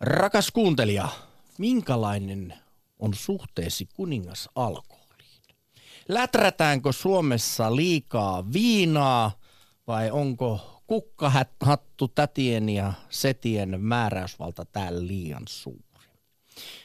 Rakas 0.00 0.50
kuuntelija, 0.50 1.08
minkälainen 1.58 2.54
on 2.98 3.14
suhteesi 3.14 3.88
kuningas 3.94 4.48
alkoholiin? 4.54 5.42
Läträtäänkö 6.08 6.92
Suomessa 6.92 7.76
liikaa 7.76 8.52
viinaa 8.52 9.32
vai 9.86 10.10
onko 10.10 10.82
kukkahattu 10.86 12.08
tätien 12.08 12.68
ja 12.68 12.92
setien 13.10 13.80
määräysvalta 13.80 14.64
täällä 14.64 15.06
liian 15.06 15.42
suuri? 15.48 16.08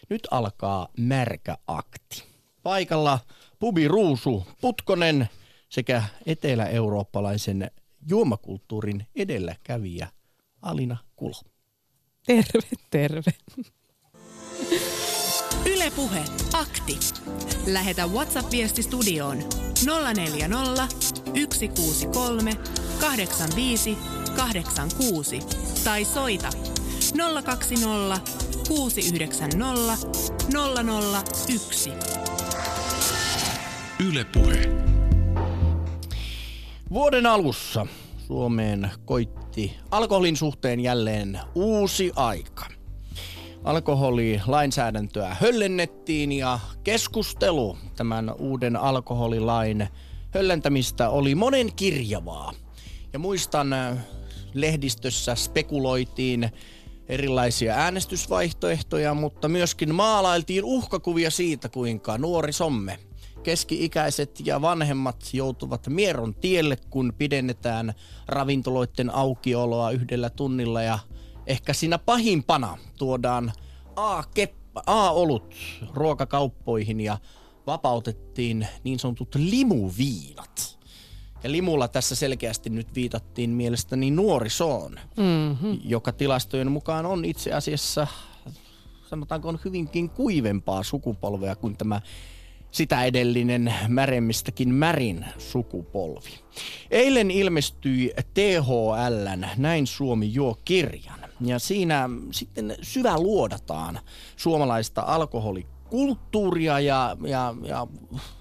Nyt 0.10 0.28
alkaa 0.32 0.88
märkä 0.98 1.58
akti. 1.68 2.24
Paikalla 2.64 3.20
Pubi 3.60 3.88
Ruusu 3.88 4.48
Putkonen 4.62 5.30
sekä 5.70 6.04
etelä-eurooppalaisen 6.26 7.72
juomakulttuurin 8.10 9.08
edelläkävijä 9.16 10.08
Alina 10.62 10.98
Kulo. 11.16 11.51
Terve, 12.26 12.70
terve. 12.90 13.32
Ylepuhe 15.66 16.24
akti. 16.54 17.00
Lähetä 17.68 18.08
WhatsApp-viesti 18.08 18.84
studioon 18.84 19.38
040 20.16 20.88
163 21.00 22.54
85 23.00 23.98
86 24.36 25.40
tai 25.84 26.06
soita 26.06 26.50
020 27.44 28.20
690 28.68 30.08
001. 31.48 31.92
Ylepuhe. 34.00 34.62
Vuoden 36.90 37.26
alussa 37.26 37.88
Suomeen 38.28 38.92
koitti 39.06 39.41
alkoholin 39.92 40.38
suhteen 40.38 40.80
jälleen 40.80 41.40
uusi 41.56 42.12
aika. 42.16 42.66
Alkoholilainsäädäntöä 43.64 45.38
höllennettiin 45.42 46.32
ja 46.32 46.60
keskustelu 46.84 47.78
tämän 47.96 48.34
uuden 48.40 48.76
alkoholilain 48.76 49.88
höllentämistä 50.34 51.10
oli 51.10 51.36
monen 51.36 51.76
kirjavaa. 51.76 52.54
Ja 53.14 53.20
muistan 53.20 53.76
lehdistössä 54.54 55.36
spekuloitiin 55.36 56.52
erilaisia 57.10 57.74
äänestysvaihtoehtoja, 57.74 59.14
mutta 59.14 59.48
myöskin 59.48 59.96
maalailtiin 59.96 60.64
uhkakuvia 60.64 61.32
siitä, 61.32 61.70
kuinka 61.70 62.18
nuori 62.18 62.54
somme 62.54 63.00
keski-ikäiset 63.42 64.42
ja 64.46 64.62
vanhemmat 64.62 65.30
joutuvat 65.34 65.88
mieron 65.88 66.36
tielle, 66.36 66.78
kun 66.90 67.14
pidennetään 67.18 67.94
ravintoloiden 68.28 69.10
aukioloa 69.16 69.92
yhdellä 69.92 70.30
tunnilla 70.30 70.82
ja 70.82 71.00
ehkä 71.48 71.74
siinä 71.74 71.98
pahimpana 71.98 72.78
tuodaan 72.98 73.52
A-keppa, 73.96 74.84
A-olut 74.86 75.56
ruokakauppoihin 75.94 77.02
ja 77.02 77.18
vapautettiin 77.68 78.68
niin 78.84 79.00
sanotut 79.00 79.36
limuviinat. 79.36 80.80
Ja 81.44 81.52
limulla 81.52 81.88
tässä 81.88 82.16
selkeästi 82.16 82.70
nyt 82.70 82.96
viitattiin 82.96 83.50
mielestäni 83.50 84.12
nuorisoon, 84.12 85.00
mm-hmm. 85.18 85.80
joka 85.84 86.12
tilastojen 86.12 86.72
mukaan 86.72 87.06
on 87.06 87.26
itse 87.26 87.54
asiassa, 87.54 88.08
sanotaanko 89.10 89.50
on 89.50 89.60
hyvinkin 89.66 90.10
kuivempaa 90.10 90.84
sukupolvea 90.84 91.56
kuin 91.56 91.78
tämä 91.78 92.02
sitä 92.72 93.04
edellinen 93.04 93.74
märemmistäkin 93.88 94.74
märin 94.74 95.26
sukupolvi. 95.38 96.40
Eilen 96.92 97.32
ilmestyi 97.32 98.14
THLn 98.34 99.46
Näin 99.58 99.88
Suomi 99.88 100.34
juo 100.34 100.58
kirjan 100.66 101.20
ja 101.42 101.60
siinä 101.60 102.10
sitten 102.32 102.76
syvä 102.82 103.18
luodataan 103.18 104.00
suomalaista 104.36 105.02
alkoholikulttuuria 105.02 106.80
ja, 106.80 107.18
ja, 107.28 107.56
ja 107.64 107.88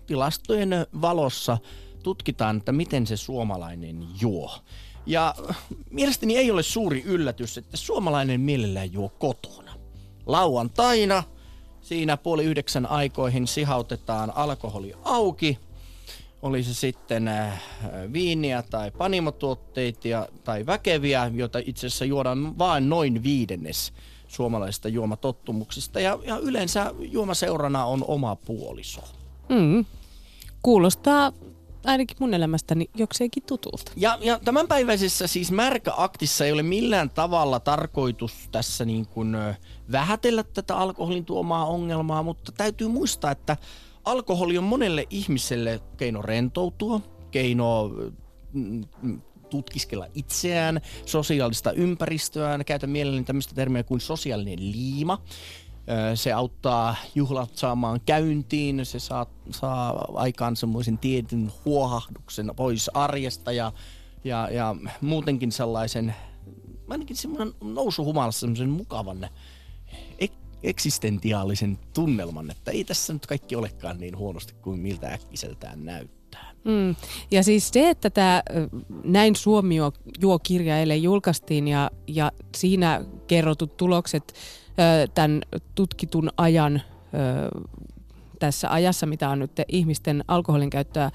tilastojen 0.06 0.70
valossa 1.00 1.59
tutkitaan, 2.03 2.56
että 2.56 2.72
miten 2.72 3.06
se 3.06 3.16
suomalainen 3.16 4.06
juo. 4.21 4.59
Ja 5.06 5.34
mielestäni 5.91 6.37
ei 6.37 6.50
ole 6.50 6.62
suuri 6.62 7.03
yllätys, 7.03 7.59
että 7.59 7.77
suomalainen 7.77 8.41
mielellään 8.41 8.93
juo 8.93 9.09
kotona. 9.09 9.72
Lauantaina– 10.27 11.22
Siinä 11.82 12.16
puoli 12.16 12.44
yhdeksän 12.44 12.86
aikoihin 12.86 13.46
sihautetaan 13.46 14.32
alkoholi 14.36 14.94
auki. 15.04 15.58
Oli 16.42 16.62
se 16.62 16.74
sitten 16.74 17.28
äh, 17.28 17.62
viiniä 18.12 18.62
tai 18.62 18.91
panimotuotteita 18.91 20.28
tai 20.44 20.66
väkeviä, 20.66 21.30
joita 21.34 21.58
itse 21.64 21.86
asiassa 21.86 22.04
juodaan 22.04 22.58
vain 22.58 22.88
noin 22.88 23.22
viidennes 23.22 23.92
suomalaisista 24.28 24.88
juomatottumuksista. 24.88 26.00
Ja, 26.00 26.18
ja 26.26 26.38
yleensä 26.38 26.94
juomaseurana 26.98 27.84
on 27.84 28.04
oma 28.08 28.36
puoliso. 28.36 29.00
Mm. 29.48 29.84
Kuulostaa 30.62 31.32
ainakin 31.84 32.16
mun 32.20 32.34
elämästäni 32.34 32.91
jokseenkin 32.94 33.42
tutulta. 33.42 33.92
Ja, 33.97 34.18
ja 34.20 34.41
tämänpäiväisessä 34.44 35.26
siis 35.26 35.52
märkäaktissa 35.52 36.44
ei 36.44 36.52
ole 36.52 36.62
millään 36.62 37.10
tavalla 37.10 37.60
tarkoitus 37.60 38.48
tässä 38.52 38.84
niin 38.84 39.06
kuin 39.06 39.36
vähätellä 39.93 40.43
tätä 40.43 40.77
alkoholin 40.77 41.25
tuomaa 41.25 41.67
ongelmaa, 41.67 42.23
mutta 42.23 42.53
täytyy 42.53 42.89
muistaa, 42.89 43.31
että 43.31 43.56
alkoholi 44.05 44.59
on 44.59 44.65
monelle 44.65 45.06
ihmiselle 45.11 45.81
keino 45.97 46.23
rentoutua, 46.23 47.01
keino 47.31 47.91
mm, 48.53 48.84
tutkiskella 49.51 50.06
itseään, 50.15 50.81
sosiaalista 51.06 51.73
ympäristöään, 51.73 52.65
käytä 52.65 52.87
mielelläni 52.87 53.25
tämmöistä 53.25 53.55
termiä 53.55 53.83
kuin 53.83 54.01
sosiaalinen 54.01 54.73
liima. 54.73 55.23
Se 56.15 56.33
auttaa 56.33 56.97
juhlat 57.15 57.57
saamaan 57.57 58.01
käyntiin, 58.07 58.87
se 58.87 58.99
saa, 58.99 59.27
saa 59.51 60.09
aikaan 60.15 60.57
semmoisen 60.57 60.99
tietyn 60.99 61.53
huohahduksen 61.65 62.51
pois 62.57 62.91
arjesta 62.95 63.53
ja, 63.53 63.72
ja, 64.25 64.49
ja 64.53 64.77
muutenkin 65.01 65.53
sellaisen, 65.53 66.15
ainakin 66.89 67.17
semmoinen 67.17 67.55
nousuhumalassa 67.61 68.41
semmoisen 68.41 68.71
mukavan 68.71 69.28
eksistentiaalisen 70.62 71.78
tunnelman, 71.94 72.50
että 72.50 72.71
ei 72.71 72.84
tässä 72.84 73.12
nyt 73.12 73.26
kaikki 73.26 73.56
olekaan 73.56 73.98
niin 73.98 74.19
huonosti 74.19 74.54
kuin 74.62 74.81
miltä 74.81 75.09
äkkiseltään 75.09 75.84
näyttää. 75.84 76.50
Mm. 76.65 76.97
Ja 77.31 77.43
siis 77.43 77.69
se, 77.69 77.91
että 77.91 78.10
tämä 78.10 78.43
Näin 79.04 79.37
Suomi 79.37 79.76
juo 80.21 80.38
kirja 80.38 80.78
eilen 80.78 81.03
julkaistiin 81.03 81.69
ja, 81.69 81.91
ja 82.06 82.32
siinä 82.56 83.04
kerrotut 83.26 83.76
tulokset 83.76 84.34
tämän 85.15 85.43
tutkitun 85.75 86.31
ajan 86.37 86.82
tässä 88.38 88.72
ajassa, 88.72 89.06
mitä 89.06 89.31
on 89.31 89.38
nyt 89.38 89.50
ihmisten 89.69 90.25
alkoholin 90.28 90.71
käyttöä 90.71 91.10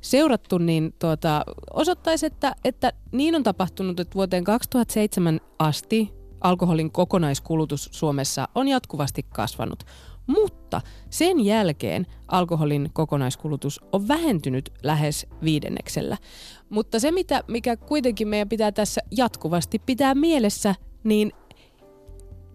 seurattu, 0.00 0.58
niin 0.58 0.94
tuota, 0.98 1.44
osoittaisi, 1.72 2.26
että, 2.26 2.56
että 2.64 2.92
niin 3.12 3.36
on 3.36 3.42
tapahtunut, 3.42 4.00
että 4.00 4.14
vuoteen 4.14 4.44
2007 4.44 5.40
asti 5.58 6.19
alkoholin 6.40 6.92
kokonaiskulutus 6.92 7.88
Suomessa 7.92 8.48
on 8.54 8.68
jatkuvasti 8.68 9.22
kasvanut. 9.22 9.84
Mutta 10.26 10.80
sen 11.10 11.44
jälkeen 11.44 12.06
alkoholin 12.28 12.90
kokonaiskulutus 12.92 13.80
on 13.92 14.08
vähentynyt 14.08 14.72
lähes 14.82 15.26
viidenneksellä. 15.44 16.16
Mutta 16.70 17.00
se, 17.00 17.10
mitä, 17.10 17.44
mikä 17.48 17.76
kuitenkin 17.76 18.28
meidän 18.28 18.48
pitää 18.48 18.72
tässä 18.72 19.00
jatkuvasti 19.10 19.78
pitää 19.78 20.14
mielessä, 20.14 20.74
niin 21.04 21.32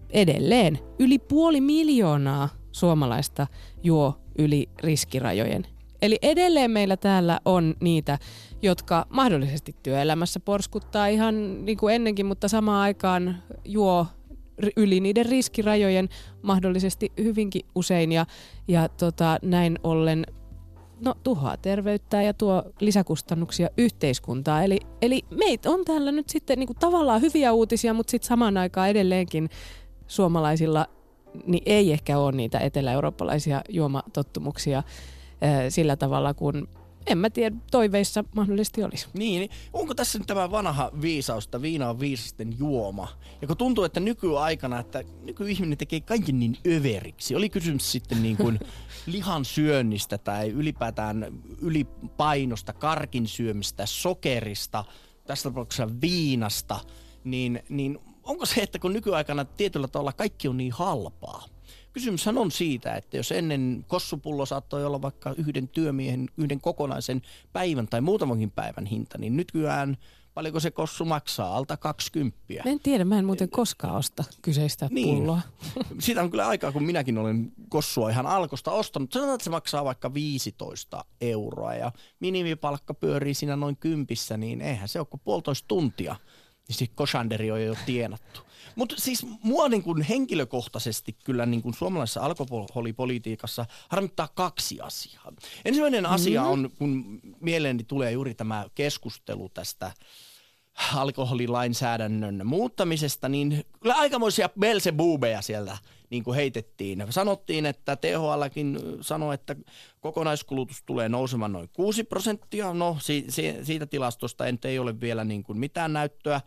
edelleen 0.10 0.80
yli 1.00 1.20
puoli 1.20 1.62
miljoonaa 1.62 2.50
suomalaista 2.72 3.48
juo 3.84 4.20
yli 4.38 4.70
riskirajojen. 4.84 5.68
Eli 6.02 6.20
edelleen 6.22 6.72
meillä 6.72 6.98
täällä 6.98 7.40
on 7.46 7.76
niitä, 7.80 8.20
jotka 8.66 9.06
mahdollisesti 9.10 9.76
työelämässä 9.84 10.40
porskuttaa 10.40 11.08
ihan 11.08 11.66
niin 11.66 11.78
kuin 11.78 11.96
ennenkin, 11.96 12.26
mutta 12.26 12.48
samaan 12.48 12.82
aikaan 12.82 13.44
juo 13.66 14.06
yli 14.78 15.00
niiden 15.00 15.26
riskirajojen 15.26 16.10
mahdollisesti 16.42 17.12
hyvinkin 17.18 17.62
usein 17.76 18.12
ja, 18.12 18.26
ja 18.68 18.90
tota, 18.90 19.40
näin 19.42 19.80
ollen 19.84 20.26
no, 21.06 21.16
tuhoaa 21.24 21.58
terveyttä 21.58 22.22
ja 22.22 22.34
tuo 22.34 22.64
lisäkustannuksia 22.80 23.70
yhteiskuntaa. 23.78 24.64
Eli, 24.64 24.80
eli 25.02 25.26
meitä 25.30 25.70
on 25.70 25.86
täällä 25.86 26.12
nyt 26.12 26.30
sitten 26.30 26.60
niin 26.60 26.68
kuin 26.68 26.80
tavallaan 26.80 27.22
hyviä 27.22 27.54
uutisia, 27.54 27.94
mutta 27.94 28.12
sitten 28.12 28.28
samaan 28.28 28.58
aikaan 28.58 28.90
edelleenkin 28.90 29.50
suomalaisilla 30.08 30.88
niin 31.46 31.64
ei 31.66 31.92
ehkä 31.92 32.18
ole 32.18 32.32
niitä 32.32 32.60
etelä-eurooppalaisia 32.60 33.62
juomatottumuksia 33.70 34.84
sillä 35.70 35.96
tavalla 35.96 36.34
kuin 36.34 36.68
en 37.08 37.18
mä 37.18 37.30
tiedä, 37.30 37.56
toiveissa 37.72 38.24
mahdollisesti 38.36 38.84
olisi. 38.84 39.08
Niin, 39.14 39.40
niin, 39.40 39.50
onko 39.74 39.96
tässä 39.96 40.20
nyt 40.20 40.28
tämä 40.28 40.52
vanha 40.52 40.92
viisaus, 41.02 41.46
että 41.46 41.62
viina 41.62 41.90
on 41.90 42.00
viisasten 42.00 42.60
juoma? 42.60 43.08
Ja 43.42 43.48
kun 43.48 43.58
tuntuu, 43.58 43.84
että 43.84 44.00
nykyaikana, 44.00 44.80
että 44.80 45.04
nykyihminen 45.24 45.78
tekee 45.78 46.02
kaiken 46.02 46.40
niin 46.40 46.58
överiksi. 46.68 47.36
Oli 47.36 47.50
kysymys 47.50 47.92
sitten 47.92 48.24
niin 48.24 48.38
kuin 48.38 48.60
lihan 49.06 49.46
syönnistä 49.46 50.18
tai 50.18 50.50
ylipäätään 50.50 51.42
ylipainosta, 51.62 52.74
karkin 52.74 53.28
syömistä, 53.28 53.86
sokerista, 53.86 54.86
tässä 55.26 55.50
tapauksessa 55.50 56.02
viinasta, 56.02 56.80
niin, 57.24 57.64
niin 57.70 58.00
onko 58.24 58.46
se, 58.46 58.62
että 58.62 58.80
kun 58.80 58.94
nykyaikana 58.94 59.46
tietyllä 59.46 59.88
tavalla 59.88 60.14
kaikki 60.14 60.48
on 60.48 60.58
niin 60.58 60.72
halpaa, 60.72 61.46
kysymyshän 61.94 62.38
on 62.38 62.52
siitä, 62.52 62.96
että 62.96 63.18
jos 63.18 63.32
ennen 63.32 63.86
kossupullo 63.88 64.46
saattoi 64.46 64.86
olla 64.86 65.02
vaikka 65.02 65.34
yhden 65.38 65.68
työmiehen, 65.68 66.30
yhden 66.38 66.62
kokonaisen 66.62 67.22
päivän 67.54 67.88
tai 67.88 68.02
muutamankin 68.02 68.52
päivän 68.52 68.86
hinta, 68.86 69.18
niin 69.18 69.38
nykyään 69.38 69.98
paljonko 70.36 70.60
se 70.60 70.72
kossu 70.72 71.06
maksaa, 71.06 71.58
alta 71.58 71.78
20. 71.78 72.38
Mä 72.66 72.72
en 72.72 72.80
tiedä, 72.80 73.06
mä 73.06 73.20
en 73.20 73.26
muuten 73.26 73.50
koskaan 73.50 73.96
osta 73.96 74.24
kyseistä 74.42 74.88
niin. 74.92 75.18
pulloa. 75.18 75.42
Siitä 76.00 76.22
on 76.22 76.32
kyllä 76.32 76.48
aikaa, 76.48 76.72
kun 76.72 76.84
minäkin 76.84 77.18
olen 77.18 77.52
kossua 77.70 78.10
ihan 78.10 78.28
alkosta 78.28 78.72
ostanut. 78.72 79.12
Sanotaan, 79.12 79.36
että 79.36 79.44
se 79.44 79.50
maksaa 79.50 79.86
vaikka 79.86 80.14
15 80.14 81.06
euroa 81.22 81.74
ja 81.74 81.92
minimipalkka 82.20 82.94
pyörii 82.94 83.34
siinä 83.34 83.56
noin 83.56 83.78
kympissä, 83.78 84.38
niin 84.38 84.62
eihän 84.62 84.88
se 84.88 85.00
ole 85.00 85.08
kuin 85.10 85.22
puolitoista 85.24 85.68
tuntia. 85.68 86.16
Niin 86.68 86.76
se 86.76 86.88
kosanderi 86.96 87.52
on 87.52 87.64
jo 87.64 87.76
tienattu. 87.86 88.42
Mutta 88.76 88.96
siis 88.98 89.26
mua 89.44 89.70
niin 89.70 89.84
kuin 89.84 90.02
henkilökohtaisesti 90.02 91.16
kyllä 91.24 91.46
niin 91.46 91.62
kuin 91.62 91.74
suomalaisessa 91.74 92.22
alkoholipolitiikassa 92.22 93.66
harmittaa 93.90 94.30
kaksi 94.36 94.82
asiaa. 94.82 95.32
Ensimmäinen 95.66 96.06
asia 96.06 96.42
mm-hmm. 96.42 96.54
on, 96.54 96.72
kun 96.78 97.22
mieleeni 97.42 97.84
tulee 97.84 98.12
juuri 98.12 98.34
tämä 98.34 98.66
keskustelu 98.76 99.50
tästä 99.50 99.92
alkoholilainsäädännön 100.96 102.42
muuttamisesta, 102.44 103.30
niin 103.30 103.66
kyllä 103.80 103.96
aikamoisia 103.96 104.50
belzebubeja 104.60 105.42
siellä 105.42 105.78
niin 106.10 106.24
kuin 106.24 106.36
heitettiin. 106.36 107.06
Sanottiin, 107.10 107.66
että 107.66 107.96
THLkin 107.96 108.80
sanoi, 109.02 109.34
että 109.34 109.56
kokonaiskulutus 110.00 110.84
tulee 110.86 111.10
nousemaan 111.10 111.52
noin 111.52 111.70
6 111.74 112.04
prosenttia. 112.04 112.74
No 112.74 112.98
si- 113.00 113.26
si- 113.30 113.56
siitä 113.64 113.86
tilastosta 113.86 114.44
ei 114.66 114.80
ole 114.80 115.02
vielä 115.02 115.24
niin 115.24 115.44
kuin 115.44 115.60
mitään 115.60 115.94
näyttöä 115.94 116.42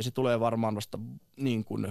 ja 0.00 0.04
se 0.04 0.10
tulee 0.10 0.40
varmaan 0.40 0.74
vasta 0.74 0.98
niin 1.36 1.64
kuin, 1.64 1.86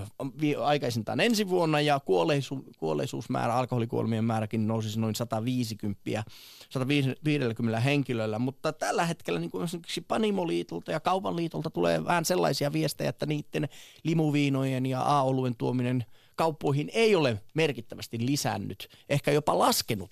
aikaisintaan 0.63 1.19
ensi 1.19 1.49
vuonna, 1.49 1.81
ja 1.81 1.99
kuolleisu, 1.99 2.65
kuolleisuusmäärä, 2.77 3.53
alkoholikuolemien 3.55 4.23
määräkin 4.23 4.67
nousisi 4.67 4.99
noin 4.99 5.15
150, 5.15 6.23
150 6.69 7.79
henkilöllä, 7.79 8.39
mutta 8.39 8.73
tällä 8.73 9.05
hetkellä 9.05 9.39
niin 9.39 9.51
kuin 9.51 9.63
esimerkiksi 9.63 10.01
Panimoliitolta 10.01 10.91
ja 10.91 10.99
Kaupanliitolta 10.99 11.69
tulee 11.69 12.05
vähän 12.05 12.25
sellaisia 12.25 12.73
viestejä, 12.73 13.09
että 13.09 13.25
niiden 13.25 13.69
limuviinojen 14.03 14.85
ja 14.85 15.01
A-oluen 15.01 15.55
tuominen 15.55 16.05
kauppoihin 16.39 16.89
ei 16.93 17.15
ole 17.15 17.41
merkittävästi 17.53 18.25
lisännyt, 18.25 18.87
ehkä 19.09 19.31
jopa 19.31 19.59
laskenut 19.59 20.11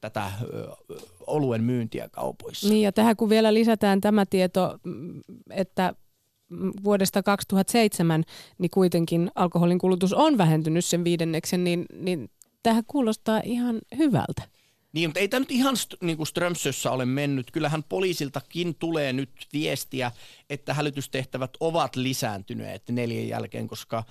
tätä 0.00 0.32
oluen 1.26 1.64
myyntiä 1.64 2.08
kaupoissa. 2.08 2.68
Niin 2.68 2.82
ja 2.82 2.92
tähän 2.92 3.16
kun 3.16 3.28
vielä 3.28 3.54
lisätään 3.54 4.00
tämä 4.00 4.26
tieto, 4.26 4.78
että 5.50 5.94
vuodesta 6.84 7.22
2007, 7.22 8.24
niin 8.58 8.70
kuitenkin 8.70 9.30
alkoholin 9.34 9.78
kulutus 9.78 10.12
on 10.12 10.38
vähentynyt 10.38 10.84
sen 10.84 11.04
viidenneksen, 11.04 11.64
niin, 11.64 11.86
niin 11.94 12.30
tähän 12.62 12.84
kuulostaa 12.86 13.40
ihan 13.44 13.78
hyvältä. 13.98 14.42
Niin, 14.92 15.08
mutta 15.08 15.20
ei 15.20 15.28
tämä 15.28 15.40
nyt 15.40 15.50
ihan 15.50 15.74
st- 15.74 15.96
niin 16.06 16.16
kuin 16.16 16.26
Strömsössä 16.26 16.90
ole 16.90 17.04
mennyt. 17.04 17.50
Kyllähän 17.50 17.84
poliisiltakin 17.88 18.74
tulee 18.74 19.12
nyt 19.12 19.30
viestiä, 19.52 20.12
että 20.50 20.74
hälytystehtävät 20.74 21.50
ovat 21.60 21.96
lisääntyneet 21.96 22.82
neljän 22.88 23.28
jälkeen, 23.28 23.68
koska 23.68 24.04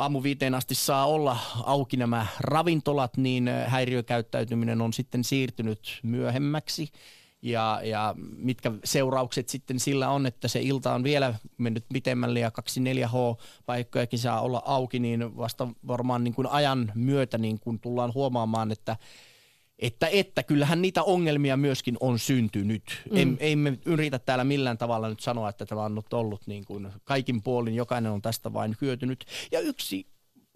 aamu 0.00 0.22
viiteen 0.22 0.54
asti 0.54 0.74
saa 0.74 1.06
olla 1.06 1.36
auki 1.64 1.96
nämä 1.96 2.26
ravintolat, 2.40 3.16
niin 3.16 3.50
häiriökäyttäytyminen 3.66 4.80
on 4.80 4.92
sitten 4.92 5.24
siirtynyt 5.24 6.00
myöhemmäksi. 6.02 6.88
Ja, 7.42 7.80
ja 7.84 8.14
mitkä 8.36 8.72
seuraukset 8.84 9.48
sitten 9.48 9.80
sillä 9.80 10.10
on, 10.10 10.26
että 10.26 10.48
se 10.48 10.60
ilta 10.60 10.94
on 10.94 11.04
vielä 11.04 11.34
mennyt 11.58 11.84
pitemmälle 11.92 12.40
ja 12.40 12.50
24H-paikkojakin 12.60 14.18
saa 14.18 14.40
olla 14.40 14.62
auki, 14.64 14.98
niin 14.98 15.36
vasta 15.36 15.68
varmaan 15.86 16.24
niin 16.24 16.34
kuin 16.34 16.46
ajan 16.46 16.92
myötä 16.94 17.38
niin 17.38 17.60
kuin 17.60 17.80
tullaan 17.80 18.14
huomaamaan, 18.14 18.72
että 18.72 18.96
että, 19.80 20.06
että 20.06 20.42
kyllähän 20.42 20.82
niitä 20.82 21.02
ongelmia 21.02 21.56
myöskin 21.56 21.96
on 22.00 22.18
syntynyt. 22.18 22.82
Mm. 23.10 23.16
Ei, 23.16 23.26
ei 23.40 23.56
me 23.56 23.78
yritä 23.84 24.18
täällä 24.18 24.44
millään 24.44 24.78
tavalla 24.78 25.08
nyt 25.08 25.20
sanoa, 25.20 25.48
että 25.48 25.66
tämä 25.66 25.84
on 25.84 26.02
ollut 26.12 26.46
niin 26.46 26.64
kuin 26.64 26.88
kaikin 27.04 27.42
puolin, 27.42 27.74
jokainen 27.74 28.12
on 28.12 28.22
tästä 28.22 28.52
vain 28.52 28.76
hyötynyt. 28.80 29.24
Ja 29.52 29.60
yksi 29.60 30.06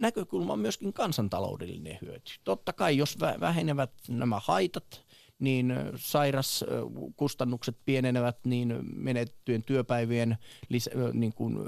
näkökulma 0.00 0.52
on 0.52 0.58
myöskin 0.58 0.92
kansantaloudellinen 0.92 1.98
hyöty. 2.02 2.32
Totta 2.44 2.72
kai, 2.72 2.96
jos 2.96 3.18
vähenevät 3.40 3.90
nämä 4.08 4.40
haitat, 4.44 5.04
niin 5.38 5.74
sairaskustannukset 5.96 7.76
pienenevät 7.84 8.38
niin 8.44 8.78
menettyjen 8.94 9.62
työpäivien 9.62 10.38
lisä, 10.68 10.90
niin 11.12 11.32
kuin, 11.32 11.58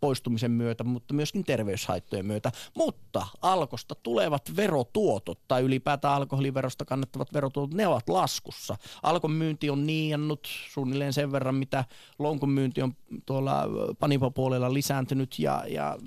poistumisen 0.00 0.50
myötä, 0.50 0.84
mutta 0.84 1.14
myöskin 1.14 1.44
terveyshaittojen 1.44 2.26
myötä. 2.26 2.52
Mutta 2.76 3.26
alkosta 3.42 3.94
tulevat 3.94 4.56
verotuotot 4.56 5.40
tai 5.48 5.62
ylipäätään 5.62 6.14
alkoholiverosta 6.14 6.84
kannettavat 6.84 7.32
verotuotot, 7.34 7.74
ne 7.74 7.86
ovat 7.86 8.08
laskussa. 8.08 8.76
Alkon 9.02 9.32
myynti 9.32 9.70
on 9.70 9.86
niiannut 9.86 10.48
suunnilleen 10.72 11.12
sen 11.12 11.32
verran, 11.32 11.54
mitä 11.54 11.84
lonkon 12.18 12.50
myynti 12.50 12.82
on 12.82 12.92
tuolla 13.26 13.62
panipopuolella 13.98 14.74
lisääntynyt 14.74 15.38
ja, 15.38 15.64
ja 15.68 15.98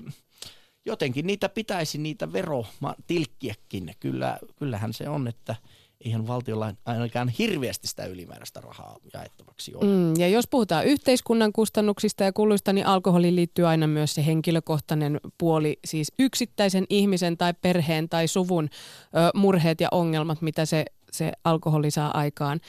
jotenkin 0.86 1.28
niitä 1.28 1.50
pitäisi 1.50 1.98
niitä 1.98 2.34
verotilkkiäkin. 2.34 3.96
Kyllä, 4.00 4.40
kyllähän 4.56 4.94
se 4.94 5.10
on, 5.10 5.28
että– 5.28 5.56
eihän 6.06 6.28
valtiolla 6.28 6.74
ainakaan 6.86 7.30
hirveästi 7.30 7.88
sitä 7.88 8.06
ylimääräistä 8.06 8.62
rahaa 8.62 8.98
jaettavaksi 9.14 9.76
ole. 9.76 9.86
Mm, 9.86 10.14
ja 10.18 10.28
jos 10.28 10.48
puhutaan 10.48 10.86
yhteiskunnan 10.86 11.54
kustannuksista 11.54 12.24
ja 12.24 12.34
kuluista, 12.34 12.74
niin 12.74 12.86
alkoholiin 12.86 13.36
liittyy 13.36 13.68
aina 13.68 13.88
myös 13.88 14.16
se 14.16 14.26
henkilökohtainen 14.26 15.20
puoli, 15.38 15.80
siis 15.86 16.12
yksittäisen 16.20 16.86
ihmisen 16.90 17.38
tai 17.38 17.54
perheen 17.62 18.10
tai 18.10 18.28
suvun 18.28 18.70
ö, 18.74 19.38
murheet 19.38 19.82
ja 19.82 19.88
ongelmat, 19.92 20.42
mitä 20.42 20.66
se, 20.66 20.86
se 21.12 21.32
alkoholi 21.44 21.92
saa 21.92 22.18
aikaan 22.18 22.60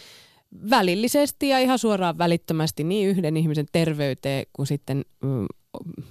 välillisesti 0.70 1.48
ja 1.48 1.58
ihan 1.58 1.78
suoraan 1.78 2.18
välittömästi 2.18 2.84
niin 2.84 3.08
yhden 3.08 3.36
ihmisen 3.36 3.66
terveyteen 3.72 4.46
kuin 4.52 4.66
sitten 4.66 5.04
mm, 5.22 5.46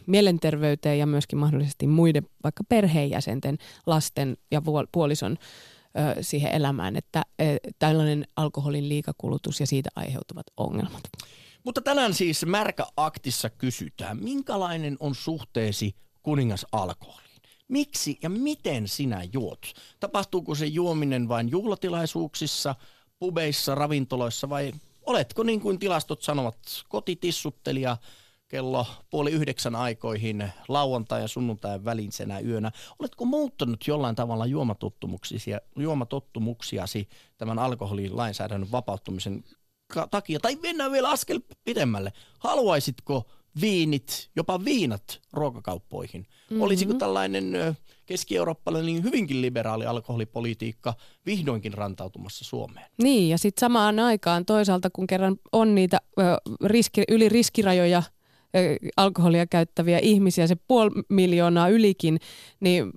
mielenterveyteen 0.05 0.99
ja 0.99 1.05
myöskin 1.05 1.39
mahdollisesti 1.39 1.87
muiden 1.87 2.23
vaikka 2.43 2.63
perheenjäsenten, 2.69 3.57
lasten 3.85 4.37
ja 4.51 4.61
puolison 4.91 5.37
ö, 5.97 6.23
siihen 6.23 6.51
elämään, 6.51 6.95
että 6.95 7.23
ö, 7.41 7.43
tällainen 7.79 8.27
alkoholin 8.35 8.89
liikakulutus 8.89 9.59
ja 9.59 9.67
siitä 9.67 9.89
aiheutuvat 9.95 10.45
ongelmat. 10.57 11.03
Mutta 11.63 11.81
tänään 11.81 12.13
siis 12.13 12.45
Märkä 12.45 12.85
Aktissa 12.97 13.49
kysytään, 13.49 14.23
minkälainen 14.23 14.97
on 14.99 15.15
suhteesi 15.15 15.95
kuningas 16.23 16.65
alkoholiin? 16.71 17.23
Miksi 17.67 18.19
ja 18.21 18.29
miten 18.29 18.87
sinä 18.87 19.23
juot? 19.33 19.73
Tapahtuuko 19.99 20.55
se 20.55 20.65
juominen 20.65 21.27
vain 21.27 21.51
juhlatilaisuuksissa, 21.51 22.75
pubeissa, 23.19 23.75
ravintoloissa 23.75 24.49
vai 24.49 24.71
oletko 25.05 25.43
niin 25.43 25.61
kuin 25.61 25.79
tilastot 25.79 26.21
sanovat 26.21 26.57
kotitissuttelija– 26.89 27.97
kello 28.53 28.85
puoli 29.09 29.31
yhdeksän 29.31 29.75
aikoihin 29.75 30.51
lauantai- 30.67 31.21
ja 31.21 31.27
sunnuntai 31.27 31.85
välisenä 31.85 32.39
yönä. 32.39 32.71
Oletko 32.99 33.25
muuttanut 33.25 33.87
jollain 33.87 34.15
tavalla 34.15 34.45
juomatottumuksiasi, 34.45 35.51
juomatottumuksiasi 35.75 37.07
tämän 37.37 37.59
alkoholilainsäädännön 37.59 38.71
vapauttumisen 38.71 39.43
takia? 40.11 40.39
Tai 40.39 40.55
mennään 40.55 40.91
vielä 40.91 41.09
askel 41.09 41.39
pidemmälle. 41.63 42.13
Haluaisitko 42.39 43.23
viinit, 43.61 44.29
jopa 44.35 44.65
viinat 44.65 45.21
ruokakauppoihin? 45.31 46.21
Mm-hmm. 46.21 46.61
Olisiko 46.61 46.93
tällainen 46.93 47.53
keski-eurooppalainen 48.05 49.03
hyvinkin 49.03 49.41
liberaali 49.41 49.85
alkoholipolitiikka 49.85 50.93
vihdoinkin 51.25 51.73
rantautumassa 51.73 52.45
Suomeen? 52.45 52.85
Niin, 53.03 53.29
ja 53.29 53.37
sitten 53.37 53.59
samaan 53.59 53.99
aikaan 53.99 54.45
toisaalta, 54.45 54.89
kun 54.89 55.07
kerran 55.07 55.37
on 55.51 55.75
niitä 55.75 56.01
ö, 56.19 56.21
riski, 56.65 57.03
yli 57.07 57.29
riskirajoja– 57.29 58.03
alkoholia 58.97 59.47
käyttäviä 59.47 59.99
ihmisiä, 59.99 60.47
se 60.47 60.55
puoli 60.67 60.91
miljoonaa 61.09 61.69
ylikin, 61.69 62.19
niin 62.59 62.91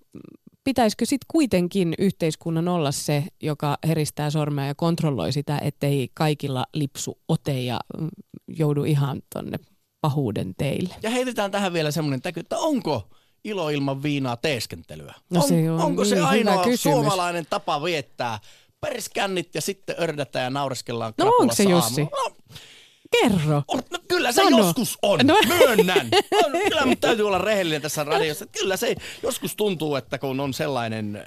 pitäisikö 0.64 1.06
sitten 1.06 1.26
kuitenkin 1.28 1.94
yhteiskunnan 1.98 2.68
olla 2.68 2.92
se, 2.92 3.24
joka 3.42 3.78
heristää 3.86 4.30
sormea 4.30 4.66
ja 4.66 4.74
kontrolloi 4.74 5.32
sitä, 5.32 5.58
ettei 5.62 6.08
kaikilla 6.14 6.64
lipsu 6.74 7.18
ote 7.28 7.60
ja 7.60 7.80
mm, 8.00 8.08
joudu 8.48 8.84
ihan 8.84 9.22
tonne 9.34 9.58
pahuuden 10.00 10.54
teille. 10.58 10.94
Ja 11.02 11.10
heitetään 11.10 11.50
tähän 11.50 11.72
vielä 11.72 11.90
semmoinen 11.90 12.22
täky, 12.22 12.40
että 12.40 12.58
onko 12.58 13.08
ilo 13.44 13.70
ilman 13.70 14.02
viinaa 14.02 14.36
teeskentelyä? 14.36 15.14
No 15.30 15.40
on, 15.40 15.48
se 15.48 15.70
on 15.70 15.80
onko 15.80 16.02
niin 16.02 16.16
se 16.16 16.20
ainoa 16.20 16.64
suomalainen 16.76 17.46
tapa 17.50 17.82
viettää 17.82 18.38
perskännit 18.80 19.54
ja 19.54 19.60
sitten 19.60 19.96
ördätään 20.00 20.44
ja 20.44 20.50
naureskellaan 20.50 21.14
No 21.18 21.32
onko 21.38 21.54
se 21.54 21.62
Jussi? 21.62 22.02
No, 22.02 22.36
Kerro. 23.12 23.62
On, 23.68 23.80
no, 23.90 23.98
kyllä 24.08 24.32
se 24.32 24.42
Sano. 24.42 24.58
joskus 24.58 24.98
on, 25.02 25.20
no. 25.24 25.36
myönnän. 25.48 26.08
On, 26.44 26.52
kyllä 26.68 26.86
mutta 26.86 27.06
täytyy 27.08 27.26
olla 27.26 27.38
rehellinen 27.38 27.82
tässä 27.82 28.04
radiossa. 28.04 28.46
Kyllä 28.46 28.76
se 28.76 28.94
joskus 29.22 29.56
tuntuu, 29.56 29.96
että 29.96 30.18
kun 30.18 30.40
on 30.40 30.54
sellainen 30.54 31.24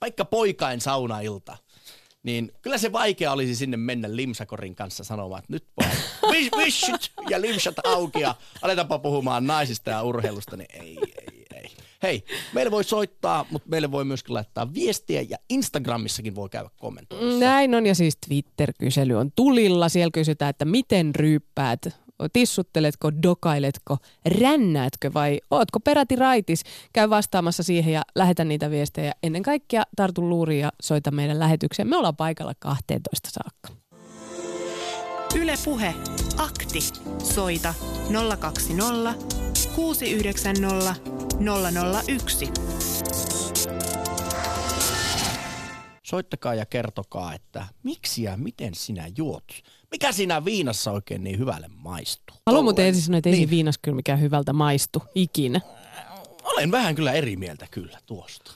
vaikka 0.00 0.24
poikain 0.24 0.80
saunailta, 0.80 1.56
Niin 2.22 2.52
kyllä 2.62 2.78
se 2.78 2.92
vaikea 2.92 3.32
olisi 3.32 3.54
sinne 3.54 3.76
mennä 3.76 4.16
Limsakorin 4.16 4.74
kanssa 4.74 5.04
sanomaan, 5.04 5.38
että 5.38 5.52
nyt 5.52 5.64
vaan 5.80 5.96
wish, 6.30 6.56
wishit 6.56 7.12
ja 7.28 7.40
limsat 7.40 7.86
auki 7.86 8.20
ja 8.20 8.34
aletaanpa 8.62 8.98
puhumaan 8.98 9.46
naisista 9.46 9.90
ja 9.90 10.02
urheilusta, 10.02 10.56
niin 10.56 10.68
ei, 10.72 10.98
ei, 10.98 11.46
ei. 11.54 11.70
Hei, 12.02 12.24
meille 12.52 12.70
voi 12.70 12.84
soittaa, 12.84 13.46
mutta 13.50 13.68
meille 13.68 13.90
voi 13.90 14.04
myöskin 14.04 14.34
laittaa 14.34 14.74
viestiä 14.74 15.24
ja 15.28 15.38
Instagramissakin 15.48 16.34
voi 16.34 16.48
käydä 16.48 16.70
kommentoimassa. 16.78 17.38
Näin 17.38 17.74
on 17.74 17.86
ja 17.86 17.94
siis 17.94 18.16
Twitter-kysely 18.26 19.14
on 19.14 19.32
tulilla. 19.36 19.88
Siellä 19.88 20.10
kysytään, 20.14 20.50
että 20.50 20.64
miten 20.64 21.14
ryyppäät 21.14 22.01
tissutteletko, 22.32 23.10
dokailetko, 23.22 23.96
rännäätkö 24.40 25.10
vai 25.14 25.40
ootko 25.50 25.80
peräti 25.80 26.16
raitis? 26.16 26.62
Käy 26.92 27.10
vastaamassa 27.10 27.62
siihen 27.62 27.94
ja 27.94 28.02
lähetä 28.14 28.44
niitä 28.44 28.70
viestejä. 28.70 29.12
Ennen 29.22 29.42
kaikkea 29.42 29.82
tartu 29.96 30.28
luuriin 30.28 30.60
ja 30.60 30.72
soita 30.82 31.10
meidän 31.10 31.38
lähetykseen. 31.38 31.88
Me 31.88 31.96
ollaan 31.96 32.16
paikalla 32.16 32.52
12 32.58 33.30
saakka. 33.30 33.82
Yle 35.34 35.54
Puhe. 35.64 35.94
Akti. 36.36 36.80
Soita 37.34 37.74
020 38.40 39.14
690 39.76 40.94
001. 42.06 42.50
Soittakaa 46.02 46.54
ja 46.54 46.66
kertokaa, 46.66 47.34
että 47.34 47.66
miksi 47.82 48.22
ja 48.22 48.36
miten 48.36 48.74
sinä 48.74 49.08
juot. 49.16 49.44
Mikä 49.92 50.12
siinä 50.12 50.44
viinassa 50.44 50.92
oikein 50.92 51.24
niin 51.24 51.38
hyvälle 51.38 51.68
maistuu? 51.76 52.36
Haluan 52.46 52.64
muuten 52.64 52.86
ensin 52.86 53.02
sanoa, 53.02 53.18
että 53.18 53.30
ei 53.30 53.36
Niin. 53.36 53.50
viinas 53.50 53.78
kyllä 53.82 53.96
mikään 53.96 54.20
hyvältä 54.20 54.52
maistu 54.52 55.02
ikinä. 55.14 55.60
Olen 56.44 56.70
vähän 56.70 56.94
kyllä 56.94 57.12
eri 57.12 57.36
mieltä 57.36 57.66
kyllä 57.70 57.98
tuosta. 58.06 58.52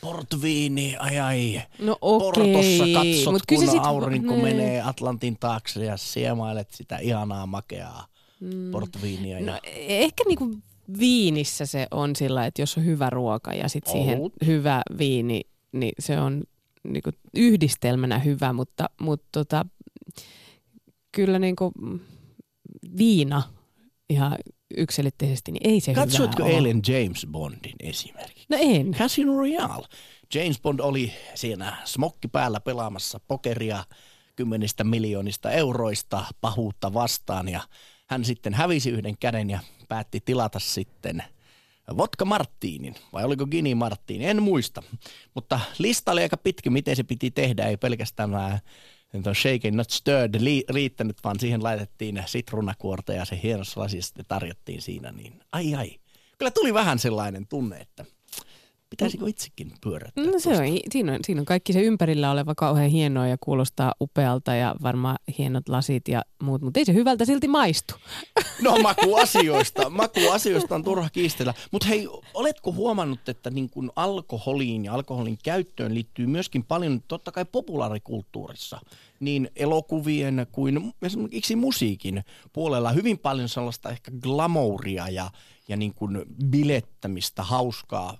Portviini, 0.00 0.96
ai 0.96 1.18
ai. 1.18 1.62
No 1.78 1.96
Portossa 2.00 2.48
okei, 2.82 2.92
katsot, 2.94 3.32
mut 3.32 3.42
kyllä 3.48 3.64
kun 3.64 3.70
sit- 3.70 3.84
aurinko 3.86 4.32
nee. 4.34 4.42
menee 4.42 4.82
Atlantin 4.82 5.36
taakse 5.40 5.84
ja 5.84 5.96
siemailet 5.96 6.70
sitä 6.70 6.98
ihanaa 6.98 7.46
makeaa 7.46 8.06
mm. 8.40 8.70
portviinia. 8.70 9.40
No 9.40 9.46
Ja... 9.52 9.60
ehkä 9.88 10.24
niinku 10.28 10.50
viinissä 10.98 11.66
se 11.66 11.86
on 11.90 12.16
sillä, 12.16 12.46
että 12.46 12.62
jos 12.62 12.76
on 12.78 12.84
hyvä 12.84 13.10
ruoka 13.10 13.52
ja 13.54 13.68
sitten 13.68 13.92
siihen 13.92 14.18
hyvä 14.46 14.82
viini, 14.98 15.40
niin 15.72 15.92
se 15.98 16.20
on 16.20 16.42
niinku 16.84 17.10
yhdistelmänä 17.34 18.18
hyvä, 18.18 18.52
mutta, 18.52 18.90
mutta 19.00 19.26
tota, 19.32 19.66
kyllä 21.12 21.38
niinku 21.38 21.72
viina 22.98 23.42
ihan 24.10 24.36
yksilitteisesti, 24.76 25.52
niin 25.52 25.70
ei 25.70 25.80
se 25.80 25.94
Katsoitko 25.94 26.44
eilen 26.44 26.82
James 26.88 27.26
Bondin 27.30 27.76
esimerkiksi? 27.80 28.46
No 28.50 28.56
en. 28.60 28.90
Casino 28.90 29.36
Royale. 29.36 29.86
James 30.34 30.60
Bond 30.60 30.80
oli 30.80 31.12
siinä 31.34 31.76
smokki 31.84 32.28
päällä 32.28 32.60
pelaamassa 32.60 33.20
pokeria 33.28 33.84
kymmenistä 34.36 34.84
miljoonista 34.84 35.50
euroista 35.50 36.24
pahuutta 36.40 36.94
vastaan 36.94 37.48
ja 37.48 37.60
hän 38.08 38.24
sitten 38.24 38.54
hävisi 38.54 38.90
yhden 38.90 39.18
käden 39.18 39.50
ja 39.50 39.58
päätti 39.88 40.20
tilata 40.24 40.58
sitten 40.58 41.22
vodka 41.96 42.24
Martinin, 42.24 42.94
vai 43.12 43.24
oliko 43.24 43.46
Gini 43.46 43.74
Martini, 43.74 44.26
en 44.26 44.42
muista. 44.42 44.82
Mutta 45.34 45.60
lista 45.78 46.12
oli 46.12 46.22
aika 46.22 46.36
pitkä, 46.36 46.70
miten 46.70 46.96
se 46.96 47.02
piti 47.02 47.30
tehdä, 47.30 47.66
ei 47.66 47.76
pelkästään 47.76 48.30
nämä 48.30 48.58
on 49.26 49.34
shaken 49.34 49.76
not 49.76 49.90
stirred 49.90 50.34
li- 50.38 50.64
riittänyt, 50.68 51.16
vaan 51.24 51.40
siihen 51.40 51.62
laitettiin 51.62 52.22
sitruunakuorta 52.26 53.12
ja 53.12 53.24
se 53.24 53.40
hienossa 53.42 53.80
lasi 53.80 54.02
sitten 54.02 54.24
tarjottiin 54.28 54.82
siinä, 54.82 55.12
niin 55.12 55.40
ai 55.52 55.74
ai. 55.74 55.98
Kyllä 56.38 56.50
tuli 56.50 56.74
vähän 56.74 56.98
sellainen 56.98 57.46
tunne, 57.46 57.76
että 57.76 58.04
pitäisikö 58.90 59.28
itsekin 59.28 59.72
pyörättää 59.80 60.24
No 60.24 60.38
se 60.38 60.48
on, 60.48 60.56
siinä, 60.90 61.12
on, 61.12 61.18
siinä 61.26 61.40
on 61.40 61.44
kaikki 61.44 61.72
se 61.72 61.80
ympärillä 61.80 62.30
oleva 62.30 62.54
kauhean 62.54 62.90
hienoa 62.90 63.26
ja 63.26 63.36
kuulostaa 63.40 63.94
upealta 64.00 64.54
ja 64.54 64.74
varmaan 64.82 65.16
hienot 65.38 65.68
lasit 65.68 66.08
ja 66.08 66.22
muut, 66.42 66.62
mutta 66.62 66.80
ei 66.80 66.84
se 66.84 66.94
hyvältä 66.94 67.24
silti 67.24 67.48
maistu. 67.48 67.94
No 68.62 68.78
makuasioista, 68.82 69.90
makuasioista 69.90 70.74
on 70.74 70.84
turha 70.84 71.10
kiistellä. 71.10 71.54
Mutta 71.70 71.88
hei, 71.88 72.08
oletko 72.34 72.72
huomannut, 72.72 73.28
että 73.28 73.50
niin 73.50 73.70
kun 73.70 73.92
alkoholiin 73.96 74.84
ja 74.84 74.94
alkoholin 74.94 75.38
käyttöön 75.44 75.94
liittyy 75.94 76.26
myöskin 76.26 76.64
paljon 76.64 77.02
totta 77.08 77.32
kai 77.32 77.44
populaarikulttuurissa, 77.44 78.80
niin 79.20 79.50
elokuvien 79.56 80.46
kuin 80.52 80.94
esimerkiksi 81.02 81.56
musiikin 81.56 82.24
puolella 82.52 82.92
hyvin 82.92 83.18
paljon 83.18 83.48
sellaista 83.48 83.90
ehkä 83.90 84.10
glamouria 84.22 85.08
ja, 85.08 85.30
ja 85.68 85.76
niin 85.76 85.94
kuin 85.94 86.22
bilettämistä, 86.50 87.42
hauskaa. 87.42 88.18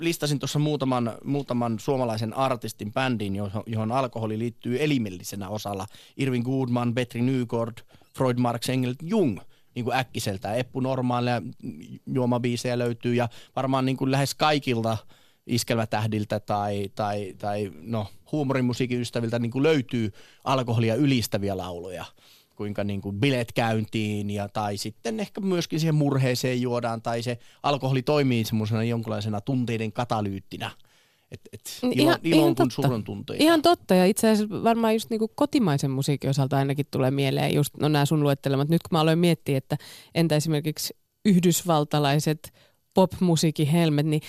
Listasin 0.00 0.38
tuossa 0.38 0.58
muutaman, 0.58 1.12
muutaman 1.24 1.78
suomalaisen 1.78 2.36
artistin 2.36 2.92
bändin, 2.92 3.36
johon, 3.36 3.62
johon 3.66 3.92
alkoholi 3.92 4.38
liittyy 4.38 4.82
elimellisenä 4.82 5.48
osalla. 5.48 5.86
Irving 6.16 6.44
Goodman, 6.44 6.94
Petri 6.94 7.20
Nygård, 7.20 7.82
Freud, 8.16 8.38
Marx, 8.38 8.68
Engels, 8.68 8.96
Jung 9.02 9.38
niin 9.74 9.84
kuin 9.84 9.96
äkkiseltään. 9.96 10.58
Eppu 10.58 10.80
Normaaleja 10.80 11.42
juomabiisejä 12.06 12.78
löytyy 12.78 13.14
ja 13.14 13.28
varmaan 13.56 13.84
niin 13.84 13.96
kuin 13.96 14.10
lähes 14.10 14.34
kaikilta 14.34 14.96
iskelmätähdiltä 15.46 16.40
tai, 16.40 16.90
tai, 16.94 17.34
tai 17.38 17.72
no, 17.80 18.06
huumorimusiikin 18.32 19.00
ystäviltä 19.00 19.38
niin 19.38 19.50
kuin 19.50 19.62
löytyy 19.62 20.12
alkoholia 20.44 20.94
ylistäviä 20.94 21.56
lauluja 21.56 22.04
kuinka 22.62 22.84
niin 22.84 23.00
kuin 23.00 23.20
bileet 23.20 23.52
käyntiin 23.52 24.30
ja, 24.30 24.48
tai 24.48 24.76
sitten 24.76 25.20
ehkä 25.20 25.40
myöskin 25.40 25.80
siihen 25.80 25.94
murheeseen 25.94 26.62
juodaan 26.62 27.02
tai 27.02 27.22
se 27.22 27.38
alkoholi 27.62 28.02
toimii 28.02 28.44
semmoisena 28.44 28.84
jonkinlaisena 28.84 29.40
tunteiden 29.40 29.92
katalyyttinä. 29.92 30.70
Et, 31.30 31.40
et 31.52 31.78
ilon, 31.94 32.16
ilon 32.22 32.54
kuin 32.54 32.70
surun 32.70 33.04
tunteita. 33.04 33.44
Ihan 33.44 33.62
totta 33.62 33.94
ja 33.94 34.04
itse 34.04 34.30
asiassa 34.30 34.62
varmaan 34.64 34.94
just 34.94 35.10
niinku 35.10 35.28
kotimaisen 35.28 35.90
musiikin 35.90 36.30
osalta 36.30 36.56
ainakin 36.56 36.86
tulee 36.90 37.10
mieleen 37.10 37.54
just 37.54 37.76
no 37.80 37.88
nämä 37.88 38.06
sun 38.06 38.22
luettelemat. 38.22 38.68
Nyt 38.68 38.82
kun 38.82 38.96
mä 38.96 39.00
aloin 39.00 39.18
miettiä, 39.18 39.58
että 39.58 39.76
entä 40.14 40.36
esimerkiksi 40.36 40.96
yhdysvaltalaiset 41.24 42.52
popmusiikin 42.94 43.66
helmet, 43.66 44.06
niin 44.06 44.22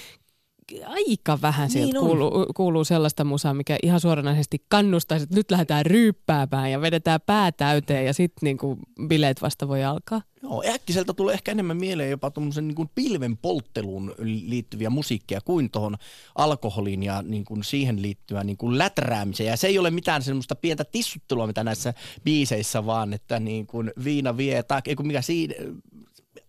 aika 0.86 1.40
vähän 1.42 1.70
sieltä 1.70 1.94
Niin 1.94 2.06
kuuluu, 2.06 2.46
kuuluu 2.56 2.84
sellaista 2.84 3.24
musaa, 3.24 3.54
mikä 3.54 3.78
ihan 3.84 4.00
suoranaisesti 4.00 4.66
kannustaisi, 4.70 5.24
että 5.24 5.36
nyt 5.36 5.52
lähdetään 5.52 5.86
ryyppäämään 5.86 6.72
ja 6.72 6.82
vedetään 6.82 7.20
pää 7.26 7.52
täyteen 7.52 8.06
ja 8.06 8.14
sitten 8.14 8.40
niinku 8.42 8.80
bileet 9.08 9.42
vasta 9.42 9.68
voi 9.68 9.84
alkaa. 9.84 10.22
Joo, 10.44 10.64
äkkiseltä 10.74 11.14
tulee 11.14 11.34
ehkä 11.34 11.52
enemmän 11.52 11.78
mieleen 11.78 12.10
jopa 12.10 12.32
tuommoisen 12.32 12.68
niin 12.68 12.90
pilven 12.96 13.38
poltteluun 13.38 14.16
liittyviä 14.20 14.90
musiikkia 14.90 15.42
kuin 15.46 15.72
tuohon 15.72 15.96
alkoholiin 16.36 17.04
ja 17.04 17.22
niin 17.22 17.46
kuin 17.46 17.64
siihen 17.64 18.02
liittyvään 18.02 18.48
niin 18.48 18.58
kuin 18.58 18.78
läträämiseen. 18.78 19.50
Ja 19.50 19.58
se 19.58 19.68
ei 19.68 19.80
ole 19.80 19.92
mitään 19.92 20.22
semmoista 20.22 20.56
pientä 20.56 20.84
tissuttelua, 20.84 21.48
mitä 21.48 21.64
näissä 21.64 21.94
biiseissä, 22.24 22.86
vaan 22.86 23.14
että 23.14 23.40
niin 23.40 23.68
kuin 23.68 23.92
viina 24.04 24.38
vie, 24.38 24.64
ei 24.88 24.96
kun 24.96 25.08
mikä 25.08 25.22
siinä, 25.22 25.54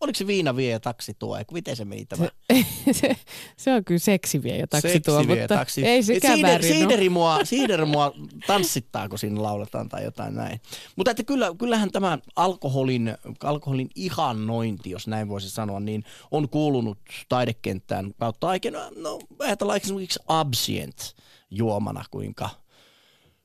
oliko 0.04 0.16
se 0.16 0.26
viina 0.26 0.56
vie 0.56 0.70
ja 0.70 0.80
taksi 0.80 1.14
tuo, 1.18 1.36
eikö 1.36 1.52
miten 1.52 1.76
se 1.76 1.84
meni 1.84 2.06
tämä? 2.06 2.28
se, 3.00 3.16
se 3.56 3.72
on 3.72 3.84
kyllä 3.84 3.98
seksi 3.98 4.42
vie 4.42 4.56
ja 4.56 4.66
taksi 4.66 4.88
Seksi 4.88 5.00
tuo, 5.00 5.18
vie 5.18 5.40
mutta 5.40 5.54
taksi. 5.54 5.86
ei 5.86 6.02
sekään 6.02 6.34
Siider, 6.34 6.50
väärin 6.50 6.68
siideri, 6.74 7.08
mua, 7.08 7.38
siideri 7.44 7.84
mua 7.84 8.12
tanssittaa, 8.46 9.08
kun 9.08 9.18
siinä 9.18 9.42
lauletaan 9.42 9.88
tai 9.88 10.04
jotain 10.04 10.34
näin. 10.34 10.60
Mutta 10.96 11.10
että 11.10 11.22
kyllä, 11.22 11.50
kyllähän 11.58 11.90
tämä 11.90 12.18
alkoholin, 12.36 13.16
alkoholin 13.44 13.88
ihannointi, 13.94 14.90
jos 14.90 15.06
näin 15.06 15.28
voisi 15.28 15.50
sanoa, 15.50 15.80
niin 15.80 16.04
on 16.30 16.48
kuulunut 16.48 16.98
taidekenttään 17.28 18.14
kautta 18.18 18.48
aikana. 18.48 18.78
No 18.96 19.18
ajatellaan 19.38 19.80
esimerkiksi 19.82 20.20
Absient 20.28 21.14
juomana, 21.50 22.04
kuinka 22.10 22.50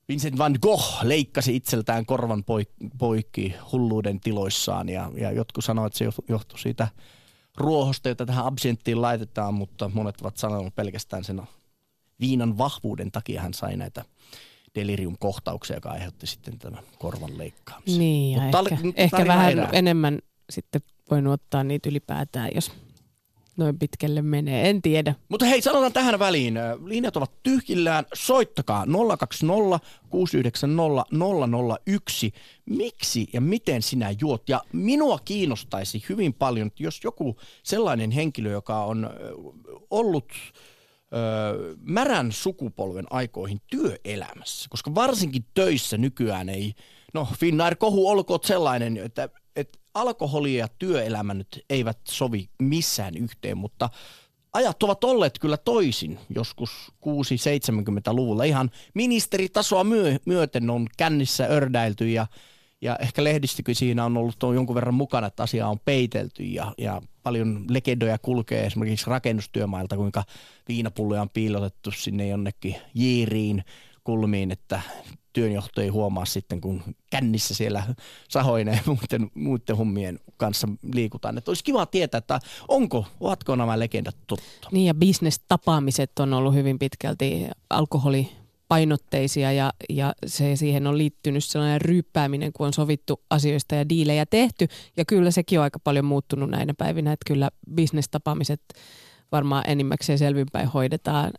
Vincent 0.09 0.37
van 0.37 0.55
Gogh 0.61 1.03
leikkasi 1.03 1.55
itseltään 1.55 2.05
korvan 2.05 2.43
poik- 2.43 2.89
poikki 2.97 3.55
hulluuden 3.71 4.19
tiloissaan 4.19 4.89
ja, 4.89 5.11
ja 5.17 5.31
jotkut 5.31 5.63
sanoivat, 5.63 5.87
että 5.87 5.97
se 5.97 6.05
johtu- 6.05 6.25
johtui 6.29 6.59
siitä 6.59 6.87
ruohosta, 7.57 8.09
jota 8.09 8.25
tähän 8.25 8.45
absinttiin 8.45 9.01
laitetaan, 9.01 9.53
mutta 9.53 9.91
monet 9.93 10.21
ovat 10.21 10.37
sanoneet 10.37 10.75
pelkästään 10.75 11.23
sen 11.23 11.41
viinan 12.19 12.57
vahvuuden 12.57 13.11
takia 13.11 13.41
hän 13.41 13.53
sai 13.53 13.77
näitä 13.77 14.05
delirium-kohtauksia, 14.75 15.75
joka 15.75 15.89
aiheutti 15.89 16.27
sitten 16.27 16.59
tämän 16.59 16.83
korvan 16.99 17.37
leikkaamisen. 17.37 17.99
Niin, 17.99 18.37
ja 18.37 18.41
Mutta 18.43 18.59
ehkä, 18.59 18.75
tal- 18.75 18.93
ehkä 18.95 19.27
vähän 19.27 19.69
enemmän 19.71 20.19
sitten 20.49 20.81
voinut 21.11 21.33
ottaa 21.33 21.63
niitä 21.63 21.89
ylipäätään, 21.89 22.49
jos 22.55 22.71
noin 23.59 23.79
pitkälle 23.79 24.21
menee. 24.21 24.69
En 24.69 24.81
tiedä. 24.81 25.15
Mutta 25.29 25.45
hei, 25.45 25.61
sanotaan 25.61 25.93
tähän 25.93 26.19
väliin. 26.19 26.59
Linjat 26.85 27.17
ovat 27.17 27.43
tyhjillään. 27.43 28.05
Soittakaa 28.13 28.85
020 29.17 29.79
690 30.09 31.03
001. 31.85 32.31
Miksi 32.65 33.27
ja 33.33 33.41
miten 33.41 33.81
sinä 33.81 34.15
juot? 34.21 34.49
Ja 34.49 34.61
minua 34.73 35.19
kiinnostaisi 35.25 36.05
hyvin 36.09 36.33
paljon, 36.33 36.67
että 36.67 36.83
jos 36.83 36.99
joku 37.03 37.37
sellainen 37.63 38.11
henkilö, 38.11 38.51
joka 38.51 38.83
on 38.83 39.09
ollut 39.89 40.33
ö, 40.33 41.75
märän 41.81 42.31
sukupolven 42.31 43.05
aikoihin 43.09 43.61
työelämässä, 43.67 44.67
koska 44.69 44.95
varsinkin 44.95 45.45
töissä 45.53 45.97
nykyään 45.97 46.49
ei, 46.49 46.73
no 47.13 47.27
Finnair 47.39 47.75
kohu 47.75 48.09
olkoot 48.09 48.43
sellainen, 48.43 48.97
että, 48.97 49.29
että 49.55 49.79
alkoholi 49.93 50.55
ja 50.55 50.67
työelämä 50.79 51.33
nyt 51.33 51.65
eivät 51.69 51.99
sovi 52.07 52.49
missään 52.59 53.17
yhteen, 53.17 53.57
mutta 53.57 53.89
ajat 54.53 54.83
ovat 54.83 55.03
olleet 55.03 55.39
kyllä 55.39 55.57
toisin 55.57 56.19
joskus 56.35 56.71
6-70-luvulla. 57.05 58.43
Ihan 58.43 58.71
ministeritasoa 58.93 59.83
myö, 59.83 60.19
myöten 60.25 60.69
on 60.69 60.87
kännissä 60.97 61.47
ördäilty 61.49 62.09
ja, 62.09 62.27
ja 62.81 62.95
ehkä 62.95 63.23
lehdistökin 63.23 63.75
siinä 63.75 64.05
on 64.05 64.17
ollut 64.17 64.43
on 64.43 64.55
jonkun 64.55 64.75
verran 64.75 64.93
mukana, 64.93 65.27
että 65.27 65.43
asia 65.43 65.67
on 65.67 65.79
peitelty 65.85 66.43
ja, 66.43 66.73
ja 66.77 67.01
paljon 67.23 67.65
legendoja 67.69 68.17
kulkee 68.17 68.65
esimerkiksi 68.65 69.09
rakennustyömailta, 69.09 69.95
kuinka 69.95 70.23
viinapulloja 70.67 71.21
on 71.21 71.29
piilotettu 71.29 71.91
sinne 71.91 72.27
jonnekin 72.27 72.75
jiiriin 72.93 73.63
kulmiin, 74.09 74.51
että 74.51 74.81
työnjohto 75.33 75.81
ei 75.81 75.87
huomaa 75.87 76.25
sitten, 76.25 76.61
kun 76.61 76.83
kännissä 77.09 77.53
siellä 77.53 77.83
sahoinen 78.29 78.73
ja 78.73 78.81
muiden, 78.85 79.31
muiden 79.33 79.77
hummien 79.77 80.19
kanssa 80.37 80.67
liikutaan. 80.93 81.37
Että 81.37 81.51
olisi 81.51 81.63
kiva 81.63 81.85
tietää, 81.85 82.17
että 82.17 82.39
onko, 82.67 83.05
ovatko 83.19 83.55
nämä 83.55 83.79
legendat 83.79 84.15
totta. 84.27 84.69
Niin 84.71 84.85
ja 84.85 84.93
bisnestapaamiset 84.93 86.19
on 86.19 86.33
ollut 86.33 86.53
hyvin 86.53 86.79
pitkälti 86.79 87.47
alkoholi 87.69 88.31
painotteisia 88.67 89.51
ja, 89.51 89.73
ja 89.89 90.13
se, 90.25 90.55
siihen 90.55 90.87
on 90.87 90.97
liittynyt 90.97 91.43
sellainen 91.43 91.81
ryyppääminen, 91.81 92.53
kun 92.53 92.67
on 92.67 92.73
sovittu 92.73 93.21
asioista 93.29 93.75
ja 93.75 93.89
diilejä 93.89 94.25
tehty. 94.25 94.67
Ja 94.97 95.05
kyllä 95.05 95.31
sekin 95.31 95.59
on 95.59 95.63
aika 95.63 95.79
paljon 95.79 96.05
muuttunut 96.05 96.49
näinä 96.49 96.73
päivinä, 96.77 97.13
että 97.13 97.27
kyllä 97.27 97.49
bisnestapaamiset 97.75 98.61
varmaan 99.31 99.63
enimmäkseen 99.67 100.19
selvinpäin 100.19 100.67
hoidetaan 100.67 101.31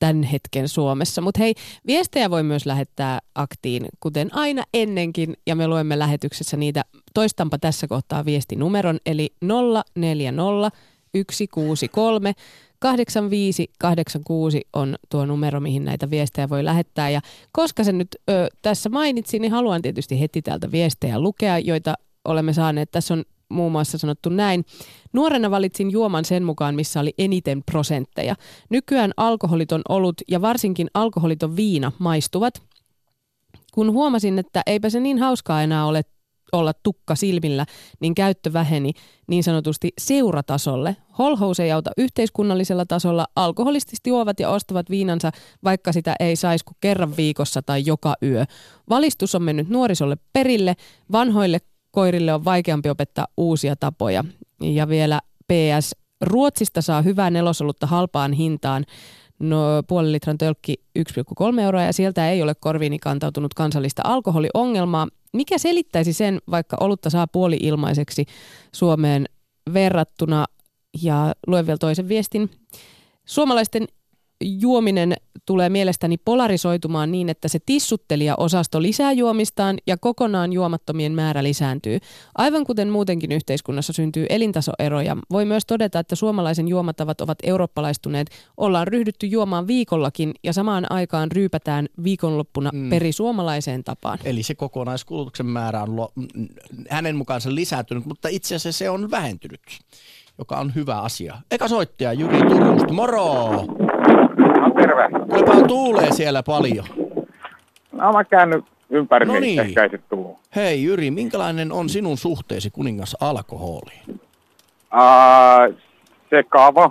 tämän 0.00 0.22
hetken 0.22 0.68
Suomessa. 0.68 1.20
Mutta 1.20 1.40
hei, 1.40 1.54
viestejä 1.86 2.30
voi 2.30 2.42
myös 2.42 2.66
lähettää 2.66 3.18
aktiin, 3.34 3.86
kuten 4.00 4.34
aina 4.34 4.62
ennenkin, 4.74 5.36
ja 5.46 5.56
me 5.56 5.68
luemme 5.68 5.98
lähetyksessä 5.98 6.56
niitä. 6.56 6.84
Toistanpa 7.14 7.58
tässä 7.58 7.88
kohtaa 7.88 8.24
viestinumeron, 8.24 8.98
eli 9.06 9.34
040 9.96 10.70
163 11.14 12.32
8586 12.78 14.60
on 14.72 14.96
tuo 15.08 15.26
numero, 15.26 15.60
mihin 15.60 15.84
näitä 15.84 16.10
viestejä 16.10 16.48
voi 16.48 16.64
lähettää. 16.64 17.10
Ja 17.10 17.20
koska 17.52 17.84
se 17.84 17.92
nyt 17.92 18.08
ö, 18.30 18.48
tässä 18.62 18.88
mainitsin, 18.88 19.42
niin 19.42 19.52
haluan 19.52 19.82
tietysti 19.82 20.20
heti 20.20 20.42
täältä 20.42 20.72
viestejä 20.72 21.20
lukea, 21.20 21.58
joita 21.58 21.94
olemme 22.24 22.52
saaneet. 22.52 22.90
Tässä 22.90 23.14
on 23.14 23.24
muun 23.50 23.72
muassa 23.72 23.98
sanottu 23.98 24.28
näin. 24.28 24.64
Nuorena 25.12 25.50
valitsin 25.50 25.90
juoman 25.90 26.24
sen 26.24 26.44
mukaan, 26.44 26.74
missä 26.74 27.00
oli 27.00 27.14
eniten 27.18 27.62
prosentteja. 27.70 28.34
Nykyään 28.70 29.12
alkoholiton 29.16 29.82
olut 29.88 30.16
ja 30.28 30.42
varsinkin 30.42 30.88
alkoholiton 30.94 31.56
viina 31.56 31.92
maistuvat. 31.98 32.62
Kun 33.72 33.92
huomasin, 33.92 34.38
että 34.38 34.62
eipä 34.66 34.90
se 34.90 35.00
niin 35.00 35.18
hauskaa 35.18 35.62
enää 35.62 35.86
ole 35.86 36.02
olla 36.52 36.72
tukka 36.82 37.14
silmillä, 37.14 37.66
niin 38.00 38.14
käyttö 38.14 38.52
väheni 38.52 38.92
niin 39.28 39.44
sanotusti 39.44 39.92
seuratasolle. 39.98 40.96
Holhous 41.18 41.60
ei 41.60 41.72
auta 41.72 41.90
yhteiskunnallisella 41.96 42.86
tasolla. 42.86 43.26
Alkoholistisesti 43.36 44.10
juovat 44.10 44.40
ja 44.40 44.50
ostavat 44.50 44.90
viinansa, 44.90 45.30
vaikka 45.64 45.92
sitä 45.92 46.14
ei 46.20 46.36
saisi 46.36 46.64
kuin 46.64 46.76
kerran 46.80 47.16
viikossa 47.16 47.62
tai 47.62 47.82
joka 47.86 48.14
yö. 48.22 48.44
Valistus 48.88 49.34
on 49.34 49.42
mennyt 49.42 49.68
nuorisolle 49.68 50.16
perille. 50.32 50.76
Vanhoille 51.12 51.58
koirille 51.90 52.34
on 52.34 52.44
vaikeampi 52.44 52.90
opettaa 52.90 53.26
uusia 53.36 53.76
tapoja. 53.76 54.24
Ja 54.62 54.88
vielä 54.88 55.20
PS, 55.48 55.94
Ruotsista 56.20 56.82
saa 56.82 57.02
hyvää 57.02 57.30
nelosolutta 57.30 57.86
halpaan 57.86 58.32
hintaan. 58.32 58.84
No, 59.38 59.58
puoli 59.88 60.12
litran 60.12 60.38
tölkki 60.38 60.74
1,3 60.98 61.60
euroa 61.60 61.82
ja 61.82 61.92
sieltä 61.92 62.30
ei 62.30 62.42
ole 62.42 62.54
korviini 62.54 62.98
kantautunut 62.98 63.54
kansallista 63.54 64.02
alkoholiongelmaa. 64.04 65.08
Mikä 65.32 65.58
selittäisi 65.58 66.12
sen, 66.12 66.38
vaikka 66.50 66.76
olutta 66.80 67.10
saa 67.10 67.26
puoli 67.26 67.56
ilmaiseksi 67.60 68.24
Suomeen 68.74 69.26
verrattuna? 69.74 70.44
Ja 71.02 71.34
luen 71.46 71.66
vielä 71.66 71.78
toisen 71.78 72.08
viestin. 72.08 72.50
Suomalaisten 73.24 73.86
juominen 74.40 75.14
tulee 75.46 75.68
mielestäni 75.68 76.16
polarisoitumaan 76.16 77.12
niin, 77.12 77.28
että 77.28 77.48
se 77.48 77.58
tissuttelija-osasto 77.66 78.82
lisää 78.82 79.12
juomistaan 79.12 79.78
ja 79.86 79.96
kokonaan 79.96 80.52
juomattomien 80.52 81.12
määrä 81.12 81.42
lisääntyy. 81.42 81.98
Aivan 82.34 82.64
kuten 82.66 82.88
muutenkin 82.88 83.32
yhteiskunnassa 83.32 83.92
syntyy 83.92 84.26
elintasoeroja, 84.28 85.16
voi 85.30 85.44
myös 85.44 85.66
todeta, 85.66 85.98
että 85.98 86.16
suomalaisen 86.16 86.68
juomatavat 86.68 87.20
ovat 87.20 87.38
eurooppalaistuneet. 87.42 88.30
Ollaan 88.56 88.86
ryhdytty 88.86 89.26
juomaan 89.26 89.66
viikollakin 89.66 90.34
ja 90.44 90.52
samaan 90.52 90.92
aikaan 90.92 91.32
ryypätään 91.32 91.88
viikonloppuna 92.04 92.70
mm. 92.72 92.90
perisuomalaiseen 92.90 93.84
tapaan. 93.84 94.18
Eli 94.24 94.42
se 94.42 94.54
kokonaiskulutuksen 94.54 95.46
määrä 95.46 95.82
on 95.82 95.96
lo- 95.96 96.12
hänen 96.88 97.16
mukaansa 97.16 97.54
lisääntynyt, 97.54 98.06
mutta 98.06 98.28
itse 98.28 98.54
asiassa 98.54 98.78
se 98.78 98.90
on 98.90 99.10
vähentynyt 99.10 99.60
joka 100.38 100.56
on 100.56 100.74
hyvä 100.74 101.00
asia. 101.00 101.38
Eka 101.50 101.68
soittaja 101.68 102.12
Jyri 102.12 102.38
Turusta, 102.38 102.92
moro! 102.92 103.64
No 104.60 104.70
terve. 104.70 105.08
Kuinka 105.28 105.68
tuulee 105.68 106.12
siellä 106.12 106.42
paljon? 106.42 106.84
No 107.92 108.12
mä 108.12 108.24
käynyt 108.24 108.64
ympäri, 108.90 109.26
no 109.26 109.40
niin. 109.40 109.60
ehkä 109.60 109.82
ei 109.82 109.98
tuu. 110.08 110.38
Hei 110.56 110.84
Jyri, 110.84 111.10
minkälainen 111.10 111.72
on 111.72 111.88
sinun 111.88 112.16
suhteesi 112.16 112.70
kuningas 112.70 113.16
alkoholiin? 113.20 114.20
Uh, 114.94 115.76
sekava. 116.30 116.84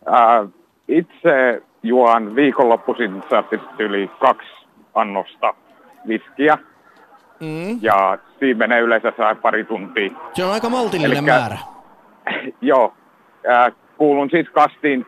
Uh, 0.00 0.50
itse 0.88 1.62
juon 1.82 2.36
viikonloppuisin 2.36 3.22
yli 3.78 4.10
kaksi 4.20 4.48
annosta 4.94 5.54
viskiä. 6.08 6.58
Mm. 7.40 7.78
Ja 7.82 8.18
siinä 8.38 8.58
menee 8.58 8.80
yleensä 8.80 9.12
saa 9.16 9.34
pari 9.34 9.64
tuntia. 9.64 10.10
Se 10.34 10.44
on 10.44 10.52
aika 10.52 10.68
maltillinen 10.68 11.16
Elikkä, 11.16 11.32
määrä. 11.32 11.58
joo. 12.60 12.94
Äh, 13.50 13.72
kuulun 13.98 14.30
siis 14.30 14.48
kastiin 14.48 15.06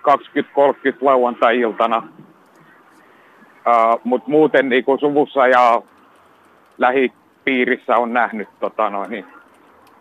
20-30 0.93 0.97
lauantai-iltana. 1.01 1.99
Uh, 1.99 4.01
Mutta 4.05 4.31
muuten 4.31 4.69
niin 4.69 4.85
kuin 4.85 5.01
suvussa 5.01 5.47
ja 5.47 5.83
lähipiirissä 6.79 7.97
on 7.97 8.13
nähnyt, 8.13 8.49
tota 8.61 8.91
noin, 8.91 9.11
niin, 9.11 9.25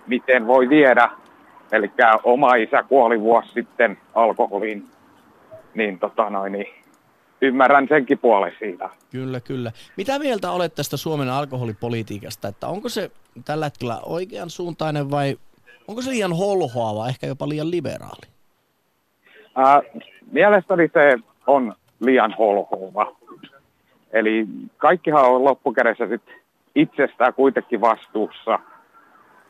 miten 0.08 0.48
voi 0.48 0.70
viedä. 0.70 1.10
Eli 1.72 1.92
oma 2.24 2.56
isä 2.56 2.84
kuoli 2.84 3.22
vuosi 3.22 3.52
sitten 3.54 3.98
alkoholiin, 4.16 4.88
niin, 5.76 6.00
tota 6.00 6.30
noin, 6.30 6.52
niin 6.52 6.68
ymmärrän 7.42 7.88
senkin 7.90 8.20
puolen 8.20 8.52
siitä. 8.60 8.90
Kyllä, 9.12 9.40
kyllä. 9.40 9.72
Mitä 9.98 10.20
mieltä 10.20 10.52
olet 10.52 10.76
tästä 10.76 10.98
Suomen 10.98 11.30
alkoholipolitiikasta, 11.30 12.48
että 12.48 12.68
onko 12.68 12.90
se 12.90 13.12
tällä 13.46 13.66
hetkellä 13.66 14.00
oikean 14.06 14.50
suuntainen 14.50 15.12
vai 15.12 15.38
onko 15.88 16.02
se 16.02 16.10
liian 16.10 16.38
holhoava, 16.38 17.08
ehkä 17.08 17.28
jopa 17.28 17.50
liian 17.50 17.72
liberaali? 17.72 18.37
Äh, 19.58 20.04
mielestäni 20.32 20.90
se 20.94 21.18
on 21.48 21.74
liian 22.00 22.36
holhoava. 22.38 23.16
Eli 24.14 24.48
kaikkihan 24.78 25.26
on 25.26 25.44
loppukädessä 25.44 26.08
sit 26.08 26.22
itsestään 26.76 27.34
kuitenkin 27.34 27.82
vastuussa. 27.82 28.60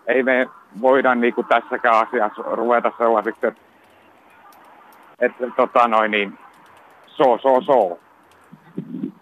Ei 0.08 0.24
me 0.24 0.50
voida 0.82 1.16
niin 1.16 1.34
kuin 1.34 1.48
tässäkään 1.48 2.08
asiassa 2.08 2.42
ruveta 2.42 2.92
sellaisiksi, 2.98 3.48
että, 3.48 3.62
että 5.20 5.46
tota 5.56 5.88
noin, 5.88 6.12
niin, 6.12 6.38
so, 7.08 7.38
so, 7.42 7.62
so. 7.62 8.00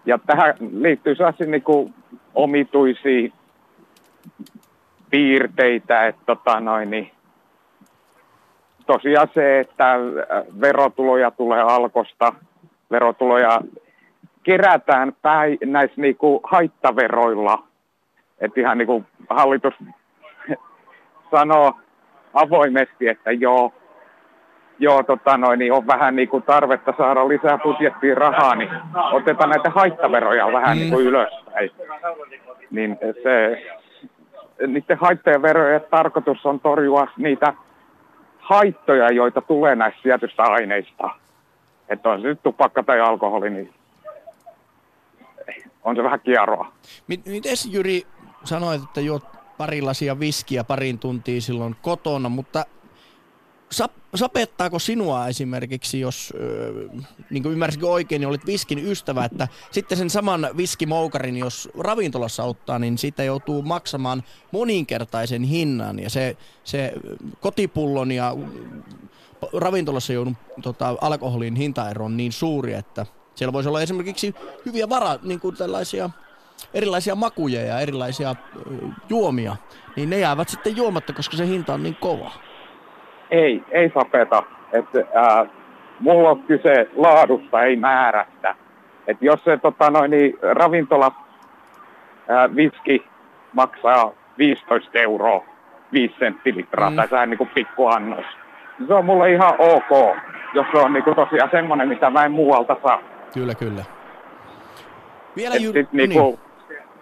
Ja 0.06 0.18
tähän 0.26 0.54
liittyy 0.72 1.14
sellaisia 1.14 1.46
niin 1.46 1.62
kuin 1.62 1.94
omituisia 2.34 3.32
piirteitä, 5.10 6.06
että 6.06 6.22
tota 6.26 6.60
noin, 6.60 6.90
niin, 6.90 7.10
tosiaan 8.86 9.28
se, 9.34 9.60
että 9.60 9.92
äh, 9.92 10.00
verotuloja 10.60 11.30
tulee 11.30 11.62
alkosta, 11.62 12.32
verotuloja 12.90 13.60
kerätään 14.42 15.12
päin 15.22 15.58
näissä 15.64 16.00
niinku 16.00 16.40
haittaveroilla. 16.44 17.62
Että 18.40 18.60
ihan 18.60 18.78
niinku 18.78 19.04
hallitus 19.30 19.74
sanoo 21.34 21.72
avoimesti, 22.34 23.08
että 23.08 23.32
joo, 23.32 23.72
joo 24.78 25.02
tota 25.02 25.36
noin, 25.36 25.58
niin 25.58 25.72
on 25.72 25.86
vähän 25.86 26.16
niinku 26.16 26.40
tarvetta 26.40 26.94
saada 26.96 27.28
lisää 27.28 27.58
budjettiin 27.58 28.16
rahaa, 28.16 28.54
niin 28.54 28.70
otetaan 29.12 29.50
näitä 29.50 29.70
haittaveroja 29.70 30.52
vähän 30.52 30.76
mm. 30.76 30.80
niinku 30.80 31.00
ylöspäin. 31.00 31.70
Niin 32.70 32.98
se, 33.22 33.62
niiden 34.66 34.98
haittajan 34.98 35.42
verojen 35.42 35.80
tarkoitus 35.90 36.46
on 36.46 36.60
torjua 36.60 37.06
niitä 37.16 37.54
haittoja, 38.48 39.10
joita 39.10 39.40
tulee 39.40 39.74
näistä 39.74 40.00
tietystä 40.02 40.42
aineista. 40.42 41.10
Että 41.88 42.08
on 42.08 42.20
se 42.20 42.26
nyt 42.26 42.42
tupakka 42.42 42.82
tai 42.82 43.00
alkoholi, 43.00 43.50
niin 43.50 43.74
on 45.84 45.96
se 45.96 46.02
vähän 46.02 46.20
kierroa. 46.20 46.72
Miten 47.06 47.42
Jyri 47.70 48.06
sanoit, 48.44 48.82
että 48.82 49.00
juot 49.00 49.24
pari 49.58 49.82
lasia 49.82 50.20
viskiä 50.20 50.64
parin 50.64 50.98
tuntia 50.98 51.40
silloin 51.40 51.76
kotona, 51.82 52.28
mutta 52.28 52.64
sapettaako 54.14 54.78
sinua 54.78 55.28
esimerkiksi, 55.28 56.00
jos 56.00 56.32
niin 57.30 57.42
kuin 57.42 57.52
ymmärsinkö 57.52 57.88
oikein, 57.88 58.20
niin 58.20 58.28
olit 58.28 58.46
viskin 58.46 58.78
ystävä, 58.78 59.24
että 59.24 59.48
sitten 59.70 59.98
sen 59.98 60.10
saman 60.10 60.48
viskimoukarin, 60.56 61.36
jos 61.36 61.68
ravintolassa 61.78 62.44
ottaa, 62.44 62.78
niin 62.78 62.98
siitä 62.98 63.24
joutuu 63.24 63.62
maksamaan 63.62 64.22
moninkertaisen 64.52 65.42
hinnan 65.42 65.98
ja 65.98 66.10
se, 66.10 66.36
se 66.64 66.92
kotipullon 67.40 68.12
ja 68.12 68.36
ravintolassa 69.52 70.12
joudun 70.12 70.36
tota, 70.62 70.96
alkoholin 71.00 71.56
hintaero 71.56 72.04
on 72.04 72.16
niin 72.16 72.32
suuri, 72.32 72.74
että 72.74 73.06
siellä 73.34 73.52
voisi 73.52 73.68
olla 73.68 73.82
esimerkiksi 73.82 74.34
hyviä 74.66 74.88
vara, 74.88 75.18
niin 75.22 75.40
kuin 75.40 75.56
tällaisia 75.56 76.10
erilaisia 76.74 77.14
makuja 77.14 77.62
ja 77.62 77.80
erilaisia 77.80 78.34
juomia, 79.08 79.56
niin 79.96 80.10
ne 80.10 80.18
jäävät 80.18 80.48
sitten 80.48 80.76
juomatta, 80.76 81.12
koska 81.12 81.36
se 81.36 81.46
hinta 81.46 81.74
on 81.74 81.82
niin 81.82 81.96
kova. 81.96 82.45
Ei, 83.30 83.62
ei 83.70 83.90
sapeta. 83.94 84.42
Että, 84.72 85.04
ää, 85.14 85.46
mulla 86.00 86.30
on 86.30 86.42
kyse 86.42 86.88
laadusta, 86.96 87.62
ei 87.62 87.76
määrästä. 87.76 88.54
Et 89.06 89.16
jos 89.20 89.44
se 89.44 89.56
tota, 89.56 89.90
noin, 89.90 90.10
niin, 90.10 90.38
ravintola 90.42 91.12
ää, 92.28 92.56
viski 92.56 93.04
maksaa 93.52 94.12
15 94.38 94.98
euroa 94.98 95.44
5 95.92 96.14
senttilitraa, 96.18 96.90
mm. 96.90 96.96
tai 96.96 97.08
sehän 97.08 97.30
niin 97.30 97.50
pikku 97.54 97.86
annos. 97.86 98.24
Se 98.86 98.94
on 98.94 99.04
mulle 99.04 99.32
ihan 99.32 99.54
ok, 99.58 100.16
jos 100.54 100.66
se 100.72 100.78
on 100.78 100.92
niin 100.92 101.04
kuin, 101.04 101.16
tosiaan 101.16 101.50
semmoinen, 101.50 101.88
mitä 101.88 102.10
mä 102.10 102.24
en 102.24 102.32
muualta 102.32 102.76
saa. 102.82 103.00
Kyllä, 103.34 103.54
kyllä. 103.54 103.84
Vielä 105.36 105.56
ju- 105.56 105.72
sit, 105.72 105.92
niin 105.92 106.12
kuin, 106.12 106.38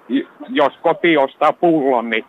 niin. 0.08 0.28
Jos 0.48 0.72
koti 0.82 1.16
ostaa 1.16 1.52
pullon, 1.52 2.10
niin 2.10 2.24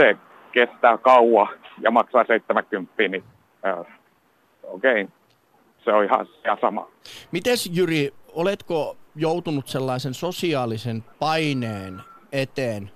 se 0.00 0.16
kestää 0.52 0.98
kauan 0.98 1.48
ja 1.80 1.90
maksaa 1.90 2.24
70, 2.24 2.94
niin 3.08 3.24
äh, 3.66 3.78
okei, 4.62 5.02
okay. 5.02 5.14
se 5.84 5.92
on 5.92 6.04
ihan, 6.04 6.26
ihan 6.44 6.58
sama. 6.60 6.88
Mites 7.32 7.70
Jyri, 7.72 8.14
oletko 8.32 8.96
joutunut 9.14 9.68
sellaisen 9.68 10.14
sosiaalisen 10.14 11.04
paineen 11.18 12.00
eteen, 12.32 12.90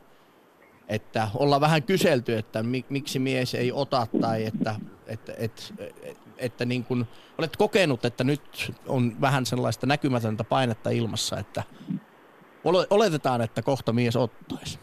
että 0.89 1.29
ollaan 1.35 1.61
vähän 1.61 1.83
kyselty, 1.83 2.35
että 2.35 2.63
miksi 2.89 3.19
mies 3.19 3.55
ei 3.55 3.73
ota 3.73 4.07
tai 4.21 4.45
että, 4.47 4.75
että, 5.07 5.33
että, 5.39 5.63
että, 6.03 6.21
että 6.39 6.65
niin 6.65 6.85
kun, 6.85 7.07
olet 7.39 7.57
kokenut, 7.57 8.05
että 8.05 8.25
nyt 8.25 8.73
on 8.89 9.13
vähän 9.21 9.47
sellaista 9.47 9.87
näkymätöntä 9.87 10.45
painetta 10.45 10.91
ilmassa, 10.91 11.39
että 11.39 11.63
oletetaan, 12.91 13.41
että 13.41 13.63
kohta 13.63 13.93
mies 13.93 14.17
ottaisi. 14.17 14.79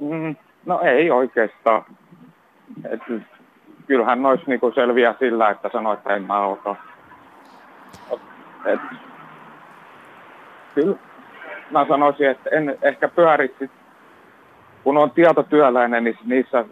Mm, 0.00 0.36
no 0.66 0.80
ei 0.80 1.10
oikeastaan. 1.10 1.84
Et, 2.90 3.00
kyllähän 3.86 4.22
nois 4.22 4.46
niinku 4.46 4.72
selviä 4.74 5.14
sillä, 5.18 5.50
että 5.50 5.70
sanoo, 5.72 5.92
että 5.92 6.16
en 6.16 6.22
mä 6.22 6.46
ota. 6.46 6.76
Et, 8.64 8.80
kyllä 10.74 10.96
mä 11.70 11.86
sanoisin, 11.88 12.30
että 12.30 12.50
en 12.50 12.78
ehkä 12.82 13.08
pyörisi, 13.08 13.70
kun 14.84 14.98
on 14.98 15.10
tietotyöläinen, 15.10 16.04
niin 16.04 16.18
niissä 16.24 16.64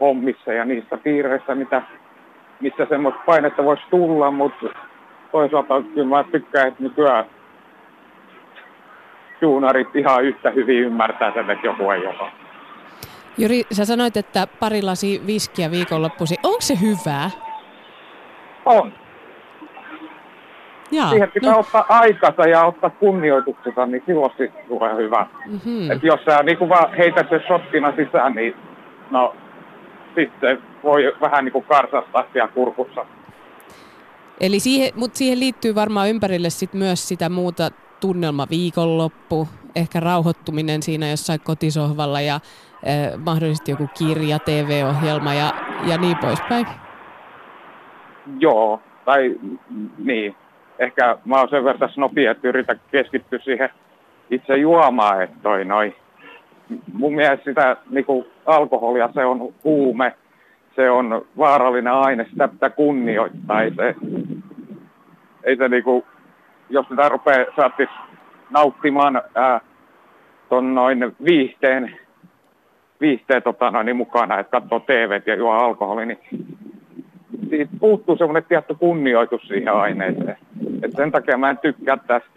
hommissa 0.00 0.52
ja 0.52 0.64
niissä 0.64 0.96
piireissä, 0.96 1.54
mitä, 1.54 1.82
missä 2.60 2.86
semmoista 2.88 3.20
painetta 3.26 3.64
voisi 3.64 3.82
tulla, 3.90 4.30
mutta 4.30 4.66
toisaalta 5.32 5.82
kyllä 5.94 6.08
mä 6.16 6.24
tykkään, 6.24 6.68
että 6.68 6.82
nykyään 6.82 7.24
duunarit 9.42 9.96
ihan 9.96 10.24
yhtä 10.24 10.50
hyvin 10.50 10.78
ymmärtää 10.78 11.32
sen, 11.32 11.50
että 11.50 11.66
joku 11.66 11.90
ei 11.90 12.06
ota. 12.06 12.30
Juri, 13.38 13.62
sä 13.72 13.84
sanoit, 13.84 14.16
että 14.16 14.46
pari 14.60 14.82
lasi 14.82 15.22
viskiä 15.26 15.70
viikonloppusi. 15.70 16.36
Onko 16.42 16.60
se 16.60 16.78
hyvää? 16.80 17.30
On. 18.64 18.92
Jaa, 20.90 21.10
Siihen 21.10 21.30
pitää 21.30 21.52
no. 21.52 21.58
ottaa 21.58 21.86
aikansa 21.88 22.42
ja 22.42 22.64
ottaa 22.64 22.90
kunnioituksesta, 22.90 23.86
niin 23.86 24.02
silloin 24.06 24.30
sitten 24.30 24.68
tulee 24.68 24.96
hyvä. 24.96 25.26
Mm-hmm. 25.46 25.90
Et 25.90 26.02
jos 26.02 26.20
sä 26.24 26.42
niin 26.42 26.68
vaan 26.68 26.94
heität 26.94 27.28
sen 27.30 27.40
shottina 27.46 27.92
sisään, 27.96 28.34
niin 28.34 28.54
no 29.10 29.34
sitten 30.14 30.62
voi 30.82 31.12
vähän 31.20 31.44
niin 31.44 31.52
kuin 31.52 31.64
karsastaa 31.64 32.24
siellä 32.32 32.48
kurkussa. 32.48 33.06
Eli 34.40 34.60
siihen, 34.60 34.92
mutta 34.94 35.18
siihen 35.18 35.40
liittyy 35.40 35.74
varmaan 35.74 36.08
ympärille 36.08 36.50
sit 36.50 36.74
myös 36.74 37.08
sitä 37.08 37.28
muuta 37.28 37.70
tunnelma 38.00 38.46
viikonloppu, 38.50 39.48
ehkä 39.76 40.00
rauhoittuminen 40.00 40.82
siinä 40.82 41.10
jossain 41.10 41.40
kotisohvalla 41.44 42.20
ja 42.20 42.40
eh, 42.82 43.12
mahdollisesti 43.24 43.70
joku 43.70 43.88
kirja, 43.98 44.38
TV-ohjelma 44.38 45.34
ja, 45.34 45.50
ja 45.82 45.98
niin 45.98 46.16
poispäin. 46.16 46.66
Joo, 48.38 48.80
tai 49.04 49.36
niin. 50.04 50.36
Ehkä 50.78 51.18
mä 51.24 51.36
oon 51.38 51.48
sen 51.48 51.64
verran 51.64 51.90
snopia, 51.90 52.30
että 52.30 52.48
yritän 52.48 52.80
keskittyä 52.90 53.38
siihen 53.38 53.70
itse 54.30 54.56
juomaan, 54.56 55.22
että 55.22 55.36
toi 55.42 55.64
noi. 55.64 55.94
Mun 56.92 57.14
mielestä 57.14 57.44
sitä 57.44 57.76
niinku, 57.90 58.26
alkoholia, 58.46 59.10
se 59.14 59.24
on 59.24 59.54
huume, 59.64 60.14
se 60.76 60.90
on 60.90 61.26
vaarallinen 61.38 61.92
aine, 61.92 62.26
sitä 62.30 62.48
pitää 62.48 62.70
kunnioittaa. 62.70 63.62
Ei 63.62 63.74
se, 63.74 63.94
ei 65.44 65.56
se 65.56 65.68
niinku, 65.68 66.04
jos 66.70 66.86
sitä 66.88 67.08
rupeaa 67.08 67.46
saattis 67.56 67.88
nauttimaan 68.50 69.22
ää, 69.34 69.60
ton 70.48 70.74
noin 70.74 71.16
viihteen, 71.24 71.98
viihteen 73.00 73.42
tota 73.42 73.70
noin, 73.70 73.96
mukana, 73.96 74.38
että 74.38 74.60
katsoo 74.60 74.80
TV 74.80 75.20
ja 75.26 75.34
juo 75.34 75.52
alkoholi, 75.52 76.06
niin 76.06 76.18
siitä 77.48 77.72
puuttuu 77.80 78.16
semmoinen 78.16 78.44
tietty 78.48 78.74
kunnioitus 78.74 79.42
siihen 79.42 79.72
aineeseen. 79.72 80.36
Et 80.82 80.92
sen 80.96 81.12
takia 81.12 81.38
mä 81.38 81.50
en 81.50 81.58
tykkää 81.58 81.96
tästä, 81.96 82.30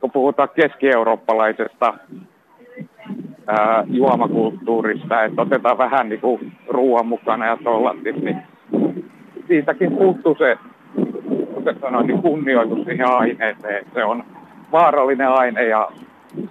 kun 0.00 0.10
puhutaan 0.10 0.48
keski-eurooppalaisesta 0.54 1.94
ää, 3.46 3.84
juomakulttuurista, 3.86 5.24
että 5.24 5.42
otetaan 5.42 5.78
vähän 5.78 6.08
niin 6.08 6.20
kuin 6.20 6.52
ruoan 6.68 7.06
mukana 7.06 7.46
ja 7.46 7.58
tollasti, 7.64 8.12
niin 8.12 8.42
siitäkin 9.48 9.96
puuttuu 9.96 10.36
se 10.38 10.58
kuten 11.54 11.80
sanoin, 11.80 12.06
niin 12.06 12.22
kunnioitus 12.22 12.84
siihen 12.84 13.06
aineeseen. 13.06 13.86
Se 13.94 14.04
on 14.04 14.24
vaarallinen 14.72 15.28
aine 15.28 15.64
ja 15.64 15.88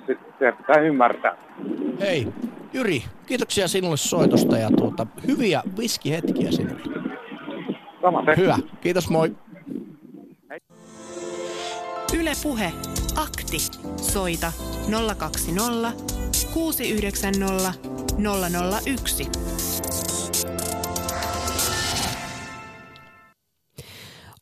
se, 0.08 0.18
se 0.40 0.52
pitää 0.52 0.82
ymmärtää. 0.82 1.36
Hei, 2.02 2.28
Jyri, 2.76 3.04
kiitoksia 3.26 3.68
sinulle 3.68 3.98
soitosta 3.98 4.58
ja 4.58 4.70
tuota, 4.78 5.08
hyviä 5.28 5.64
viskihetkiä 5.78 6.52
sinulle. 6.52 6.82
Sama 8.02 8.26
se. 8.26 8.42
Hyvä, 8.42 8.58
kiitos 8.82 9.10
moi. 9.10 9.36
Yle 12.20 12.32
Puhe, 12.44 12.72
akti. 13.16 13.58
Soita 14.02 14.52
020 15.18 15.92
690 16.54 17.74
001. 18.86 19.28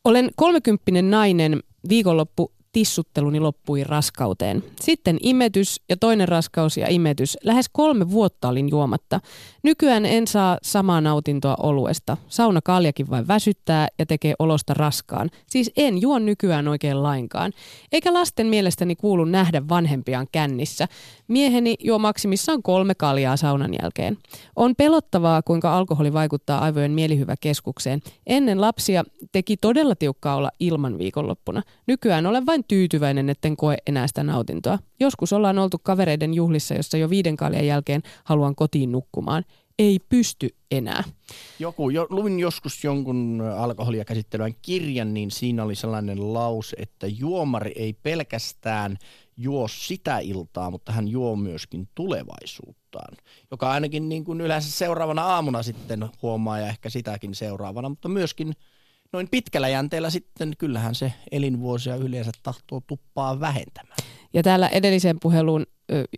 Olen 0.04 0.30
kolmekymppinen 0.36 1.10
nainen, 1.10 1.60
viikonloppu 1.88 2.52
tissutteluni 2.74 3.40
loppui 3.40 3.84
raskauteen. 3.84 4.64
Sitten 4.80 5.18
imetys 5.22 5.80
ja 5.88 5.96
toinen 5.96 6.28
raskaus 6.28 6.76
ja 6.76 6.86
imetys. 6.90 7.38
Lähes 7.44 7.66
kolme 7.72 8.10
vuotta 8.10 8.48
olin 8.48 8.68
juomatta. 8.68 9.20
Nykyään 9.62 10.06
en 10.06 10.26
saa 10.26 10.58
samaa 10.62 11.00
nautintoa 11.00 11.56
oluesta. 11.62 12.16
Sauna 12.28 12.60
kaljakin 12.64 13.10
vain 13.10 13.28
väsyttää 13.28 13.88
ja 13.98 14.06
tekee 14.06 14.34
olosta 14.38 14.74
raskaan. 14.74 15.30
Siis 15.46 15.70
en 15.76 16.00
juo 16.00 16.18
nykyään 16.18 16.68
oikein 16.68 17.02
lainkaan. 17.02 17.52
Eikä 17.92 18.14
lasten 18.14 18.46
mielestäni 18.46 18.96
kuulu 18.96 19.24
nähdä 19.24 19.68
vanhempiaan 19.68 20.26
kännissä. 20.32 20.88
Mieheni 21.28 21.74
juo 21.84 21.98
maksimissaan 21.98 22.62
kolme 22.62 22.94
kaljaa 22.94 23.36
saunan 23.36 23.74
jälkeen. 23.82 24.18
On 24.56 24.74
pelottavaa, 24.76 25.42
kuinka 25.42 25.76
alkoholi 25.76 26.12
vaikuttaa 26.12 26.58
aivojen 26.58 26.92
mielihyväkeskukseen. 26.92 28.00
Ennen 28.26 28.60
lapsia 28.60 29.04
teki 29.32 29.56
todella 29.56 29.94
tiukkaa 29.94 30.36
olla 30.36 30.50
ilman 30.60 30.98
viikonloppuna. 30.98 31.62
Nykyään 31.86 32.26
olen 32.26 32.46
vain 32.46 32.63
tyytyväinen, 32.68 33.30
etten 33.30 33.56
koe 33.56 33.76
enää 33.86 34.06
sitä 34.06 34.22
nautintoa. 34.22 34.78
Joskus 35.00 35.32
ollaan 35.32 35.58
oltu 35.58 35.78
kavereiden 35.82 36.34
juhlissa, 36.34 36.74
jossa 36.74 36.96
jo 36.96 37.10
viiden 37.10 37.36
kaljan 37.36 37.66
jälkeen 37.66 38.02
haluan 38.24 38.54
kotiin 38.54 38.92
nukkumaan. 38.92 39.44
Ei 39.78 39.98
pysty 40.08 40.48
enää. 40.70 41.04
Joku, 41.58 41.90
jo, 41.90 42.06
luin 42.10 42.40
joskus 42.40 42.84
jonkun 42.84 43.42
alkoholia 43.56 44.04
käsittelevän 44.04 44.54
kirjan, 44.62 45.14
niin 45.14 45.30
siinä 45.30 45.64
oli 45.64 45.74
sellainen 45.74 46.34
lause, 46.34 46.76
että 46.80 47.06
juomari 47.06 47.72
ei 47.76 47.92
pelkästään 47.92 48.96
juo 49.36 49.68
sitä 49.68 50.18
iltaa, 50.18 50.70
mutta 50.70 50.92
hän 50.92 51.08
juo 51.08 51.36
myöskin 51.36 51.88
tulevaisuuttaan, 51.94 53.16
joka 53.50 53.70
ainakin 53.70 54.08
niin 54.08 54.24
kuin 54.24 54.40
yleensä 54.40 54.70
seuraavana 54.70 55.22
aamuna 55.22 55.62
sitten 55.62 56.08
huomaa 56.22 56.58
ja 56.58 56.66
ehkä 56.66 56.90
sitäkin 56.90 57.34
seuraavana, 57.34 57.88
mutta 57.88 58.08
myöskin– 58.08 58.52
noin 59.14 59.28
pitkällä 59.30 59.68
jänteellä 59.68 60.10
sitten 60.10 60.52
kyllähän 60.58 60.94
se 60.94 61.12
elinvuosia 61.30 61.96
yleensä 61.96 62.30
tahtoo 62.42 62.82
tuppaa 62.86 63.40
vähentämään. 63.40 63.96
Ja 64.32 64.42
täällä 64.42 64.68
edelliseen 64.68 65.16
puheluun, 65.22 65.66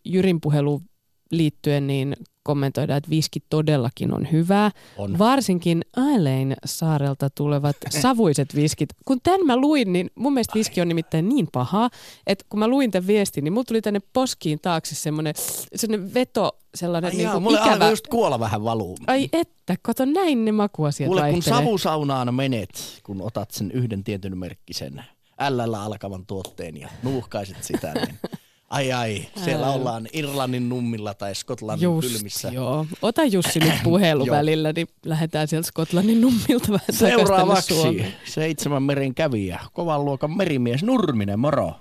Jyrin 0.05 0.41
puheluun 0.41 0.83
liittyen, 1.31 1.87
niin 1.87 2.17
kommentoida, 2.47 2.97
että 2.97 3.11
viski 3.11 3.41
todellakin 3.51 4.15
on 4.15 4.29
hyvää. 4.33 4.71
On. 4.97 5.19
Varsinkin 5.19 5.85
Ailein 5.97 6.57
saarelta 6.65 7.31
tulevat 7.31 7.77
savuiset 8.03 8.55
viskit. 8.55 8.89
Kun 9.05 9.21
tämän 9.23 9.47
mä 9.47 9.57
luin, 9.57 9.93
niin 9.93 10.11
mun 10.15 10.35
mielestä 10.35 10.55
viski 10.55 10.81
on 10.81 10.89
nimittäin 10.89 11.29
niin 11.29 11.49
paha, 11.53 11.91
että 12.27 12.45
kun 12.49 12.59
mä 12.59 12.69
luin 12.69 12.91
tämän 12.91 13.07
viestin, 13.07 13.45
niin 13.45 13.53
mulla 13.53 13.65
tuli 13.65 13.83
tänne 13.83 14.01
poskiin 14.13 14.59
taakse 14.63 14.95
semmoinen, 14.95 15.35
semmoinen 15.77 16.15
veto, 16.15 16.59
sellainen 16.75 17.11
Ai 17.11 17.17
niin 17.17 17.25
jaa, 17.25 17.41
mulle 17.41 17.59
ikävä. 17.61 17.91
just 17.91 18.07
kuola 18.07 18.41
vähän 18.41 18.65
valuu. 18.65 18.97
Ai 19.07 19.29
että, 19.33 19.77
kato 19.83 20.05
näin 20.05 20.45
ne 20.45 20.53
makuasiat 20.53 21.09
Kuule, 21.09 21.33
kun 21.33 21.43
savusaunaan 21.43 22.35
menet, 22.35 23.01
kun 23.03 23.23
otat 23.23 23.51
sen 23.51 23.71
yhden 23.71 24.05
tietyn 24.05 24.39
merkkisen 24.39 25.05
LL 25.51 25.75
alkavan 25.75 26.27
tuotteen 26.27 26.77
ja 26.77 26.89
nuuhkaisit 27.03 27.63
sitä, 27.63 27.93
niin 27.95 28.19
ai 28.71 28.93
ai, 28.93 29.19
siellä 29.45 29.71
ollaan 29.71 30.07
Irlannin 30.13 30.69
nummilla 30.69 31.15
tai 31.15 31.35
Skotlannin 31.35 31.85
Just, 31.85 32.13
kylmissä. 32.13 32.49
joo. 32.49 32.87
Ota 33.03 33.25
Jussi 33.25 33.59
nyt 33.59 33.75
puhelu 33.85 34.27
välillä, 34.31 34.73
niin 34.73 34.87
lähdetään 35.05 35.49
sieltä 35.49 35.67
Skotlannin 35.67 36.21
nummilta 36.21 36.69
vähän 36.69 36.87
Seuraavaksi 36.91 38.05
seitsemän 38.25 38.83
meren 38.83 39.15
kävijä, 39.15 39.61
kovan 39.73 40.05
luokan 40.05 40.37
merimies 40.37 40.83
Nurminen, 40.85 41.39
moro. 41.39 41.73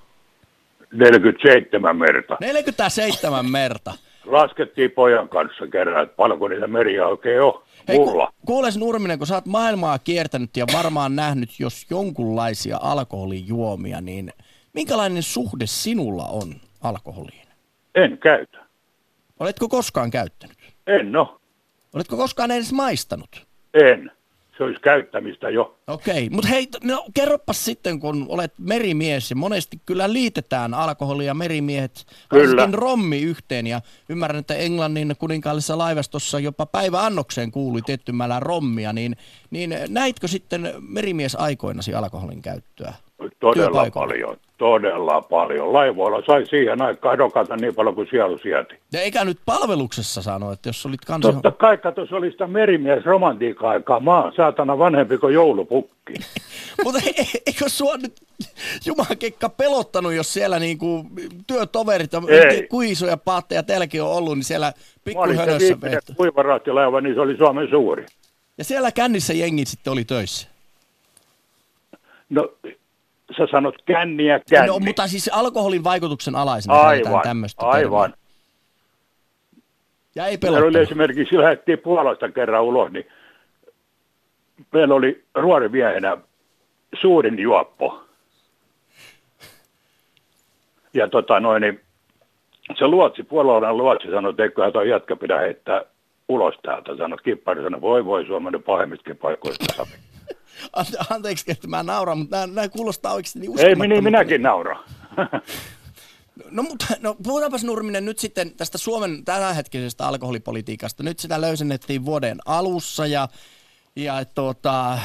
47 0.93 1.97
merta. 1.97 2.37
47 2.41 3.45
merta. 3.51 3.93
Laskettiin 4.25 4.91
pojan 4.91 5.29
kanssa 5.29 5.67
kerran, 5.67 6.03
että 6.03 6.15
paljonko 6.15 6.47
niitä 6.47 6.67
meriä 6.67 7.07
oikein 7.07 7.41
on. 7.41 7.63
Hei, 7.87 7.99
Mulla. 7.99 8.27
ku, 8.27 8.45
kuules 8.45 8.77
Nurminen, 8.77 9.17
kun 9.17 9.27
sä 9.27 9.35
oot 9.35 9.45
maailmaa 9.45 9.99
kiertänyt 9.99 10.57
ja 10.57 10.65
varmaan 10.73 11.15
nähnyt 11.15 11.49
jos 11.59 11.85
jonkunlaisia 11.89 12.77
alkoholijuomia, 12.81 14.01
niin 14.01 14.33
minkälainen 14.73 15.23
suhde 15.23 15.65
sinulla 15.67 16.23
on 16.25 16.55
alkoholiin? 16.85 17.47
En 17.95 18.17
käytä. 18.17 18.65
Oletko 19.39 19.69
koskaan 19.69 20.11
käyttänyt? 20.11 20.57
En 20.87 21.11
no. 21.11 21.39
Oletko 21.93 22.17
koskaan 22.17 22.51
edes 22.51 22.73
maistanut? 22.73 23.47
En. 23.73 24.11
Se 24.57 24.63
olisi 24.63 24.81
käyttämistä 24.81 25.49
jo. 25.49 25.77
Okei, 25.87 26.29
mutta 26.29 26.47
hei, 26.47 26.67
no 26.83 27.05
kerropas 27.13 27.65
sitten, 27.65 27.99
kun 27.99 28.25
olet 28.29 28.53
merimies 28.57 29.29
ja 29.29 29.35
monesti 29.35 29.81
kyllä 29.85 30.13
liitetään 30.13 30.73
alkoholi 30.73 31.25
ja 31.25 31.33
merimiehet, 31.33 32.05
Kyllä. 32.29 32.43
varsinkin 32.43 32.73
rommi 32.73 33.21
yhteen 33.21 33.67
ja 33.67 33.81
ymmärrän, 34.09 34.39
että 34.39 34.55
Englannin 34.55 35.15
kuninkaallisessa 35.19 35.77
laivastossa 35.77 36.39
jopa 36.39 36.65
päiväannokseen 36.65 37.51
kuului 37.51 37.81
tietty 37.81 38.11
määrä 38.11 38.39
rommia, 38.39 38.93
niin, 38.93 39.15
niin 39.51 39.75
näitkö 39.89 40.27
sitten 40.27 40.73
merimies 40.89 41.35
aikoinasi 41.35 41.93
alkoholin 41.93 42.41
käyttöä? 42.41 42.93
Todella 43.39 43.87
paljon. 43.93 44.37
Todella 44.57 45.21
paljon. 45.21 45.73
Laivoilla 45.73 46.21
sai 46.25 46.45
siihen 46.45 46.81
aikaan 46.81 47.17
dokata 47.17 47.55
niin 47.55 47.75
paljon 47.75 47.95
kuin 47.95 48.07
sielu 48.09 48.37
sieti. 48.37 48.75
Ja 48.93 49.01
eikä 49.01 49.25
nyt 49.25 49.37
palveluksessa 49.45 50.21
sano, 50.21 50.51
että 50.51 50.69
jos 50.69 50.85
olit 50.85 51.05
kanssa... 51.05 51.33
Totta 51.33 51.51
kai, 51.51 51.77
kato, 51.77 52.05
se 52.05 52.15
oli 52.15 52.31
sitä 52.31 52.47
merimies 52.47 53.05
romantiikan 53.05 53.69
aikaa. 53.69 53.99
Mä 53.99 54.21
oon 54.21 54.33
saatana 54.35 54.77
vanhempi 54.77 55.17
kuin 55.17 55.33
joulupukki. 55.33 56.13
Mutta 56.83 56.99
e- 57.05 57.41
eikö 57.45 57.69
sua 57.69 57.97
nyt 57.97 58.13
jumakekka 58.85 59.49
pelottanut, 59.49 60.13
jos 60.13 60.33
siellä 60.33 60.59
niinku 60.59 61.05
työtoverit 61.47 62.13
ja 62.13 62.21
kuisoja 62.69 63.17
paatteja 63.17 63.63
teilläkin 63.63 64.03
on 64.03 64.11
ollut, 64.11 64.35
niin 64.35 64.43
siellä 64.43 64.73
pikkuhönössä 65.03 65.59
viimeinen 65.59 65.91
veetty. 65.91 66.13
kuivaraattilaiva, 66.13 67.01
niin 67.01 67.15
se 67.15 67.21
oli 67.21 67.37
Suomen 67.37 67.69
suuri. 67.69 68.05
Ja 68.57 68.63
siellä 68.63 68.91
kännissä 68.91 69.33
jengi 69.33 69.65
sitten 69.65 69.93
oli 69.93 70.05
töissä. 70.05 70.47
No, 72.29 72.49
sä 73.37 73.47
sanot 73.51 73.75
känniä 73.85 74.39
känni. 74.49 74.67
No, 74.67 74.79
mutta 74.79 75.07
siis 75.07 75.29
alkoholin 75.33 75.83
vaikutuksen 75.83 76.35
alaisena 76.35 76.81
aivan, 76.81 77.21
tämmöistä 77.23 77.65
aivan. 77.65 78.11
termiä. 78.11 78.25
Ja 80.15 80.25
ei 80.25 80.37
Meillä 80.41 80.59
oli 80.59 80.79
esimerkiksi, 80.79 81.37
lähdettiin 81.37 81.79
Puolasta 81.79 82.31
kerran 82.31 82.63
ulos, 82.63 82.91
niin 82.91 83.07
meillä 84.71 84.95
oli 84.95 85.23
ruorimiehenä 85.35 86.17
suurin 87.01 87.39
juoppo. 87.39 88.03
Ja 90.93 91.07
tota 91.07 91.39
noin, 91.39 91.61
niin 91.61 91.81
se 92.77 92.87
luotsi, 92.87 93.23
puolalainen 93.23 93.77
luotsi 93.77 94.07
sanoi, 94.11 94.29
että 94.29 94.43
eiköhän 94.43 94.73
toi 94.73 94.89
jätkä 94.89 95.15
pidä 95.15 95.39
heittää 95.39 95.81
ulos 96.29 96.55
täältä. 96.61 96.97
Sanoi 96.97 97.17
kippari, 97.23 97.63
sanoi, 97.63 97.81
voi 97.81 98.05
voi 98.05 98.25
Suomen 98.25 98.63
pahemmistakin 98.63 99.17
paikoista. 99.17 99.73
sapi." 99.73 100.14
Ante- 100.77 101.05
Anteeksi, 101.09 101.51
että 101.51 101.67
mä 101.67 101.83
nauran, 101.83 102.17
mutta 102.17 102.37
nämä, 102.37 102.53
nämä 102.53 102.69
kuulostaa 102.69 103.13
oikeasti 103.13 103.39
niin 103.39 103.59
Ei, 103.59 103.75
niin 103.75 104.03
minäkin 104.03 104.41
nauran. 104.41 104.83
No 106.51 106.63
mutta 106.63 106.85
no, 107.01 107.15
puhutaanpas 107.23 107.63
Nurminen 107.63 108.05
nyt 108.05 108.19
sitten 108.19 108.51
tästä 108.51 108.77
Suomen 108.77 109.25
tämänhetkisestä 109.25 110.07
alkoholipolitiikasta. 110.07 111.03
Nyt 111.03 111.19
sitä 111.19 111.41
löysennettiin 111.41 112.05
vuoden 112.05 112.37
alussa 112.45 113.05
ja, 113.05 113.27
ja 113.95 114.25
tuota, 114.25 114.99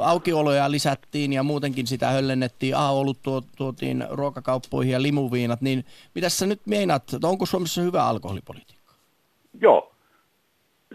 aukioloja 0.00 0.70
lisättiin 0.70 1.32
ja 1.32 1.42
muutenkin 1.42 1.86
sitä 1.86 2.08
höllennettiin. 2.08 2.76
A-olut 2.76 3.18
tuo, 3.22 3.42
tuotiin 3.56 4.04
ruokakauppoihin 4.10 4.92
ja 4.92 5.02
limuviinat. 5.02 5.60
Niin 5.60 5.84
mitä 6.14 6.28
sä 6.28 6.46
nyt 6.46 6.60
meinaat, 6.66 7.02
onko 7.22 7.46
Suomessa 7.46 7.82
hyvä 7.82 8.04
alkoholipolitiikka? 8.04 8.94
Joo. 9.60 9.92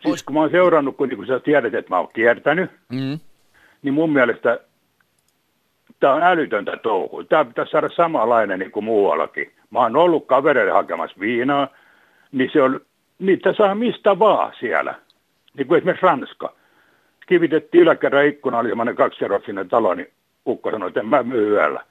Siis 0.03 0.23
kun 0.23 0.34
mä 0.34 0.39
oon 0.39 0.51
seurannut, 0.51 0.97
kun, 0.97 1.10
niin 1.10 1.17
kun 1.17 1.27
sä 1.27 1.39
tiedät, 1.39 1.73
että 1.73 1.89
mä 1.89 1.99
oon 1.99 2.10
kiertänyt, 2.13 2.71
Mm. 2.89 3.19
Niin 3.81 3.93
mun 3.93 4.13
mielestä 4.13 4.59
tämä 5.99 6.13
on 6.13 6.23
älytöntä 6.23 6.77
touhua. 6.77 7.23
Tämä 7.23 7.45
pitäisi 7.45 7.71
saada 7.71 7.89
samanlainen 7.89 8.59
niin 8.59 8.71
kuin 8.71 8.83
muuallakin. 8.83 9.51
Mä 9.69 9.79
oon 9.79 9.95
ollut 9.95 10.27
kavereille 10.27 10.71
hakemassa 10.71 11.19
viinaa, 11.19 11.67
niin 12.31 12.49
se 12.53 12.61
on, 12.61 12.79
niitä 13.19 13.53
saa 13.53 13.75
mistä 13.75 14.19
vaan 14.19 14.53
siellä. 14.59 14.95
Niin 15.57 15.67
kuin 15.67 15.77
esimerkiksi 15.77 16.05
Ranska. 16.05 16.53
Kivitettiin 17.27 17.81
yläkerran 17.81 18.25
ikkuna, 18.25 18.59
oli 18.59 18.69
semmoinen 18.69 18.95
kaksikerroksinen 18.95 19.69
talo, 19.69 19.93
niin 19.93 20.11
ukko 20.47 20.71
sanoi, 20.71 20.87
että 20.87 20.99
en 20.99 21.07
mä 21.07 21.23
myy 21.23 21.49
yöllä. 21.49 21.83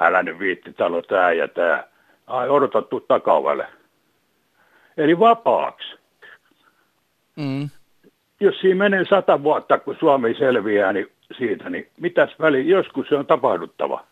Älä 0.00 0.22
nyt 0.22 0.38
viitti 0.38 0.72
talo 0.72 1.02
tää 1.02 1.32
ja 1.32 1.48
tää. 1.48 1.88
Ai 2.26 2.48
odota 2.48 2.82
tuu 2.82 3.00
takaovelle. 3.00 3.66
Eli 4.96 5.18
vapaaksi. 5.18 5.98
Mm. 7.36 7.68
Jos 8.40 8.60
siinä 8.60 8.78
menee 8.78 9.04
sata 9.04 9.42
vuotta, 9.42 9.78
kun 9.78 9.96
Suomi 10.00 10.34
selviää 10.34 10.92
niin 10.92 11.10
siitä, 11.36 11.70
niin 11.70 11.88
mitäs 12.00 12.30
väli, 12.40 12.68
joskus 12.68 13.08
se 13.08 13.14
on 13.14 13.26
tapahduttava. 13.26 14.04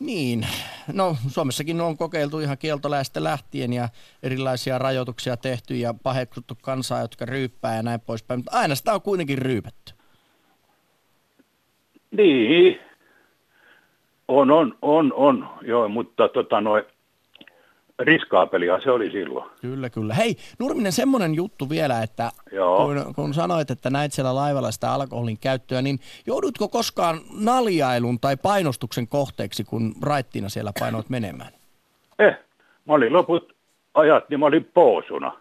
Niin, 0.00 0.46
no 0.92 1.16
Suomessakin 1.28 1.80
on 1.80 1.96
kokeiltu 1.96 2.38
ihan 2.38 2.58
kieltoläistä 2.58 3.24
lähtien 3.24 3.72
ja 3.72 3.88
erilaisia 4.22 4.78
rajoituksia 4.78 5.36
tehty 5.36 5.74
ja 5.74 5.94
paheksuttu 6.02 6.54
kansaa, 6.62 7.00
jotka 7.00 7.24
ryyppää 7.24 7.76
ja 7.76 7.82
näin 7.82 8.00
poispäin, 8.00 8.38
mutta 8.38 8.58
aina 8.58 8.74
sitä 8.74 8.94
on 8.94 9.02
kuitenkin 9.02 9.38
ryypätty. 9.38 9.92
Niin, 12.10 12.80
on, 14.28 14.50
on, 14.50 14.78
on, 14.82 15.12
on, 15.12 15.48
joo, 15.62 15.88
mutta 15.88 16.28
tota 16.28 16.60
noin, 16.60 16.84
riskaapelia 18.00 18.80
se 18.80 18.90
oli 18.90 19.10
silloin. 19.10 19.50
Kyllä, 19.60 19.90
kyllä. 19.90 20.14
Hei, 20.14 20.36
Nurminen, 20.58 20.92
semmoinen 20.92 21.34
juttu 21.34 21.70
vielä, 21.70 22.02
että 22.02 22.30
Joo. 22.52 22.86
kun, 22.86 23.14
kun 23.14 23.34
sanoit, 23.34 23.70
että 23.70 23.90
näit 23.90 24.12
siellä 24.12 24.34
laivalla 24.34 24.70
sitä 24.70 24.92
alkoholin 24.92 25.38
käyttöä, 25.38 25.82
niin 25.82 25.98
joudutko 26.26 26.68
koskaan 26.68 27.20
naljailun 27.40 28.20
tai 28.20 28.36
painostuksen 28.36 29.08
kohteeksi, 29.08 29.64
kun 29.64 29.94
raittiina 30.02 30.48
siellä 30.48 30.72
painoit 30.80 31.08
menemään? 31.08 31.52
Eh, 32.18 32.36
mä 32.84 32.94
olin 32.94 33.12
loput 33.12 33.52
ajat, 33.94 34.28
niin 34.28 34.40
mä 34.40 34.46
olin 34.46 34.64
poosuna. 34.74 35.32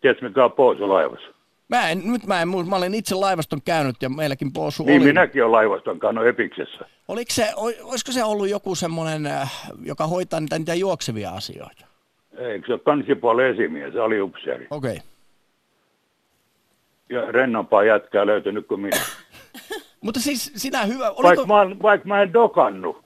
Tiedätkö, 0.00 0.28
mikä 0.28 0.44
on 0.44 0.52
poosu 0.52 0.88
laivassa? 0.88 1.39
Mä 1.70 1.90
en, 1.90 2.02
nyt 2.04 2.26
mä 2.26 2.42
en 2.42 2.48
muista, 2.48 2.70
mä 2.70 2.76
olen 2.76 2.94
itse 2.94 3.14
laivaston 3.14 3.62
käynyt 3.64 3.96
ja 4.02 4.08
meilläkin 4.08 4.52
Poosu 4.52 4.82
Niin 4.82 5.00
oli. 5.00 5.06
minäkin 5.06 5.42
olen 5.42 5.52
laivaston 5.52 5.98
kanssa 5.98 6.24
Epiksessä. 6.24 6.84
Oliko 7.08 7.30
se, 7.30 7.52
olisiko 7.56 8.12
se 8.12 8.24
ollut 8.24 8.48
joku 8.48 8.74
semmoinen, 8.74 9.26
äh, 9.26 9.52
joka 9.84 10.06
hoitaa 10.06 10.40
niitä, 10.40 10.58
niitä 10.58 10.74
juoksevia 10.74 11.30
asioita? 11.30 11.86
Eikö 12.38 12.66
se 12.66 12.72
ole 12.72 12.80
kansipuolen 12.84 13.50
esimies, 13.50 13.92
se 13.92 14.00
oli 14.00 14.20
upseeri. 14.20 14.66
Okei. 14.70 14.90
Okay. 14.90 15.06
Ja 17.08 17.32
rennompaa 17.32 17.84
jätkää 17.84 18.26
löytynyt 18.26 18.66
kuin 18.66 18.80
minä. 18.80 18.96
Mutta 20.04 20.20
siis 20.20 20.52
sinä 20.56 20.84
hyvä, 20.84 21.10
oliko... 21.10 21.22
Vaikka 21.22 21.46
mä, 21.46 21.82
vaikka 21.82 22.08
mä 22.08 22.22
en 22.22 22.32
dokannut. 22.32 23.04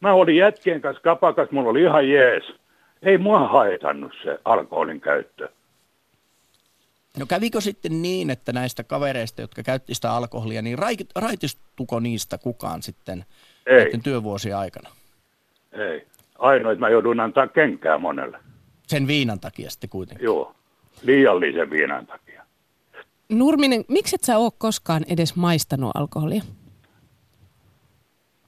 Mä 0.00 0.12
olin 0.12 0.36
jätkien 0.36 0.80
kanssa 0.80 1.02
kapakas, 1.02 1.50
mulla 1.50 1.70
oli 1.70 1.82
ihan 1.82 2.08
jees. 2.08 2.44
Ei 3.02 3.18
mua 3.18 3.48
haitannut 3.48 4.12
se 4.24 4.38
alkoholin 4.44 5.00
käyttö. 5.00 5.48
No 7.18 7.26
kävikö 7.26 7.60
sitten 7.60 8.02
niin, 8.02 8.30
että 8.30 8.52
näistä 8.52 8.84
kavereista, 8.84 9.40
jotka 9.40 9.62
käytti 9.62 9.94
sitä 9.94 10.12
alkoholia, 10.12 10.62
niin 10.62 10.78
rai- 10.78 11.06
raitistuko 11.16 12.00
niistä 12.00 12.38
kukaan 12.38 12.82
sitten 12.82 13.24
Ei. 13.66 13.98
työvuosien 14.02 14.56
aikana? 14.56 14.90
Ei. 15.72 16.06
Ainoa, 16.38 16.72
että 16.72 16.80
mä 16.80 16.88
joudun 16.88 17.20
antaa 17.20 17.46
kenkää 17.46 17.98
monelle. 17.98 18.38
Sen 18.86 19.06
viinan 19.06 19.40
takia 19.40 19.70
sitten 19.70 19.90
kuitenkin. 19.90 20.24
Joo. 20.24 20.54
Liiallisen 21.02 21.70
viinan 21.70 22.06
takia. 22.06 22.42
Nurminen, 23.28 23.84
miksi 23.88 24.14
et 24.14 24.24
sä 24.24 24.38
ole 24.38 24.52
koskaan 24.58 25.04
edes 25.08 25.36
maistanut 25.36 25.90
alkoholia? 25.94 26.42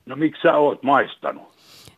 No 0.07 0.17
miksi 0.17 0.43
sä 0.43 0.57
oot 0.57 0.83
maistanut? 0.83 1.54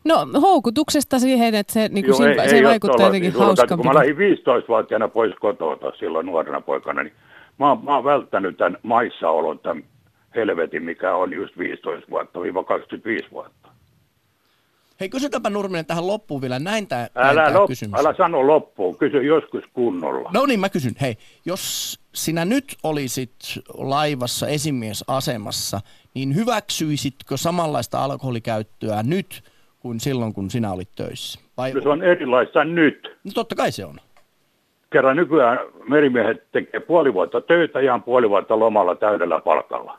No 0.07 0.41
houkutuksesta 0.41 1.19
siihen, 1.19 1.55
että 1.55 1.73
se, 1.73 1.89
niin 1.89 2.05
kuin 2.05 2.07
Joo, 2.09 2.17
siinä, 2.17 2.43
ei- 2.43 2.49
se 2.51 2.57
ei 2.57 2.65
vaikuttaa 2.65 3.07
jotenkin 3.07 3.33
Sulla 3.33 3.55
täytyy- 3.55 3.77
Kun 3.77 3.87
mä 3.87 3.93
hauskampi. 3.93 4.19
lähdin 4.21 4.39
15-vuotiaana 4.63 5.09
pois 5.09 5.35
kotota 5.41 5.93
silloin 5.99 6.27
nuorena 6.27 6.61
poikana, 6.61 7.03
niin 7.03 7.15
mä, 7.59 7.69
oon- 7.69 7.85
mä 7.85 7.95
oon 7.95 8.05
välttänyt 8.05 8.57
tämän 8.57 8.79
maissaolon, 8.83 9.59
tämän 9.59 9.85
helvetin, 10.35 10.83
mikä 10.83 11.15
on 11.17 11.33
just 11.33 11.59
15 11.59 12.11
vuotta, 12.11 12.43
viiva 12.43 12.65
25 12.65 13.31
vuotta. 13.31 13.69
Hei, 15.01 15.09
kysytäänpä 15.09 15.51
Nurminen 15.51 15.87
tähän 15.87 16.07
loppuun 16.07 16.41
vielä 16.43 16.59
näin 16.59 16.87
tämä 16.87 17.09
Älä, 17.15 17.55
lop, 17.55 17.67
kysymys. 17.69 18.01
älä 18.01 18.15
sano 18.17 18.47
loppuun, 18.47 18.99
kysy 18.99 19.23
joskus 19.23 19.65
kunnolla. 19.73 20.31
No 20.35 20.47
niin, 20.47 20.61
mä 20.61 20.69
kysyn. 20.69 20.95
Hei, 21.01 21.17
jos 21.45 21.97
sinä 22.15 22.45
nyt 22.45 22.77
olisit 22.83 23.35
laivassa 23.75 24.49
esimiesasemassa, 24.49 25.81
niin 26.15 26.35
hyväksyisitkö 26.35 27.37
samanlaista 27.37 28.05
alkoholikäyttöä 28.05 29.03
nyt 29.03 29.43
kuin 29.87 30.01
silloin, 30.01 30.35
kun 30.35 30.51
sinä 30.51 30.73
olit 30.73 30.89
töissä? 30.97 31.41
Vai, 31.57 31.73
Se 31.83 31.89
on 31.89 32.03
erilaista 32.03 32.65
nyt. 32.65 33.17
no 33.25 33.31
totta 33.35 33.55
kai 33.55 33.73
se 33.73 33.85
on. 33.85 33.97
Kerran 34.91 35.17
nykyään 35.17 35.59
merimiehet 35.89 36.53
tekee 36.53 36.81
puoli 36.81 37.15
vuotta 37.15 37.41
töitä 37.41 37.81
ja 37.81 37.99
puoli 38.05 38.31
vuotta 38.31 38.59
lomalla 38.59 38.95
täydellä 38.95 39.41
palkalla. 39.41 39.99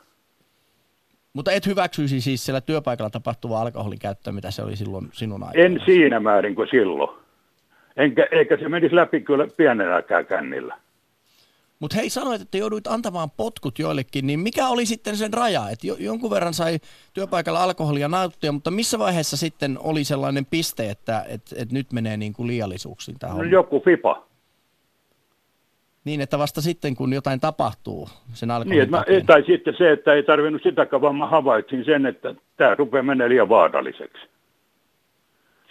Mutta 1.32 1.52
et 1.52 1.66
hyväksyisi 1.66 2.20
siis 2.20 2.44
siellä 2.46 2.60
työpaikalla 2.60 3.10
tapahtuvaa 3.10 3.62
alkoholin 3.62 3.98
käyttöä, 3.98 4.32
mitä 4.32 4.50
se 4.50 4.62
oli 4.62 4.76
silloin 4.76 5.08
sinun 5.12 5.42
aikana. 5.42 5.64
En 5.64 5.80
siinä 5.86 6.20
määrin 6.20 6.54
kuin 6.54 6.68
silloin. 6.70 7.18
Enkä, 7.96 8.26
eikä 8.30 8.56
se 8.56 8.68
menisi 8.68 8.96
läpi 8.96 9.20
kyllä 9.20 9.46
pienelläkään 9.56 10.26
kännillä. 10.26 10.76
Mutta 11.80 11.96
hei, 11.96 12.10
sanoit, 12.10 12.42
että 12.42 12.58
jouduit 12.58 12.86
antamaan 12.86 13.30
potkut 13.30 13.78
joillekin, 13.78 14.26
niin 14.26 14.40
mikä 14.40 14.68
oli 14.68 14.86
sitten 14.86 15.16
sen 15.16 15.32
raja? 15.32 15.68
Että 15.72 15.86
jo, 15.86 15.96
jonkun 15.98 16.30
verran 16.30 16.54
sai 16.54 16.78
työpaikalla 17.14 17.62
alkoholia 17.62 18.08
nauttia, 18.08 18.52
mutta 18.52 18.70
missä 18.70 18.98
vaiheessa 18.98 19.36
sitten 19.36 19.78
oli 19.82 20.04
sellainen 20.04 20.46
piste, 20.46 20.90
että 20.90 21.24
et, 21.28 21.42
et 21.56 21.72
nyt 21.72 21.92
menee 21.92 22.16
niin 22.16 22.32
kuin 22.32 22.46
liiallisuuksiin 22.46 23.18
tämä 23.18 23.34
No, 23.34 23.42
joku 23.42 23.80
fipa. 23.80 24.26
Niin, 26.04 26.20
että 26.20 26.38
vasta 26.38 26.60
sitten, 26.60 26.96
kun 26.96 27.12
jotain 27.12 27.40
tapahtuu 27.40 28.08
sen 28.32 28.50
alkoholin 28.50 28.70
Niin, 28.70 28.82
että 28.82 28.96
mä, 28.96 29.04
tai 29.26 29.44
sitten 29.46 29.74
se, 29.78 29.92
että 29.92 30.12
ei 30.12 30.22
tarvinnut 30.22 30.62
sitäkään, 30.62 31.02
vaan 31.02 31.16
mä 31.16 31.26
havaitsin 31.26 31.84
sen, 31.84 32.06
että 32.06 32.34
tämä 32.56 32.74
rupeaa 32.74 33.02
menemään 33.02 33.30
liian 33.30 33.48
vaaralliseksi. 33.48 34.22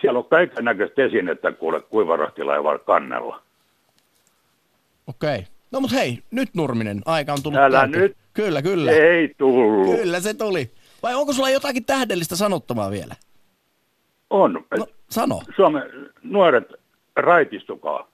Siellä 0.02 0.20
on 0.20 0.26
kaiken 0.26 0.65
näköistä 0.65 1.04
esinettä 1.04 1.52
kuule 1.52 1.82
kuivarahtilaivalla 1.82 2.80
kannella. 2.80 3.41
Okei. 5.08 5.57
No 5.72 5.80
mutta 5.80 5.96
hei, 5.96 6.20
nyt 6.32 6.50
Nurminen, 6.54 7.02
aika 7.06 7.34
on 7.34 7.44
tullut 7.44 7.60
Älä 7.60 7.80
täyteen. 7.80 8.02
nyt. 8.04 8.18
Kyllä, 8.34 8.62
kyllä. 8.62 8.92
Ei 8.92 9.36
tullut. 9.38 9.96
Kyllä 9.96 10.20
se 10.20 10.34
tuli. 10.34 10.72
Vai 11.04 11.16
onko 11.16 11.34
sulla 11.34 11.50
jotakin 11.50 11.86
tähdellistä 11.86 12.36
sanottamaa 12.36 12.92
vielä? 12.92 13.16
On. 14.30 14.66
No, 14.78 14.88
sano. 15.10 15.42
Suomen 15.56 15.84
nuoret 16.24 16.68
raitistukaa. 17.16 18.08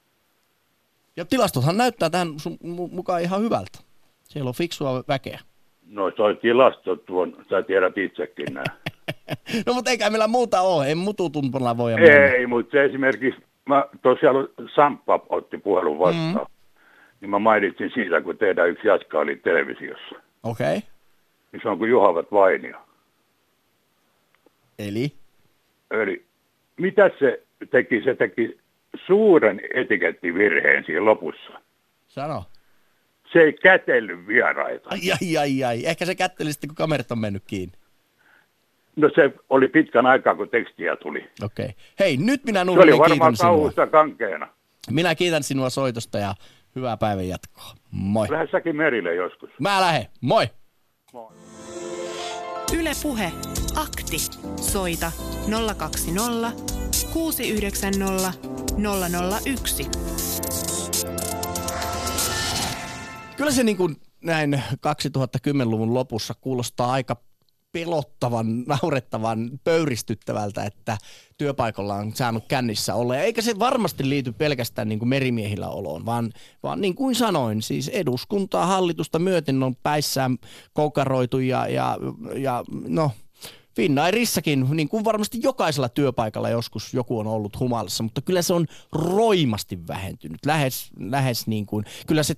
Ja 1.16 1.24
tilastothan 1.24 1.76
näyttää 1.76 2.10
tähän 2.10 2.28
sun 2.36 2.52
mu- 2.52 2.94
mukaan 2.94 3.22
ihan 3.22 3.40
hyvältä. 3.40 3.78
Siellä 4.24 4.48
on 4.48 4.54
fiksua 4.54 5.04
väkeä. 5.08 5.40
No 5.86 6.10
toi 6.10 6.36
tilasto 6.36 6.96
tuon, 6.96 7.36
sä 7.50 7.62
tiedät 7.62 7.98
itsekin 7.98 8.46
nämä. 8.54 8.64
No 9.66 9.74
mutta 9.74 9.90
eikä 9.90 10.10
meillä 10.10 10.28
muuta 10.28 10.60
ole, 10.60 10.86
ei 10.86 10.94
mututumpana 10.94 11.76
voi 11.76 11.94
mennä. 11.94 12.26
Ei, 12.26 12.46
mutta 12.46 12.70
se 12.72 12.84
esimerkiksi, 12.84 13.40
mä 13.68 13.84
tosiaan 14.02 14.36
Samppa 14.74 15.20
otti 15.28 15.58
puhelun 15.58 15.98
vastaan. 15.98 16.34
Mm. 16.34 16.53
Niin 17.24 17.30
mä 17.30 17.38
mainitsin 17.38 17.90
siitä, 17.94 18.20
kun 18.20 18.38
tehdään 18.38 18.70
yksi 18.70 18.88
jatka 18.88 19.18
oli 19.18 19.36
televisiossa. 19.36 20.14
Okei. 20.42 20.76
Okay. 20.76 20.88
Niin 21.52 21.60
se 21.62 21.68
on 21.68 21.78
kuin 21.78 21.90
Juhavat 21.90 22.32
Vainio. 22.32 22.76
Eli? 24.78 25.12
Eli 25.90 26.24
mitä 26.76 27.10
se 27.18 27.42
teki? 27.70 28.02
Se 28.04 28.14
teki 28.14 28.58
suuren 29.06 29.60
etikettivirheen 29.74 30.84
siinä 30.84 31.04
lopussa. 31.04 31.60
Sano. 32.06 32.44
Se 33.32 33.38
ei 33.38 33.52
kätellyt 33.52 34.26
vieraita. 34.26 34.88
Ai, 34.90 35.00
ai, 35.12 35.36
ai, 35.36 35.64
ai. 35.64 35.86
Ehkä 35.86 36.06
se 36.06 36.14
kätteli 36.14 36.52
sitten, 36.52 36.68
kun 36.68 36.76
kamerat 36.76 37.12
on 37.12 37.18
mennyt 37.18 37.42
kiinni. 37.46 37.74
No 38.96 39.10
se 39.14 39.34
oli 39.50 39.68
pitkän 39.68 40.06
aikaa, 40.06 40.34
kun 40.34 40.48
tekstiä 40.48 40.96
tuli. 40.96 41.30
Okei. 41.44 41.64
Okay. 41.64 41.74
Hei, 41.98 42.16
nyt 42.16 42.44
minä 42.44 42.64
Se 42.64 42.70
oli 42.70 42.76
Nurminen 42.76 42.98
varmaan 42.98 43.18
kiitän 43.18 43.36
sinua. 43.36 43.52
kauhusta 43.52 43.86
kankeena. 43.86 44.48
Minä 44.90 45.14
kiitän 45.14 45.42
sinua 45.42 45.70
soitosta 45.70 46.18
ja 46.18 46.34
hyvää 46.74 46.96
päivän 46.96 47.28
jatkoa. 47.28 47.74
Moi. 47.90 48.30
Lähde 48.30 48.48
säkin 48.52 48.76
merille 48.76 49.14
joskus. 49.14 49.50
Mä 49.60 49.80
lähden. 49.80 50.06
Moi. 50.20 50.46
Yle 52.78 52.90
Puhe. 53.02 53.32
Akti. 53.76 54.18
Soita 54.56 55.12
020 55.76 56.52
690 57.12 58.32
001. 59.44 59.90
Kyllä 63.36 63.50
se 63.50 63.64
niin 63.64 63.76
kuin 63.76 63.96
näin 64.24 64.62
2010-luvun 64.72 65.94
lopussa 65.94 66.34
kuulostaa 66.40 66.92
aika 66.92 67.16
pelottavan, 67.74 68.64
naurettavan, 68.66 69.50
pöyristyttävältä, 69.64 70.64
että 70.64 70.98
työpaikalla 71.38 71.94
on 71.94 72.12
saanut 72.14 72.44
kännissä 72.48 72.94
olla. 72.94 73.16
Eikä 73.16 73.42
se 73.42 73.58
varmasti 73.58 74.08
liity 74.08 74.32
pelkästään 74.32 74.88
niin 74.88 74.98
kuin 74.98 75.08
merimiehillä 75.08 75.68
oloon, 75.68 76.06
vaan, 76.06 76.32
vaan 76.62 76.80
niin 76.80 76.94
kuin 76.94 77.14
sanoin, 77.14 77.62
siis 77.62 77.88
eduskuntaa, 77.88 78.66
hallitusta 78.66 79.18
myöten 79.18 79.62
on 79.62 79.76
päissään 79.76 80.38
koukaroitu 80.72 81.38
ja, 81.38 81.68
ja, 81.68 81.98
ja 82.36 82.64
no, 82.88 83.10
Finnairissakin, 83.76 84.66
niin 84.70 84.88
kuin 84.88 85.04
varmasti 85.04 85.38
jokaisella 85.42 85.88
työpaikalla 85.88 86.48
joskus 86.48 86.94
joku 86.94 87.18
on 87.18 87.26
ollut 87.26 87.60
humalassa, 87.60 88.02
mutta 88.02 88.22
kyllä 88.22 88.42
se 88.42 88.54
on 88.54 88.66
roimasti 88.92 89.86
vähentynyt. 89.88 90.46
Lähes, 90.46 90.90
lähes 91.00 91.46
niin 91.46 91.66
kuin, 91.66 91.84
kyllä 92.06 92.22
se 92.22 92.34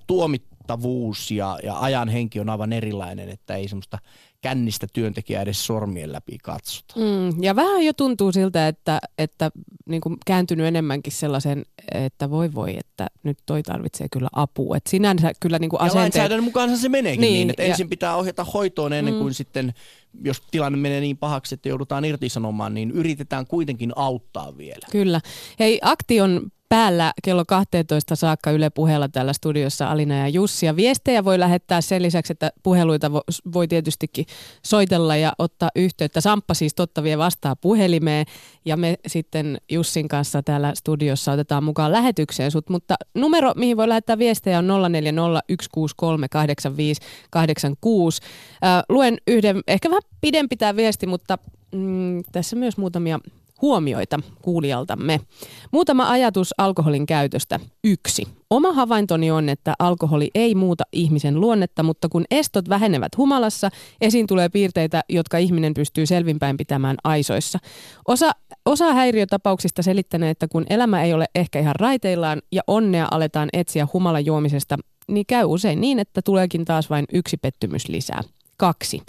tuomittavuus 0.66 1.30
ja, 1.30 1.58
ja 1.62 1.80
ajan 1.80 2.08
henki 2.08 2.40
on 2.40 2.50
aivan 2.50 2.72
erilainen, 2.72 3.28
että 3.28 3.54
ei 3.56 3.68
semmoista 3.68 3.98
kännistä 4.40 4.86
työntekijää 4.92 5.42
edes 5.42 5.66
sormien 5.66 6.12
läpi 6.12 6.38
katsota. 6.42 6.94
Mm, 6.96 7.42
ja 7.42 7.56
vähän 7.56 7.84
jo 7.84 7.92
tuntuu 7.92 8.32
siltä, 8.32 8.68
että, 8.68 8.98
että 9.18 9.50
niin 9.88 10.00
kuin 10.00 10.16
kääntynyt 10.26 10.66
enemmänkin 10.66 11.12
sellaisen, 11.12 11.64
että 11.94 12.30
voi 12.30 12.54
voi, 12.54 12.76
että 12.78 13.06
nyt 13.22 13.38
toi 13.46 13.62
tarvitsee 13.62 14.06
kyllä 14.12 14.28
apua. 14.32 14.76
Et 14.76 14.86
sinänsä 14.86 15.32
kyllä 15.40 15.58
niin 15.58 15.70
kuin 15.70 15.78
Ja 15.78 15.84
asenteet... 15.84 16.02
lainsäädännön 16.02 16.44
mukaanhan 16.44 16.78
se 16.78 16.88
meneekin 16.88 17.20
niin, 17.20 17.32
Niin, 17.32 17.50
että 17.50 17.62
ja- 17.62 17.68
ensin 17.68 17.88
pitää 17.88 18.16
ohjata 18.16 18.44
hoitoon 18.44 18.92
ennen 18.92 19.14
kuin 19.18 19.34
sitten, 19.34 19.74
jos 20.24 20.42
tilanne 20.50 20.78
menee 20.78 21.00
niin 21.00 21.16
pahaksi, 21.16 21.54
että 21.54 21.68
joudutaan 21.68 22.04
irtisanomaan, 22.04 22.74
niin 22.74 22.90
yritetään 22.90 23.46
kuitenkin 23.46 23.92
auttaa 23.96 24.56
vielä. 24.58 24.86
Kyllä. 24.90 25.20
Hei, 25.58 25.78
akti 25.82 26.20
on 26.20 26.50
päällä 26.68 27.12
kello 27.24 27.44
12 27.44 28.16
saakka 28.16 28.50
Yle 28.50 28.70
puheella 28.70 29.08
täällä 29.08 29.32
studiossa 29.32 29.90
Alina 29.90 30.18
ja 30.18 30.28
Jussi. 30.28 30.66
Ja 30.66 30.76
viestejä 30.76 31.24
voi 31.24 31.38
lähettää 31.38 31.80
sen 31.80 32.02
lisäksi, 32.02 32.32
että 32.32 32.52
puheluita 32.62 33.08
vo- 33.08 33.52
voi 33.52 33.68
tietystikin 33.68 34.26
soitella 34.62 35.16
ja 35.16 35.32
ottaa 35.38 35.68
yhteyttä. 35.76 36.20
Samppa 36.20 36.54
siis 36.54 36.74
totta 36.74 37.02
vie 37.02 37.18
vastaa 37.18 37.56
puhelimeen 37.56 38.26
ja 38.64 38.76
me 38.76 38.96
sitten 39.06 39.58
Jussin 39.70 40.08
kanssa 40.08 40.42
täällä 40.42 40.72
studiossa 40.74 41.32
otetaan 41.32 41.64
mukaan 41.64 41.92
lähetykseen 41.92 42.50
sut. 42.50 42.68
Mutta 42.70 42.94
numero, 43.14 43.52
mihin 43.56 43.76
voi 43.76 43.88
lähettää 43.88 44.18
viestejä 44.18 44.58
on 44.58 44.66
0401638586. 44.66 44.70
Äh, 48.64 48.82
luen 48.88 49.18
yhden, 49.26 49.60
ehkä 49.66 49.90
vähän 49.90 50.02
pidempi 50.20 50.56
tämä 50.56 50.76
viesti, 50.76 51.06
mutta 51.06 51.38
mm, 51.72 52.22
tässä 52.32 52.56
myös 52.56 52.76
muutamia 52.76 53.20
huomioita 53.62 54.20
kuulijaltamme. 54.42 55.20
Muutama 55.72 56.10
ajatus 56.10 56.54
alkoholin 56.58 57.06
käytöstä. 57.06 57.60
Yksi. 57.84 58.26
Oma 58.50 58.72
havaintoni 58.72 59.30
on, 59.30 59.48
että 59.48 59.74
alkoholi 59.78 60.30
ei 60.34 60.54
muuta 60.54 60.84
ihmisen 60.92 61.40
luonnetta, 61.40 61.82
mutta 61.82 62.08
kun 62.08 62.24
estot 62.30 62.68
vähenevät 62.68 63.16
humalassa, 63.16 63.70
esiin 64.00 64.26
tulee 64.26 64.48
piirteitä, 64.48 65.00
jotka 65.08 65.38
ihminen 65.38 65.74
pystyy 65.74 66.06
selvinpäin 66.06 66.56
pitämään 66.56 66.96
aisoissa. 67.04 67.58
Osa, 68.08 68.30
osa 68.66 68.92
häiriötapauksista 68.92 69.82
selittänee, 69.82 70.30
että 70.30 70.48
kun 70.48 70.66
elämä 70.70 71.02
ei 71.02 71.14
ole 71.14 71.26
ehkä 71.34 71.60
ihan 71.60 71.76
raiteillaan 71.76 72.42
ja 72.52 72.62
onnea 72.66 73.08
aletaan 73.10 73.48
etsiä 73.52 73.88
humalajuomisesta, 73.92 74.78
niin 75.08 75.26
käy 75.26 75.44
usein 75.44 75.80
niin, 75.80 75.98
että 75.98 76.22
tuleekin 76.22 76.64
taas 76.64 76.90
vain 76.90 77.04
yksi 77.12 77.36
pettymys 77.36 77.88
lisää. 77.88 78.22
Kaksi. 78.56 79.02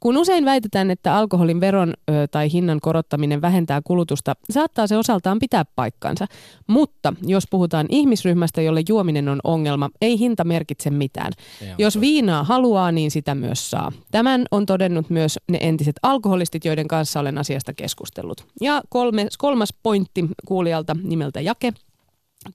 Kun 0.00 0.16
usein 0.16 0.44
väitetään, 0.44 0.90
että 0.90 1.16
alkoholin 1.16 1.60
veron 1.60 1.94
ö, 2.10 2.12
tai 2.30 2.52
hinnan 2.52 2.80
korottaminen 2.80 3.42
vähentää 3.42 3.80
kulutusta, 3.84 4.34
saattaa 4.50 4.86
se 4.86 4.96
osaltaan 4.96 5.38
pitää 5.38 5.64
paikkansa. 5.76 6.26
Mutta 6.66 7.14
jos 7.22 7.44
puhutaan 7.50 7.86
ihmisryhmästä, 7.88 8.62
jolle 8.62 8.82
juominen 8.88 9.28
on 9.28 9.40
ongelma, 9.44 9.90
ei 10.00 10.18
hinta 10.18 10.44
merkitse 10.44 10.90
mitään. 10.90 11.32
Jos 11.78 12.00
viinaa 12.00 12.44
haluaa, 12.44 12.92
niin 12.92 13.10
sitä 13.10 13.34
myös 13.34 13.70
saa. 13.70 13.92
Tämän 14.10 14.46
on 14.50 14.66
todennut 14.66 15.10
myös 15.10 15.38
ne 15.48 15.58
entiset 15.60 15.96
alkoholistit, 16.02 16.64
joiden 16.64 16.88
kanssa 16.88 17.20
olen 17.20 17.38
asiasta 17.38 17.74
keskustellut. 17.74 18.46
Ja 18.60 18.82
kolme, 18.88 19.26
kolmas 19.38 19.74
pointti 19.82 20.24
kuulijalta 20.46 20.96
nimeltä 21.02 21.40
Jake. 21.40 21.72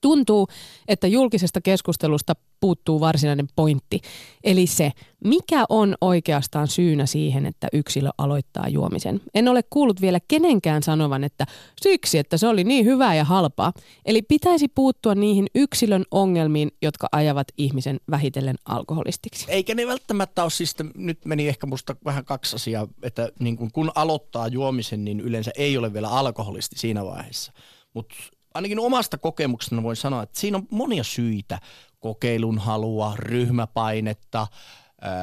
Tuntuu, 0.00 0.48
että 0.88 1.06
julkisesta 1.06 1.60
keskustelusta 1.60 2.36
puuttuu 2.60 3.00
varsinainen 3.00 3.48
pointti, 3.56 4.00
eli 4.44 4.66
se, 4.66 4.92
mikä 5.24 5.64
on 5.68 5.94
oikeastaan 6.00 6.68
syynä 6.68 7.06
siihen, 7.06 7.46
että 7.46 7.68
yksilö 7.72 8.08
aloittaa 8.18 8.68
juomisen. 8.68 9.20
En 9.34 9.48
ole 9.48 9.62
kuullut 9.70 10.00
vielä 10.00 10.18
kenenkään 10.28 10.82
sanovan, 10.82 11.24
että 11.24 11.46
siksi, 11.80 12.18
että 12.18 12.36
se 12.36 12.46
oli 12.46 12.64
niin 12.64 12.84
hyvää 12.84 13.14
ja 13.14 13.24
halpaa. 13.24 13.72
Eli 14.04 14.22
pitäisi 14.22 14.68
puuttua 14.68 15.14
niihin 15.14 15.46
yksilön 15.54 16.04
ongelmiin, 16.10 16.70
jotka 16.82 17.08
ajavat 17.12 17.48
ihmisen 17.56 18.00
vähitellen 18.10 18.56
alkoholistiksi. 18.64 19.46
Eikä 19.48 19.74
ne 19.74 19.86
välttämättä 19.86 20.42
ole 20.42 20.50
siis, 20.50 20.76
nyt 20.94 21.24
meni 21.24 21.48
ehkä 21.48 21.66
musta 21.66 21.96
vähän 22.04 22.24
kaksi 22.24 22.56
asiaa, 22.56 22.88
että 23.02 23.28
niin 23.38 23.56
kun, 23.56 23.72
kun 23.72 23.92
aloittaa 23.94 24.48
juomisen, 24.48 25.04
niin 25.04 25.20
yleensä 25.20 25.50
ei 25.56 25.76
ole 25.76 25.92
vielä 25.92 26.08
alkoholisti 26.08 26.78
siinä 26.78 27.04
vaiheessa. 27.04 27.52
Mutta 27.94 28.14
ainakin 28.54 28.80
omasta 28.80 29.18
kokemuksesta 29.18 29.82
voin 29.82 29.96
sanoa, 29.96 30.22
että 30.22 30.38
siinä 30.38 30.56
on 30.56 30.66
monia 30.70 31.04
syitä. 31.04 31.58
Kokeilun 32.00 32.58
halua, 32.58 33.12
ryhmäpainetta, 33.18 34.46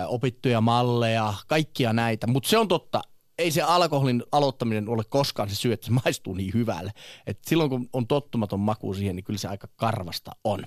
opittuja 0.08 0.62
malleja, 0.62 1.34
kaikkia 1.48 1.94
näitä. 1.94 2.28
Mutta 2.28 2.50
se 2.50 2.58
on 2.58 2.68
totta, 2.68 3.02
ei 3.38 3.52
se 3.52 3.62
alkoholin 3.62 4.24
aloittaminen 4.32 4.90
ole 4.90 5.04
koskaan 5.10 5.50
se 5.50 5.56
syy, 5.56 5.74
että 5.74 5.86
se 5.86 5.92
maistuu 6.06 6.34
niin 6.34 6.54
hyvälle. 6.54 6.92
Et 7.28 7.40
silloin 7.42 7.70
kun 7.70 7.90
on 7.94 8.08
tottumaton 8.08 8.60
maku 8.60 8.94
siihen, 8.94 9.16
niin 9.16 9.24
kyllä 9.24 9.40
se 9.40 9.48
aika 9.48 9.68
karvasta 9.76 10.32
on. 10.44 10.64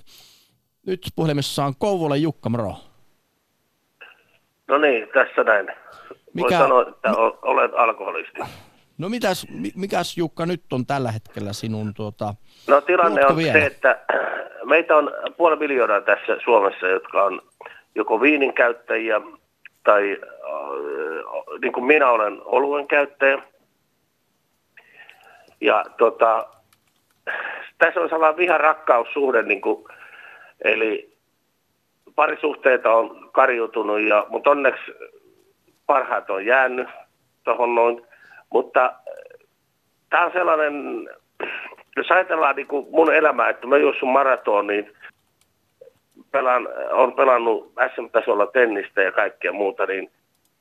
Nyt 0.87 1.11
puhelimessa 1.15 1.65
on 1.65 1.75
Kouvola 1.77 2.15
Jukka 2.15 2.49
Moro. 2.49 2.75
No 4.67 4.77
niin, 4.77 5.07
tässä 5.13 5.43
näin. 5.43 5.67
Mikä... 6.33 6.49
Voin 6.49 6.61
sanoa, 6.61 6.81
että 6.81 7.11
olet 7.41 7.71
alkoholisti. 7.77 8.39
No 9.01 9.09
mitäs, 9.09 9.47
mikäs 9.75 10.17
Jukka 10.17 10.45
nyt 10.45 10.73
on 10.73 10.85
tällä 10.85 11.11
hetkellä 11.11 11.53
sinun 11.53 11.93
tuota, 11.93 12.33
No 12.67 12.81
tilanne 12.81 13.25
on 13.25 13.37
vielä? 13.37 13.53
se, 13.53 13.65
että 13.65 13.99
meitä 14.63 14.95
on 14.95 15.11
puoli 15.37 15.55
miljoonaa 15.55 16.01
tässä 16.01 16.37
Suomessa, 16.43 16.87
jotka 16.87 17.23
on 17.23 17.41
joko 17.95 18.21
viinin 18.21 18.53
käyttäjiä 18.53 19.21
tai 19.83 20.17
äh, 20.23 21.59
niin 21.61 21.73
kuin 21.73 21.85
minä 21.85 22.09
olen 22.09 22.41
oluen 22.45 22.87
käyttäjä. 22.87 23.43
Ja 25.61 25.85
tota, 25.97 26.47
tässä 27.77 27.99
on 27.99 28.09
sellainen 28.09 28.37
viha-rakkaussuhde, 28.37 29.43
niin 29.43 29.61
kuin, 29.61 29.85
eli 30.63 31.17
parisuhteita 32.15 32.93
on 32.93 33.29
karjutunut, 33.31 34.01
ja, 34.01 34.25
mutta 34.29 34.49
onneksi 34.49 34.91
parhaat 35.85 36.29
on 36.29 36.45
jäänyt 36.45 36.87
tuohon 37.43 37.75
noin. 37.75 38.10
Mutta 38.51 38.85
äh, 38.85 38.91
tämä 40.09 40.25
on 40.25 40.31
sellainen, 40.31 40.73
jos 41.97 42.11
ajatellaan 42.11 42.55
niin 42.55 42.67
kuin 42.67 42.87
mun 42.91 43.13
elämää, 43.13 43.49
että 43.49 43.67
mä 43.67 43.77
juossun 43.77 44.09
maraton, 44.09 44.67
niin 44.67 44.93
pelaan, 46.31 46.67
on 46.91 47.13
pelannut 47.13 47.73
SM-tasolla 47.95 48.47
tennistä 48.47 49.01
ja 49.01 49.11
kaikkea 49.11 49.51
muuta, 49.53 49.85
niin 49.85 50.11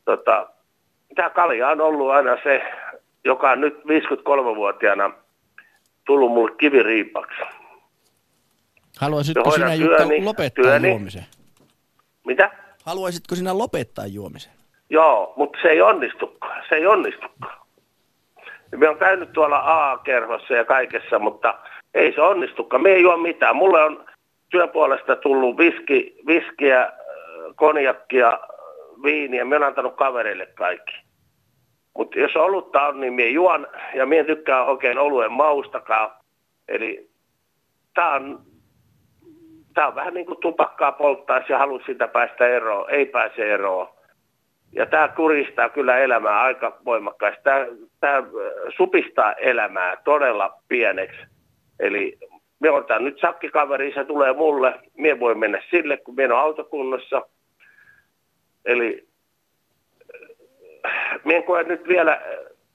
tota, 0.04 0.48
tämä 1.14 1.30
kalja 1.30 1.68
on 1.68 1.80
ollut 1.80 2.10
aina 2.10 2.36
se, 2.42 2.62
joka 3.24 3.50
on 3.50 3.60
nyt 3.60 3.74
53-vuotiaana 3.74 5.10
tullut 6.06 6.32
mulle 6.32 6.56
kiviriipaksi. 6.58 7.40
Haluaisitko 9.00 9.50
sinä 9.50 9.74
Jukka 9.74 10.04
lopettaa 10.24 10.64
työni. 10.64 10.88
juomisen? 10.88 11.24
Mitä? 12.26 12.50
Haluaisitko 12.84 13.34
sinä 13.34 13.58
lopettaa 13.58 14.06
juomisen? 14.06 14.52
Joo, 14.90 15.32
mutta 15.36 15.58
se 15.62 15.68
ei 15.68 15.82
onnistukaan. 15.82 16.62
Se 16.68 16.74
ei 16.74 16.86
onnistukaan. 16.86 17.59
Me 18.76 18.88
on 18.88 18.98
käynyt 18.98 19.32
tuolla 19.32 19.62
A-kerhossa 19.64 20.54
ja 20.54 20.64
kaikessa, 20.64 21.18
mutta 21.18 21.58
ei 21.94 22.12
se 22.12 22.20
onnistukaan. 22.20 22.82
Me 22.82 22.90
ei 22.90 23.02
juo 23.02 23.16
mitään. 23.16 23.56
Mulle 23.56 23.84
on 23.84 24.04
työpuolesta 24.50 25.16
tullut 25.16 25.58
viski, 25.58 26.16
viskiä, 26.26 26.92
konjakkia, 27.56 28.40
viiniä. 29.02 29.44
Me 29.44 29.56
on 29.56 29.62
antanut 29.62 29.96
kavereille 29.96 30.46
kaikki. 30.46 30.92
Mutta 31.96 32.18
jos 32.18 32.36
olutta 32.36 32.86
on, 32.86 33.00
niin 33.00 33.12
minä 33.12 33.28
juon 33.28 33.66
ja 33.94 34.06
minä 34.06 34.24
tykkään 34.24 34.66
oikein 34.66 34.98
oluen 34.98 35.32
maustakaan. 35.32 36.10
Eli 36.68 37.10
tämä 37.94 38.14
on, 38.14 38.40
tää 39.74 39.86
on 39.86 39.94
vähän 39.94 40.14
niin 40.14 40.26
kuin 40.26 40.40
tupakkaa 40.40 40.92
polttaisi 40.92 41.52
ja 41.52 41.58
haluaisi 41.58 41.86
sitä 41.86 42.08
päästä 42.08 42.46
eroon. 42.48 42.90
Ei 42.90 43.06
pääse 43.06 43.54
eroon. 43.54 43.88
Ja 44.72 44.86
tämä 44.86 45.08
kuristaa 45.08 45.68
kyllä 45.68 45.98
elämää 45.98 46.40
aika 46.40 46.78
voimakkaasti. 46.84 47.42
Tämä, 47.42 47.66
tämä 48.00 48.22
supistaa 48.76 49.32
elämää 49.32 49.96
todella 50.04 50.62
pieneksi. 50.68 51.20
Eli 51.78 52.18
me 52.60 52.70
otan 52.70 53.04
nyt 53.04 53.20
sakkikaveri, 53.20 53.94
se 53.94 54.04
tulee 54.04 54.32
mulle. 54.32 54.80
Mie 54.94 55.20
voi 55.20 55.34
mennä 55.34 55.62
sille, 55.70 55.96
kun 55.96 56.14
mie 56.14 56.32
on 56.32 56.40
autokunnossa. 56.40 57.22
Eli 58.64 59.08
mie 61.24 61.36
en 61.36 61.44
koe 61.44 61.62
nyt 61.62 61.88
vielä, 61.88 62.22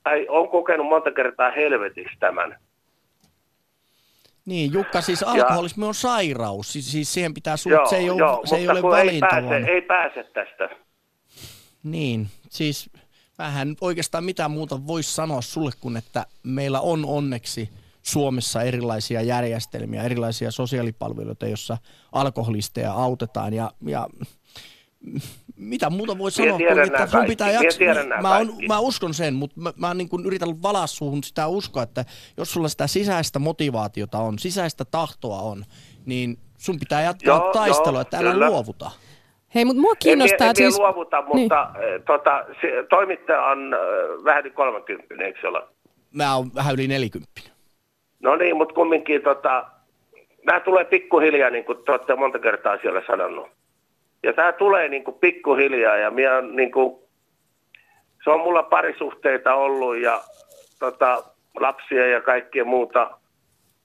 tai 0.03 0.25
on 0.29 0.49
kokenut 0.49 0.87
monta 0.87 1.11
kertaa 1.11 1.51
helvetiksi 1.51 2.15
tämän. 2.19 2.59
Niin, 4.45 4.73
Jukka, 4.73 5.01
siis 5.01 5.23
alkoholismi 5.23 5.83
ja, 5.83 5.87
on 5.87 5.93
sairaus, 5.93 6.73
siis, 6.73 6.91
siis 6.91 7.13
siihen 7.13 7.33
pitää 7.33 7.57
suht, 7.57 7.73
joo, 7.73 7.85
se 7.85 7.97
ei 7.97 8.09
ole, 8.09 8.19
joo, 8.19 8.41
se 8.45 8.55
ei 8.55 8.69
ole. 8.69 9.01
Ei 9.01 9.19
pääse, 9.19 9.71
ei 9.71 9.81
pääse 9.81 10.23
tästä. 10.23 10.69
Niin, 11.83 12.27
siis 12.49 12.89
vähän 13.37 13.75
oikeastaan 13.81 14.23
mitään 14.23 14.51
muuta 14.51 14.87
voisi 14.87 15.13
sanoa 15.13 15.41
sulle 15.41 15.71
kuin, 15.81 15.97
että 15.97 16.25
meillä 16.43 16.81
on 16.81 17.05
onneksi 17.05 17.69
Suomessa 18.01 18.61
erilaisia 18.61 19.21
järjestelmiä, 19.21 20.03
erilaisia 20.03 20.51
sosiaalipalveluita, 20.51 21.47
joissa 21.47 21.77
alkoholisteja 22.11 22.93
autetaan 22.93 23.53
ja, 23.53 23.71
ja 23.85 24.09
mitä 25.55 25.89
muuta 25.89 26.17
voi 26.17 26.31
sanoa 26.31 26.57
kuin, 26.57 26.79
että 26.79 27.07
sun 27.07 27.25
pitää 27.25 27.51
jaksaa. 27.51 28.21
Mä, 28.21 28.37
on, 28.37 28.53
mä 28.67 28.79
uskon 28.79 29.13
sen, 29.13 29.33
mutta 29.33 29.61
mä, 29.61 29.73
mä 29.75 29.93
niin 29.93 30.09
kuin 30.09 30.25
yritän 30.25 30.61
valaa 30.61 30.87
suhun 30.87 31.23
sitä 31.23 31.47
uskoa, 31.47 31.83
että 31.83 32.05
jos 32.37 32.51
sulla 32.51 32.67
sitä 32.69 32.87
sisäistä 32.87 33.39
motivaatiota 33.39 34.19
on, 34.19 34.39
sisäistä 34.39 34.85
tahtoa 34.85 35.41
on, 35.41 35.65
niin 36.05 36.39
sun 36.57 36.79
pitää 36.79 37.01
jatkaa 37.01 37.37
joo, 37.37 37.53
taistelua, 37.53 37.97
joo, 37.97 38.01
että 38.01 38.17
älä 38.17 38.31
kyllä. 38.31 38.49
luovuta. 38.49 38.91
Hei, 39.55 39.65
mutta 39.65 39.81
mua 39.81 39.95
kiinnostaa... 39.95 40.45
En, 40.45 40.49
en, 40.49 40.55
siis... 40.55 40.79
luovuta, 40.79 41.21
mutta 41.21 41.71
niin. 41.79 42.03
tota, 42.03 42.45
se, 42.61 42.85
toimittaja 42.89 43.45
on 43.45 43.73
äh, 43.73 43.79
vähän 44.23 44.41
yli 44.41 44.51
30, 44.51 45.25
eikö 45.25 45.41
se 45.41 45.47
ole? 45.47 45.63
Mä 46.13 46.35
oon 46.35 46.51
vähän 46.55 46.73
yli 46.73 46.87
40. 46.87 47.41
No 48.19 48.35
niin, 48.35 48.57
mutta 48.57 48.73
kumminkin 48.73 49.21
tota, 49.21 49.65
nämä 50.45 50.59
tulee 50.59 50.85
pikkuhiljaa, 50.85 51.49
niin 51.49 51.65
kuin 51.65 51.77
te 51.85 51.91
olette 51.91 52.15
monta 52.15 52.39
kertaa 52.39 52.77
siellä 52.77 53.01
sanonut. 53.07 53.47
Ja 54.23 54.33
tämä 54.33 54.51
tulee 54.51 54.89
niin 54.89 55.03
kuin 55.03 55.17
pikkuhiljaa 55.19 55.97
ja 55.97 56.11
minä 56.11 56.41
niin 56.41 56.71
kuin, 56.71 56.95
se 58.23 58.29
on 58.29 58.39
mulla 58.39 58.63
parisuhteita 58.63 59.53
ollut 59.53 59.97
ja 59.97 60.21
tota, 60.79 61.23
lapsia 61.59 62.07
ja 62.07 62.21
kaikkea 62.21 62.65
muuta. 62.65 63.11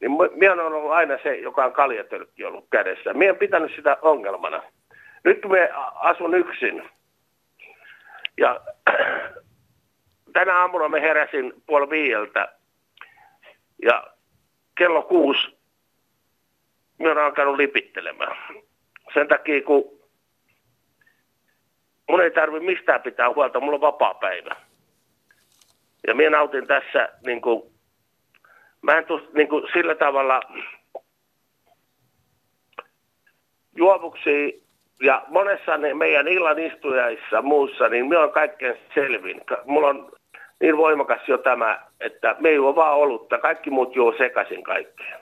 Niin 0.00 0.12
minä 0.34 0.52
on 0.52 0.60
ollut 0.60 0.92
aina 0.92 1.18
se, 1.22 1.36
joka 1.36 1.64
on 1.64 1.72
kaljatölkki 1.72 2.44
ollut 2.44 2.64
kädessä. 2.70 3.14
Minä 3.14 3.30
en 3.30 3.36
pitänyt 3.36 3.72
sitä 3.76 3.96
ongelmana. 4.02 4.62
Nyt 5.24 5.38
me 5.48 5.70
asun 5.94 6.34
yksin 6.34 6.90
ja 8.36 8.60
tänä 10.32 10.58
aamuna 10.58 10.88
me 10.88 11.00
heräsin 11.00 11.52
puoli 11.66 11.90
viieltä 11.90 12.52
ja 13.82 14.06
kello 14.74 15.02
kuusi 15.02 15.60
me 16.98 17.10
on 17.10 17.18
alkanut 17.18 17.56
lipittelemään. 17.56 18.36
Sen 19.14 19.28
takia, 19.28 19.62
kun 19.62 20.00
mun 22.08 22.20
ei 22.20 22.30
tarvi 22.30 22.60
mistään 22.60 23.02
pitää 23.02 23.28
huolta, 23.34 23.60
mulla 23.60 23.74
on 23.74 23.80
vapaa 23.80 24.14
päivä. 24.14 24.56
Ja 26.06 26.14
minä 26.14 26.30
nautin 26.30 26.66
tässä 26.66 27.08
niin 27.26 27.40
kuin, 27.40 27.62
mä 28.82 28.98
en 28.98 29.06
tus, 29.06 29.22
niin 29.32 29.48
kuin, 29.48 29.66
sillä 29.72 29.94
tavalla 29.94 30.40
juovuksi 33.76 34.64
ja 35.00 35.24
monessa 35.28 35.76
ne 35.76 35.94
meidän 35.94 36.28
illan 36.28 36.58
istujaissa 36.58 37.42
muussa, 37.42 37.88
niin 37.88 38.06
minä 38.06 38.20
on 38.20 38.32
kaikkein 38.32 38.76
selvin. 38.94 39.40
Mulla 39.66 39.88
on 39.88 40.12
niin 40.60 40.76
voimakas 40.76 41.20
jo 41.28 41.38
tämä, 41.38 41.80
että 42.00 42.36
me 42.40 42.48
ei 42.48 42.58
ole 42.58 42.76
vaan 42.76 42.96
olutta, 42.96 43.38
kaikki 43.38 43.70
muut 43.70 43.96
juo 43.96 44.14
sekaisin 44.18 44.62
kaikkea. 44.62 45.18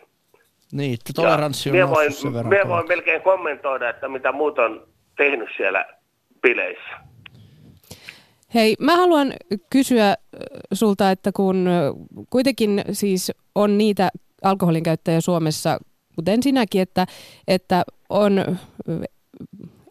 Niin, 0.72 0.94
että 0.94 1.12
toleranssi 1.14 1.82
on 1.82 1.90
voin, 1.90 2.12
sen 2.12 2.34
verran. 2.34 2.50
Me 2.50 2.60
voin 2.68 2.88
melkein 2.88 3.22
kommentoida, 3.22 3.88
että 3.88 4.08
mitä 4.08 4.32
muut 4.32 4.58
on 4.58 4.86
tehnyt 5.16 5.48
siellä 5.56 5.86
bileissä. 6.42 7.08
Hei, 8.54 8.76
mä 8.80 8.96
haluan 8.96 9.32
kysyä 9.70 10.14
sulta, 10.72 11.10
että 11.10 11.30
kun 11.32 11.68
kuitenkin 12.30 12.82
siis 12.92 13.32
on 13.54 13.78
niitä 13.78 14.08
alkoholin 14.42 14.82
käyttäjiä 14.82 15.20
Suomessa, 15.20 15.78
kuten 16.16 16.42
sinäkin, 16.42 16.82
että, 16.82 17.06
että 17.48 17.82
on 18.08 18.58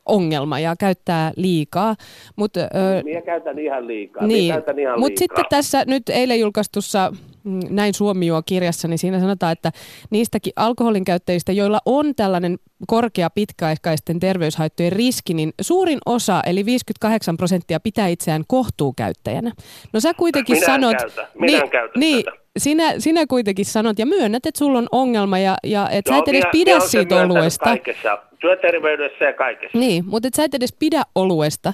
ongelma 0.08 0.60
ja 0.60 0.76
käyttää 0.80 1.32
liikaa. 1.36 1.96
Mut, 2.36 2.58
ö, 2.58 2.64
Minä 3.04 3.22
käytän 3.22 3.60
ihan 3.60 3.88
liikaa. 3.88 4.28
Niin, 4.28 4.56
mutta 4.98 5.20
sitten 5.20 5.46
tässä 5.50 5.84
nyt 5.88 6.10
eilen 6.10 6.40
julkaistussa 6.40 7.14
mm, 7.44 7.60
näin 7.70 7.94
Suomi 7.94 8.28
juo 8.28 8.42
kirjassa, 8.46 8.88
niin 8.88 8.98
siinä 8.98 9.20
sanotaan, 9.20 9.52
että 9.52 9.72
niistäkin 10.10 10.54
alkoholin 10.56 11.06
käyttäjistä, 11.06 11.52
joilla 11.52 11.80
on 11.86 12.16
tällainen 12.16 12.58
korkea 12.88 13.30
pitkäaikaisten 13.30 14.20
terveyshaittojen 14.20 14.92
riski, 14.92 15.34
niin 15.34 15.54
suurin 15.62 16.00
osa, 16.06 16.42
eli 16.46 16.66
58 16.66 17.38
prosenttia, 17.38 17.80
pitää 17.80 18.08
itseään 18.08 18.44
kohtuukäyttäjänä. 18.48 19.52
No 19.94 20.00
sä 20.00 20.14
kuitenkin 20.14 20.56
Minä 20.56 20.66
sanot... 20.66 20.98
käytä. 20.98 21.28
Minä 21.40 21.68
käytä 21.68 22.00
niin, 22.00 22.26
tätä. 22.26 22.38
sinä, 22.58 22.94
sinä 22.98 23.28
kuitenkin 23.28 23.66
sanot 23.66 24.00
ja 24.00 24.06
myönnät, 24.06 24.46
että 24.46 24.60
sulla 24.60 24.78
on 24.78 24.88
ongelma 24.92 25.40
ja, 25.40 25.56
ja 25.64 25.90
että 25.90 26.12
sä 26.12 26.18
et 26.18 26.28
edes 26.28 26.42
minä- 26.42 26.52
pidä 26.52 26.76
minä 26.76 26.88
siitä 26.88 27.22
oluesta. 27.22 27.66
Kaikessa, 27.66 28.18
työterveydessä 28.40 29.26
ja 29.26 29.34
kaikessa. 29.34 29.78
Niin, 29.78 30.04
mutta 30.08 30.28
et 30.28 30.34
sä 30.34 30.44
et 30.44 30.54
edes 30.54 30.76
pidä 30.80 31.02
oluesta. 31.16 31.74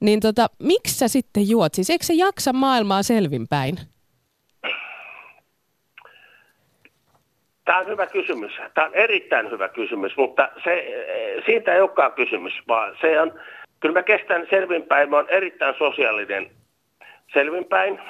Niin 0.00 0.20
tota, 0.20 0.46
miksi 0.58 0.98
sä 0.98 1.08
sitten 1.08 1.48
juot? 1.48 1.74
Siis 1.74 1.90
eikö 1.90 2.04
se 2.04 2.14
jaksa 2.14 2.52
maailmaa 2.52 3.02
selvinpäin? 3.02 3.74
Tämä 7.64 7.78
on 7.78 7.86
hyvä 7.86 8.06
kysymys. 8.06 8.52
Tämä 8.74 8.86
on 8.86 8.94
erittäin 8.94 9.50
hyvä 9.50 9.68
kysymys, 9.68 10.16
mutta 10.16 10.48
se, 10.64 10.86
siitä 11.46 11.74
ei 11.74 11.80
olekaan 11.80 12.12
kysymys, 12.12 12.52
vaan 12.68 12.96
se 13.00 13.20
on, 13.20 13.40
kyllä 13.80 13.92
mä 13.92 14.02
kestän 14.02 14.46
selvinpäin, 14.50 15.10
mä 15.10 15.16
oon 15.16 15.28
erittäin 15.28 15.74
sosiaalinen 15.78 16.50
selvinpäin. 17.34 18.00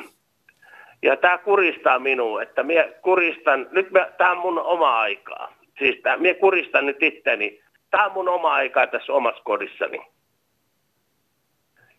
Ja 1.03 1.17
tämä 1.17 1.39
kuristaa 1.39 1.99
minua, 1.99 2.43
että 2.43 2.63
minä 2.63 2.85
kuristan, 3.03 3.69
nyt 3.71 3.89
tämä 4.19 4.31
on 4.31 4.39
mun 4.39 4.59
oma 4.59 5.01
aikaa. 5.01 5.55
Siis 5.79 6.01
tää, 6.03 6.17
minä 6.17 6.35
kuristan 6.35 6.87
nyt 6.87 7.03
itteni. 7.03 7.62
Tämä 7.93 8.05
on 8.05 8.13
mun 8.13 8.29
oma 8.29 8.53
aikaa 8.53 8.87
tässä 8.87 9.13
omassa 9.13 9.43
kodissani. 9.45 9.99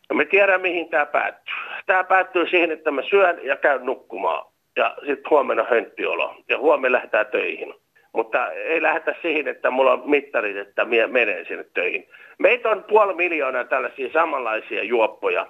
Ja 0.10 0.16
me 0.16 0.26
tiedän, 0.26 0.62
mihin 0.62 0.90
tämä 0.90 1.06
päättyy. 1.06 1.56
Tämä 1.86 2.04
päättyy 2.04 2.50
siihen, 2.50 2.72
että 2.72 2.92
mä 2.92 3.02
syön 3.10 3.40
ja 3.44 3.56
käyn 3.56 3.86
nukkumaan. 3.86 4.46
Ja 4.76 4.96
sitten 5.00 5.30
huomenna 5.30 5.64
hönttiolo. 5.64 6.36
Ja 6.50 6.58
huomenna 6.58 6.96
lähdetään 6.96 7.26
töihin. 7.26 7.74
Mutta 8.14 8.52
ei 8.52 8.82
lähdetä 8.82 9.16
siihen, 9.22 9.48
että 9.48 9.72
mulla 9.72 9.94
on 9.94 10.10
mittarit, 10.10 10.58
että 10.58 10.86
minä 10.86 11.08
menen 11.08 11.46
sinne 11.46 11.66
töihin. 11.74 12.10
Meitä 12.40 12.70
on 12.70 12.84
puoli 12.84 13.14
miljoonaa 13.14 13.64
tällaisia 13.64 14.14
samanlaisia 14.14 14.84
juoppoja. 14.84 15.48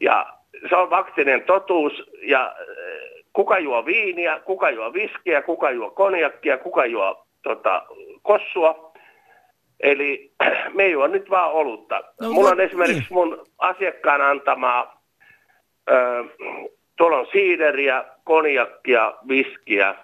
Ja 0.00 0.26
se 0.68 0.76
on 0.76 0.90
vaktinen 0.90 1.42
totuus. 1.42 2.10
Ja 2.22 2.56
eh, 2.60 3.24
kuka 3.32 3.58
juo 3.58 3.86
viiniä, 3.86 4.40
kuka 4.44 4.70
juo 4.70 4.92
viskiä, 4.92 5.42
kuka 5.42 5.70
juo 5.70 5.90
konjakkia, 5.90 6.58
kuka 6.58 6.86
juo 6.86 7.26
tota, 7.42 7.82
kossua. 8.22 8.83
Eli 9.80 10.32
me 10.74 10.82
ei 10.82 10.92
juo 10.92 11.06
nyt 11.06 11.30
vaan 11.30 11.52
olutta. 11.52 12.02
No, 12.20 12.32
Mulla 12.32 12.50
on 12.50 12.56
no, 12.56 12.62
esimerkiksi 12.62 13.00
niin. 13.00 13.14
mun 13.14 13.46
asiakkaan 13.58 14.20
antamaa, 14.20 15.02
ö, 15.90 16.24
tuolla 16.96 17.18
on 17.18 17.26
siideriä, 17.32 18.04
konjakkia, 18.24 19.14
viskiä, 19.28 19.94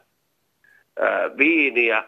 ö, 1.00 1.30
viiniä. 1.38 2.04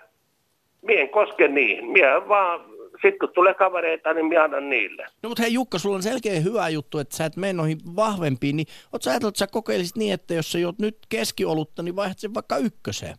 Mie 0.83 1.01
en 1.01 1.09
koske 1.09 1.49
niihin. 1.49 1.87
Mie 1.87 2.29
vaan, 2.29 2.61
sit 3.03 3.19
kun 3.19 3.33
tulee 3.35 3.55
kavereita, 3.55 4.13
niin 4.15 4.27
mie 4.27 4.39
annan 4.39 4.71
niille. 4.71 5.07
No 5.23 5.29
mutta 5.29 5.43
hei 5.43 5.53
Jukka, 5.53 5.79
sulla 5.79 5.97
on 5.97 6.03
selkeä 6.03 6.41
hyvä 6.41 6.69
juttu, 6.69 6.99
että 6.99 7.17
sä 7.17 7.25
et 7.25 7.37
mene 7.37 7.53
noihin 7.53 7.79
vahvempiin, 7.97 8.57
niin 8.57 8.67
oot 8.93 9.03
sä 9.03 9.11
ajatellut, 9.11 9.33
että 9.35 9.39
sä 9.39 9.53
kokeilisit 9.53 9.97
niin, 9.97 10.15
että 10.15 10.35
jos 10.35 10.53
sä 10.53 10.59
juot 10.59 10.79
nyt 10.79 10.99
keskiolutta, 11.09 11.83
niin 11.83 11.97
vaihdat 11.97 12.19
sen 12.19 12.35
vaikka 12.35 12.57
ykköseen. 12.57 13.17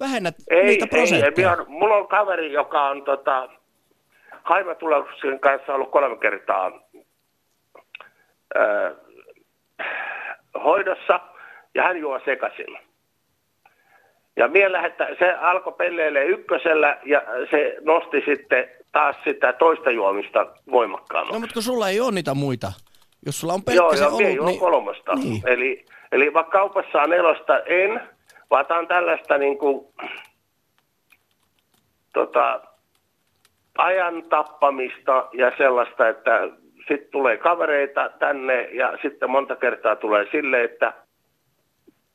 Vähennät 0.00 0.34
Ei, 0.50 0.64
niitä 0.64 0.84
ei, 0.84 0.88
ei. 0.92 1.00
prosentteja. 1.00 1.50
Minä 1.52 1.62
on, 1.62 1.70
mulla 1.72 1.96
on 1.96 2.08
kaveri, 2.08 2.52
joka 2.52 2.88
on 2.88 3.02
tota, 3.04 3.48
Haimatuloksen 4.48 5.40
kanssa 5.40 5.74
ollut 5.74 5.90
kolme 5.90 6.16
kertaa 6.16 6.72
hoidossa 10.64 11.20
ja 11.74 11.82
hän 11.82 11.96
juo 11.96 12.20
sekaisin. 12.24 12.78
Ja 14.36 14.48
mie 14.48 14.72
lähettä, 14.72 15.08
se 15.18 15.32
alkoi 15.32 15.72
pelleille 15.72 16.24
ykkösellä 16.24 16.98
ja 17.04 17.22
se 17.50 17.76
nosti 17.80 18.22
sitten 18.26 18.70
taas 18.92 19.16
sitä 19.24 19.52
toista 19.52 19.90
juomista 19.90 20.46
voimakkaammin. 20.70 21.32
No 21.32 21.40
mutta 21.40 21.54
kun 21.54 21.62
sulla 21.62 21.88
ei 21.88 22.00
ole 22.00 22.12
niitä 22.12 22.34
muita. 22.34 22.72
Jos 23.26 23.40
sulla 23.40 23.52
on 23.52 23.62
pelkkä 23.62 23.82
Joo, 23.82 23.96
se 23.96 24.02
joo, 24.02 24.16
olut, 24.16 24.46
niin... 24.46 24.60
kolmosta. 24.60 25.14
Niin. 25.14 25.42
Eli, 25.46 25.84
eli 26.12 26.34
vaikka 26.34 26.58
kaupassa 26.58 27.02
on 27.02 27.10
nelosta, 27.10 27.60
en, 27.60 28.00
vaan 28.50 28.66
tämä 28.66 28.80
on 28.80 28.88
tällaista 28.88 29.38
niin 29.38 29.58
kuin, 29.58 29.86
tota, 32.12 32.60
ajan 33.78 34.22
tappamista 34.22 35.28
ja 35.32 35.52
sellaista, 35.58 36.08
että 36.08 36.48
sitten 36.88 37.10
tulee 37.10 37.36
kavereita 37.36 38.10
tänne 38.18 38.62
ja 38.62 38.98
sitten 39.02 39.30
monta 39.30 39.56
kertaa 39.56 39.96
tulee 39.96 40.26
sille, 40.30 40.64
että 40.64 40.92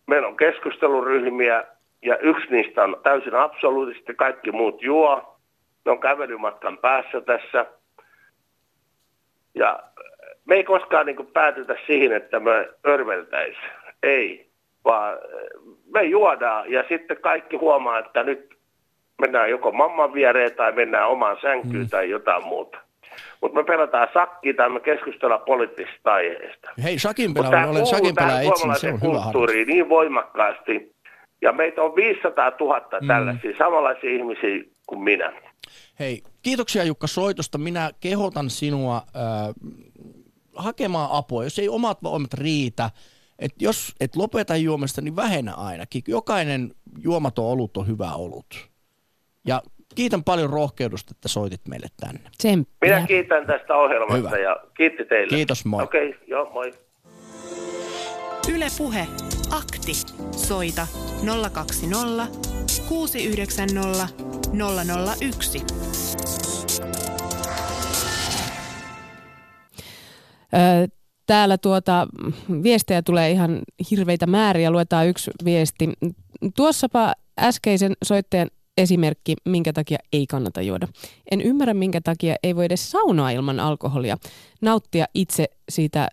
meillä 0.08 0.28
on 0.28 0.38
keskusteluryhmiä 0.38 1.64
ja 2.02 2.18
yksi 2.18 2.48
niistä 2.50 2.84
on 2.84 2.98
täysin 3.04 3.36
absoluuttisesti, 3.36 4.16
kaikki 4.16 4.52
muut 4.52 4.82
juo. 4.82 5.38
Ne 5.86 5.92
on 5.92 6.00
kävelymatkan 6.00 6.78
päässä 6.78 7.22
tässä. 7.22 7.66
Ja 9.56 9.80
me 10.46 10.56
ei 10.56 10.64
koskaan 10.64 11.06
niin 11.06 11.28
päätytä 11.34 11.76
siihen, 11.88 12.12
että 12.12 12.40
me 12.40 12.70
örveltäisiin. 12.88 13.72
Ei, 14.04 14.50
vaan 14.86 15.18
me 15.94 16.04
juodaan 16.04 16.72
ja 16.72 16.84
sitten 16.90 17.18
kaikki 17.18 17.56
huomaa, 17.56 18.00
että 18.00 18.24
nyt 18.24 18.56
mennään 19.22 19.50
joko 19.50 19.72
mamman 19.72 20.14
viereen 20.14 20.56
tai 20.56 20.72
mennään 20.72 21.10
omaan 21.10 21.38
sänkyyn 21.42 21.84
mm. 21.84 21.90
tai 21.90 22.10
jotain 22.10 22.44
muuta. 22.44 22.78
Mutta 23.42 23.60
me 23.60 23.64
pelataan 23.64 24.08
sakki 24.14 24.54
tai 24.54 24.70
me 24.70 24.80
keskustellaan 24.80 25.42
poliittisista 25.46 26.14
aiheista. 26.14 26.70
Hei, 26.84 26.98
pelaaja, 27.34 27.52
tämä 27.52 27.68
olen 27.68 27.86
pelaaja 27.92 28.14
tähän 28.14 28.46
etsin, 28.46 28.76
se 28.76 28.88
on 28.88 29.02
hyvä 29.02 29.12
kulttuuriin 29.12 29.68
niin 29.68 29.90
voimakkaasti. 29.90 30.94
Ja 31.42 31.52
meitä 31.52 31.82
on 31.82 31.96
500 31.96 32.52
000 32.60 32.82
tällaisia 33.08 33.58
samanlaisia 33.58 34.10
ihmisiä 34.10 34.64
kuin 34.88 35.02
minä. 35.02 35.34
Hei, 36.00 36.22
kiitoksia 36.42 36.84
Jukka 36.84 37.08
soitosta. 37.08 37.58
Minä 37.58 37.92
kehotan 38.00 38.50
sinua 38.50 38.96
äh, 38.96 39.82
hakemaan 40.56 41.10
apua, 41.12 41.44
jos 41.44 41.60
ei 41.60 41.70
omat 41.70 42.04
voimat 42.04 42.34
riitä. 42.34 42.90
Et 43.40 43.52
jos 43.60 43.96
et 44.00 44.16
lopeta 44.16 44.56
juomista, 44.56 45.02
niin 45.02 45.16
vähennä 45.16 45.54
ainakin. 45.54 46.04
Jokainen 46.08 46.72
juomaton 47.04 47.46
olut 47.46 47.78
on 47.78 47.88
hyvä 47.88 48.14
olut. 48.14 48.73
Ja 49.48 49.62
kiitän 49.96 50.24
paljon 50.24 50.50
rohkeudesta, 50.50 51.12
että 51.16 51.28
soitit 51.28 51.62
meille 51.68 51.88
tänne. 52.00 52.22
Tsemppiä. 52.38 52.96
Minä 52.96 53.08
kiitän 53.08 53.48
tästä 53.48 53.76
ohjelmasta 53.76 54.18
Hyvä. 54.18 54.38
ja 54.38 54.58
kiitti 54.78 55.06
teille. 55.06 55.36
Kiitos, 55.38 55.66
moi. 55.66 55.84
Okei, 55.84 56.10
okay, 56.10 56.22
joo, 56.28 56.50
moi. 56.54 56.74
Yle 58.54 58.68
Puhe. 58.78 59.08
Akti. 59.52 59.94
Soita 60.32 60.88
020 61.54 62.28
690 62.90 64.08
001. 65.22 65.62
Ö, 70.54 70.88
Täällä 71.26 71.58
tuota, 71.58 72.08
viestejä 72.64 73.02
tulee 73.02 73.32
ihan 73.32 73.60
hirveitä 73.92 74.28
määriä. 74.28 74.72
Luetaan 74.72 75.08
yksi 75.08 75.32
viesti. 75.46 75.90
Tuossapa 76.56 77.14
äskeisen 77.40 77.94
soittajan 78.04 78.50
esimerkki, 78.78 79.36
minkä 79.46 79.74
takia 79.74 79.98
ei 80.14 80.28
kannata 80.28 80.62
juoda. 80.62 80.88
En 81.32 81.42
ymmärrä, 81.42 81.74
minkä 81.74 82.02
takia 82.02 82.36
ei 82.44 82.56
voi 82.56 82.66
edes 82.66 82.92
saunaa 82.92 83.30
ilman 83.30 83.60
alkoholia. 83.60 84.18
Nauttia 84.62 85.06
itse 85.14 85.50
siitä 85.70 86.08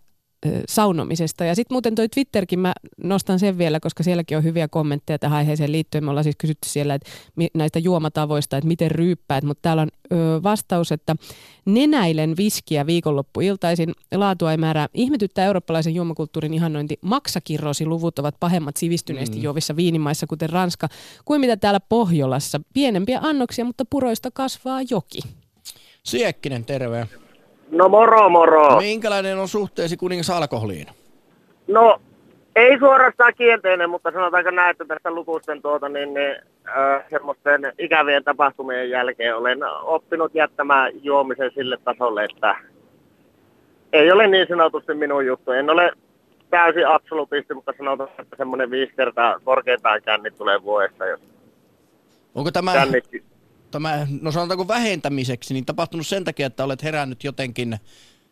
saunomisesta. 0.68 1.45
Ja 1.45 1.55
sitten 1.55 1.74
muuten 1.74 1.95
toi 1.95 2.09
Twitterkin, 2.09 2.59
mä 2.59 2.72
nostan 3.03 3.38
sen 3.38 3.59
vielä, 3.59 3.80
koska 3.80 4.03
sielläkin 4.03 4.36
on 4.36 4.45
hyviä 4.45 4.68
kommentteja 4.68 5.18
tähän 5.18 5.38
aiheeseen 5.38 5.72
liittyen. 5.72 6.05
Me 6.05 6.11
ollaan 6.11 6.24
siis 6.24 6.36
kysytty 6.38 6.68
siellä 6.68 6.95
että 6.95 7.11
näistä 7.55 7.78
juomatavoista, 7.78 8.57
että 8.57 8.68
miten 8.68 8.91
ryyppäät, 8.91 9.45
mutta 9.45 9.62
täällä 9.62 9.82
on 9.82 9.88
ö, 10.12 10.43
vastaus, 10.43 10.93
että 10.93 11.16
nenäilen 11.64 12.36
viskiä 12.36 12.86
viikonloppuiltaisin. 12.86 13.93
Laatua 14.14 14.51
ei 14.51 14.57
määrää. 14.57 14.88
Ihmetyttää 14.95 15.47
eurooppalaisen 15.47 15.95
juomakulttuurin 15.95 16.55
ihannointi. 16.55 16.99
Maksakirrosiluvut 17.01 18.18
ovat 18.18 18.34
pahemmat 18.41 18.76
sivistyneesti 18.76 19.36
mm. 19.36 19.43
juovissa 19.43 19.76
viinimaissa, 19.76 20.26
kuten 20.26 20.51
Ranska, 20.51 20.88
kuin 21.24 21.41
mitä 21.41 21.57
täällä 21.57 21.80
Pohjolassa. 21.80 22.61
Pienempiä 22.74 23.18
annoksia, 23.22 23.64
mutta 23.64 23.84
puroista 23.84 24.30
kasvaa 24.30 24.80
joki. 24.91 25.18
Siekkinen, 26.03 26.64
terve. 26.64 27.09
No 27.81 27.89
moro 27.89 28.28
moro. 28.28 28.76
Minkälainen 28.76 29.39
on 29.39 29.49
suhteesi 29.49 29.97
kuningas 29.97 30.31
alkoholiin? 30.31 30.87
No 31.68 32.01
ei 32.57 32.78
suorastaan 32.78 33.33
kielteinen, 33.37 33.91
mutta 33.91 34.11
sanotaanko 34.11 34.51
näin, 34.51 34.70
että 34.70 34.85
tästä 34.85 35.11
lukuisten 35.11 35.62
tuota, 35.62 35.89
niin, 35.89 36.14
niin 36.14 36.37
äh, 36.68 37.05
semmoisten 37.11 37.72
ikävien 37.78 38.24
tapahtumien 38.24 38.91
jälkeen 38.91 39.37
olen 39.37 39.59
oppinut 39.83 40.35
jättämään 40.35 40.93
juomisen 41.03 41.51
sille 41.55 41.78
tasolle, 41.85 42.24
että 42.24 42.57
ei 43.93 44.12
ole 44.12 44.26
niin 44.26 44.47
sanotusti 44.49 44.95
minun 44.95 45.26
juttu. 45.26 45.51
En 45.51 45.70
ole 45.70 45.93
täysin 46.51 46.87
absolutisti, 46.87 47.55
mutta 47.55 47.72
sanotaan, 47.78 48.11
että 48.18 48.37
semmoinen 48.37 48.70
viisi 48.70 48.93
kertaa 48.97 49.41
korkeintaan 49.45 50.03
kännit 50.03 50.39
tulee 50.39 50.62
vuodessa, 50.62 51.07
jos 51.07 51.20
Onko 52.35 52.51
tämä. 52.51 52.72
Tämä, 53.71 54.07
no 54.21 54.33
sanotaanko 54.33 54.68
vähentämiseksi, 54.68 55.55
niin 55.55 55.66
tapahtunut 55.66 56.07
sen 56.07 56.25
takia, 56.25 56.47
että 56.47 56.64
olet 56.64 56.83
herännyt 56.83 57.25
jotenkin 57.25 57.79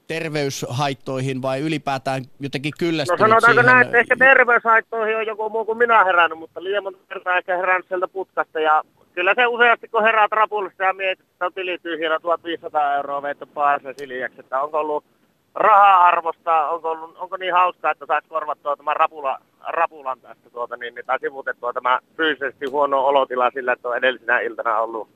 terveyshaittoihin 0.08 1.42
vai 1.42 1.60
ylipäätään 1.60 2.22
jotenkin 2.40 2.70
No 2.70 2.76
kyllästynyt 2.78 3.20
sanotaanko 3.20 3.60
siihen? 3.60 3.66
näin, 3.66 3.86
että 3.86 3.98
ehkä 3.98 4.16
terveyshaittoihin 4.16 5.16
on 5.16 5.26
joku 5.26 5.50
muu 5.50 5.64
kuin 5.64 5.78
minä 5.78 6.04
herännyt, 6.04 6.38
mutta 6.38 6.62
liian 6.62 6.82
monta 6.82 6.98
kertaa 7.08 7.38
ehkä 7.38 7.56
herännyt 7.56 7.88
sieltä 7.88 8.08
putkasta. 8.08 8.60
Ja 8.60 8.82
kyllä 9.12 9.34
se 9.34 9.46
useasti, 9.46 9.88
kun 9.88 10.02
heräät 10.02 10.32
rapulista 10.32 10.84
ja 10.84 10.92
mietit, 10.92 11.26
että 11.32 11.46
on 11.46 11.52
tili 11.52 11.78
tyhjänä 11.82 12.20
1500 12.20 12.94
euroa 12.94 13.22
veitty 13.22 13.46
paarisen 13.46 13.94
siljaksi, 13.98 14.40
että 14.40 14.60
onko 14.60 14.78
ollut 14.78 15.04
raha-arvosta, 15.54 16.68
onko, 16.68 16.90
ollut, 16.90 17.16
onko 17.16 17.36
niin 17.36 17.52
hauskaa, 17.52 17.90
että 17.90 18.06
saisi 18.06 18.28
korvattua 18.28 18.76
tämän 18.76 18.96
rapula, 18.96 19.38
rapulan 19.68 20.20
tästä 20.20 20.50
tuota, 20.50 20.76
niin, 20.76 20.94
niin, 20.94 21.06
tai 21.06 21.18
sivutettua 21.20 21.72
tämä 21.72 21.98
fyysisesti 22.16 22.66
huono 22.66 23.00
olotila 23.00 23.50
sillä, 23.50 23.72
että 23.72 23.88
on 23.88 23.96
edellisenä 23.96 24.40
iltana 24.40 24.78
ollut 24.78 25.08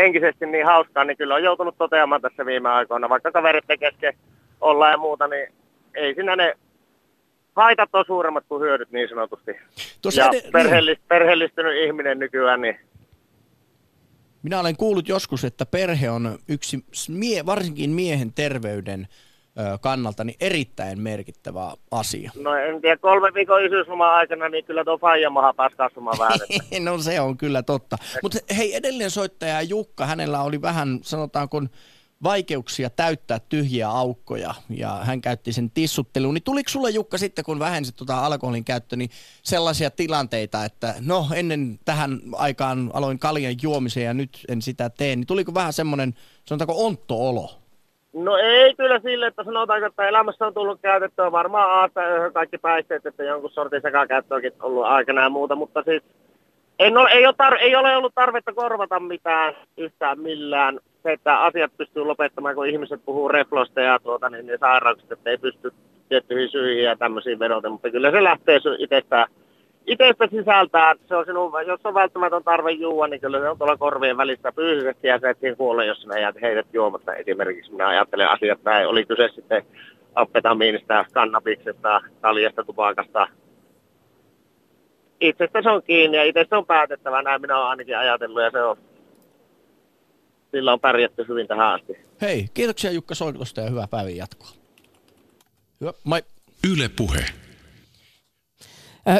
henkisesti 0.00 0.46
niin 0.46 0.66
hauskaa, 0.66 1.04
niin 1.04 1.16
kyllä 1.16 1.34
on 1.34 1.42
joutunut 1.42 1.78
toteamaan 1.78 2.22
tässä 2.22 2.46
viime 2.46 2.68
aikoina, 2.68 3.08
vaikka 3.08 3.32
kaverit 3.32 3.64
kesken 3.80 4.14
olla 4.60 4.90
ja 4.90 4.98
muuta, 4.98 5.28
niin 5.28 5.48
ei 5.94 6.14
siinä 6.14 6.36
ne 6.36 6.54
haitat 7.56 7.90
on 7.92 8.04
suuremmat 8.06 8.44
kuin 8.48 8.62
hyödyt 8.62 8.90
niin 8.90 9.08
sanotusti. 9.08 9.52
Tuossa 10.02 10.22
ja 10.22 10.28
ede- 10.28 10.40
niin. 10.40 10.52
perheellis, 10.52 10.98
perheellistynyt 11.08 11.84
ihminen 11.86 12.18
nykyään, 12.18 12.60
niin 12.60 12.76
Minä 14.42 14.60
olen 14.60 14.76
kuullut 14.76 15.08
joskus, 15.08 15.44
että 15.44 15.66
perhe 15.66 16.10
on 16.10 16.38
yksi, 16.48 16.84
mie, 17.08 17.46
varsinkin 17.46 17.90
miehen 17.90 18.32
terveyden 18.32 19.08
kannalta, 19.80 20.24
niin 20.24 20.36
erittäin 20.40 21.00
merkittävä 21.00 21.72
asia. 21.90 22.30
no 22.34 22.54
en 22.54 22.80
tiedä, 22.80 22.96
kolme 22.96 23.34
viikon 23.34 23.66
isyysloman 23.66 24.14
aikana, 24.14 24.48
niin 24.48 24.64
kyllä 24.64 24.84
tuo 24.84 24.98
faijamaha 24.98 25.54
pääsi 25.54 25.76
kasvamaan 25.76 26.18
vähän. 26.18 26.38
no 26.84 26.98
se 26.98 27.20
on 27.20 27.36
kyllä 27.36 27.62
totta. 27.62 27.96
Mutta 28.22 28.38
hei, 28.56 28.74
edellinen 28.74 29.10
soittaja 29.10 29.62
Jukka, 29.62 30.06
hänellä 30.06 30.42
oli 30.42 30.62
vähän, 30.62 30.98
sanotaanko, 31.02 31.62
vaikeuksia 32.22 32.90
täyttää 32.90 33.38
tyhjiä 33.38 33.88
aukkoja 33.88 34.54
ja 34.70 35.00
hän 35.02 35.20
käytti 35.20 35.52
sen 35.52 35.70
tissutteluun. 35.70 36.34
Niin 36.34 36.42
tuliko 36.42 36.70
sulle 36.70 36.90
Jukka 36.90 37.18
sitten, 37.18 37.44
kun 37.44 37.58
vähensit 37.58 37.96
tuota 37.96 38.26
alkoholin 38.26 38.64
käyttöä, 38.64 38.96
niin 38.96 39.10
sellaisia 39.42 39.90
tilanteita, 39.90 40.64
että 40.64 40.94
no 41.00 41.26
ennen 41.34 41.78
tähän 41.84 42.20
aikaan 42.32 42.90
aloin 42.94 43.18
kaljan 43.18 43.54
juomisen 43.62 44.04
ja 44.04 44.14
nyt 44.14 44.44
en 44.48 44.62
sitä 44.62 44.90
tee, 44.90 45.16
niin 45.16 45.26
tuliko 45.26 45.54
vähän 45.54 45.72
semmoinen, 45.72 46.14
sanotaanko 46.44 46.86
ontto-olo? 46.86 47.65
No 48.16 48.36
ei 48.36 48.74
kyllä 48.74 49.00
sille, 49.00 49.26
että 49.26 49.44
sanotaanko, 49.44 49.86
että 49.86 50.08
elämässä 50.08 50.46
on 50.46 50.54
tullut 50.54 50.80
käytettyä 50.82 51.32
varmaan 51.32 51.70
aasta 51.70 52.00
kaikki 52.32 52.58
päihteet, 52.58 53.06
että 53.06 53.24
jonkun 53.24 53.50
sortin 53.50 53.82
sekakäyttöäkin 53.82 54.52
ollut 54.62 54.84
aikana 54.84 55.22
ja 55.22 55.28
muuta, 55.28 55.54
mutta 55.54 55.82
siis 55.82 56.02
en 56.78 56.98
ole, 56.98 57.10
ei, 57.10 57.26
ole 57.26 57.34
tar- 57.42 57.60
ei 57.60 57.76
ole 57.76 57.96
ollut 57.96 58.14
tarvetta 58.14 58.52
korvata 58.52 59.00
mitään 59.00 59.54
yhtään 59.76 60.20
millään. 60.20 60.80
Se, 61.02 61.12
että 61.12 61.38
asiat 61.38 61.72
pystyy 61.76 62.04
lopettamaan, 62.04 62.54
kun 62.54 62.66
ihmiset 62.66 63.00
puhuu 63.04 63.28
reflosta 63.28 63.80
ja 63.80 63.98
tuota, 63.98 64.30
niin, 64.30 64.46
niin 64.46 64.58
sairauksista, 64.58 65.14
että 65.14 65.30
ei 65.30 65.38
pysty 65.38 65.72
tiettyihin 66.08 66.48
syihin 66.48 66.84
ja 66.84 66.96
tämmöisiin 66.96 67.38
vedoten, 67.38 67.72
mutta 67.72 67.90
kyllä 67.90 68.10
se 68.10 68.24
lähtee 68.24 68.60
itsestään, 68.78 69.28
itsestä 69.86 70.28
sisältään. 70.30 70.96
Se 71.08 71.16
on 71.16 71.24
sinun, 71.24 71.52
jos 71.66 71.80
on 71.84 71.94
välttämätön 71.94 72.44
tarve 72.44 72.70
juua, 72.70 73.08
niin 73.08 73.20
kyllä 73.20 73.38
se 73.38 73.48
on 73.48 73.58
tuolla 73.58 73.76
korvien 73.76 74.16
välissä 74.16 74.52
fyysisesti 74.52 75.08
ja 75.08 75.18
se 75.18 75.30
et 75.30 75.40
siinä 75.40 75.56
kuole, 75.56 75.86
jos 75.86 76.02
sinä 76.02 76.18
jäät 76.18 76.36
heidät 76.42 76.66
juomatta. 76.72 77.14
Esimerkiksi 77.14 77.72
minä 77.72 77.88
ajattelen 77.88 78.30
asiat 78.30 78.60
näin. 78.64 78.88
Oli 78.88 79.04
kyse 79.04 79.28
sitten 79.34 79.66
amfetamiinista, 80.14 81.04
kannabiksesta, 81.12 82.00
kaljasta, 82.20 82.64
tupakasta. 82.64 83.28
Itsestä 85.20 85.62
se 85.62 85.70
on 85.70 85.82
kiinni 85.82 86.16
ja 86.16 86.24
itse 86.24 86.46
se 86.48 86.56
on 86.56 86.66
päätettävä. 86.66 87.22
Näin 87.22 87.40
minä 87.40 87.58
olen 87.58 87.68
ainakin 87.68 87.98
ajatellut 87.98 88.42
ja 88.42 88.50
se 88.50 88.62
on, 88.62 88.76
sillä 90.50 90.72
on 90.72 90.80
pärjätty 90.80 91.24
hyvin 91.28 91.46
tähän 91.46 91.74
asti. 91.74 91.92
Hei, 92.20 92.46
kiitoksia 92.54 92.90
Jukka 92.90 93.14
soitosta 93.14 93.60
ja 93.60 93.70
hyvää 93.70 93.88
päivän 93.90 94.16
jatkoa. 94.16 94.48
Hyvä, 95.80 95.92
moi. 96.04 96.22
Yle 96.72 96.90
Puhe. 96.96 97.45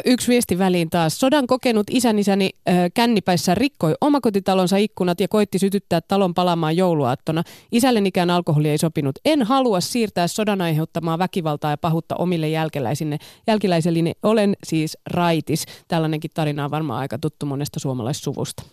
Yksi 0.05 0.27
viesti 0.27 0.57
väliin 0.57 0.89
taas. 0.89 1.19
Sodan 1.19 1.47
kokenut 1.47 1.87
isänisäni 1.89 2.49
ö, 2.55 2.71
kännipäissä 2.93 3.55
rikkoi 3.55 3.95
omakotitalonsa 4.01 4.77
ikkunat 4.77 5.19
ja 5.19 5.27
koitti 5.27 5.59
sytyttää 5.59 6.01
talon 6.01 6.33
palaamaan 6.33 6.77
jouluaattona. 6.77 7.43
Isällenikään 7.71 8.29
alkoholi 8.29 8.69
ei 8.69 8.77
sopinut. 8.77 9.19
En 9.25 9.43
halua 9.43 9.81
siirtää 9.81 10.27
sodan 10.27 10.61
aiheuttamaa 10.61 11.19
väkivaltaa 11.19 11.71
ja 11.71 11.77
pahuutta 11.77 12.15
omille 12.15 12.49
jälkeläisille. 12.49 13.17
Jälkeläiselleni 13.47 14.13
olen 14.23 14.55
siis 14.63 14.97
raitis. 15.05 15.65
Tällainenkin 15.87 16.31
tarina 16.33 16.65
on 16.65 16.71
varmaan 16.71 16.99
aika 16.99 17.17
tuttu 17.17 17.45
monesta 17.45 17.79
suomalaissuvusta. 17.79 18.63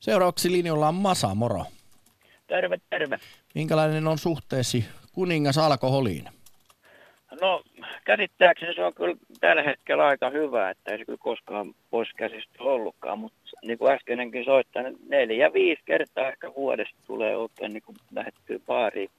Seuraavaksi 0.00 0.52
linjalla 0.52 0.88
on 0.88 0.94
Masa, 0.94 1.34
moro. 1.34 1.64
Terve, 2.46 2.78
terve. 2.90 3.18
Minkälainen 3.54 4.06
on 4.06 4.18
suhteesi 4.18 4.84
kuningas 5.12 5.58
alkoholiin? 5.58 6.39
No 7.40 7.62
käsittääkseni 8.04 8.74
se 8.74 8.84
on 8.84 8.94
kyllä 8.94 9.16
tällä 9.40 9.62
hetkellä 9.62 10.06
aika 10.06 10.30
hyvä, 10.30 10.70
että 10.70 10.92
ei 10.92 10.98
se 10.98 11.04
kyllä 11.04 11.18
koskaan 11.18 11.74
pois 11.90 12.08
käsistä 12.16 12.54
ollutkaan, 12.60 13.18
mutta 13.18 13.38
niin 13.62 13.78
kuin 13.78 13.92
äskeinenkin 13.92 14.44
soittaa, 14.44 14.82
niin 14.82 14.98
neljä 15.08 15.52
viisi 15.52 15.82
kertaa 15.84 16.28
ehkä 16.28 16.52
vuodessa 16.56 16.96
tulee 17.06 17.36
oikein 17.36 17.72
niin 17.72 17.82
kuin 17.86 17.96
lähettyä 18.14 18.58
baariin. 18.66 19.10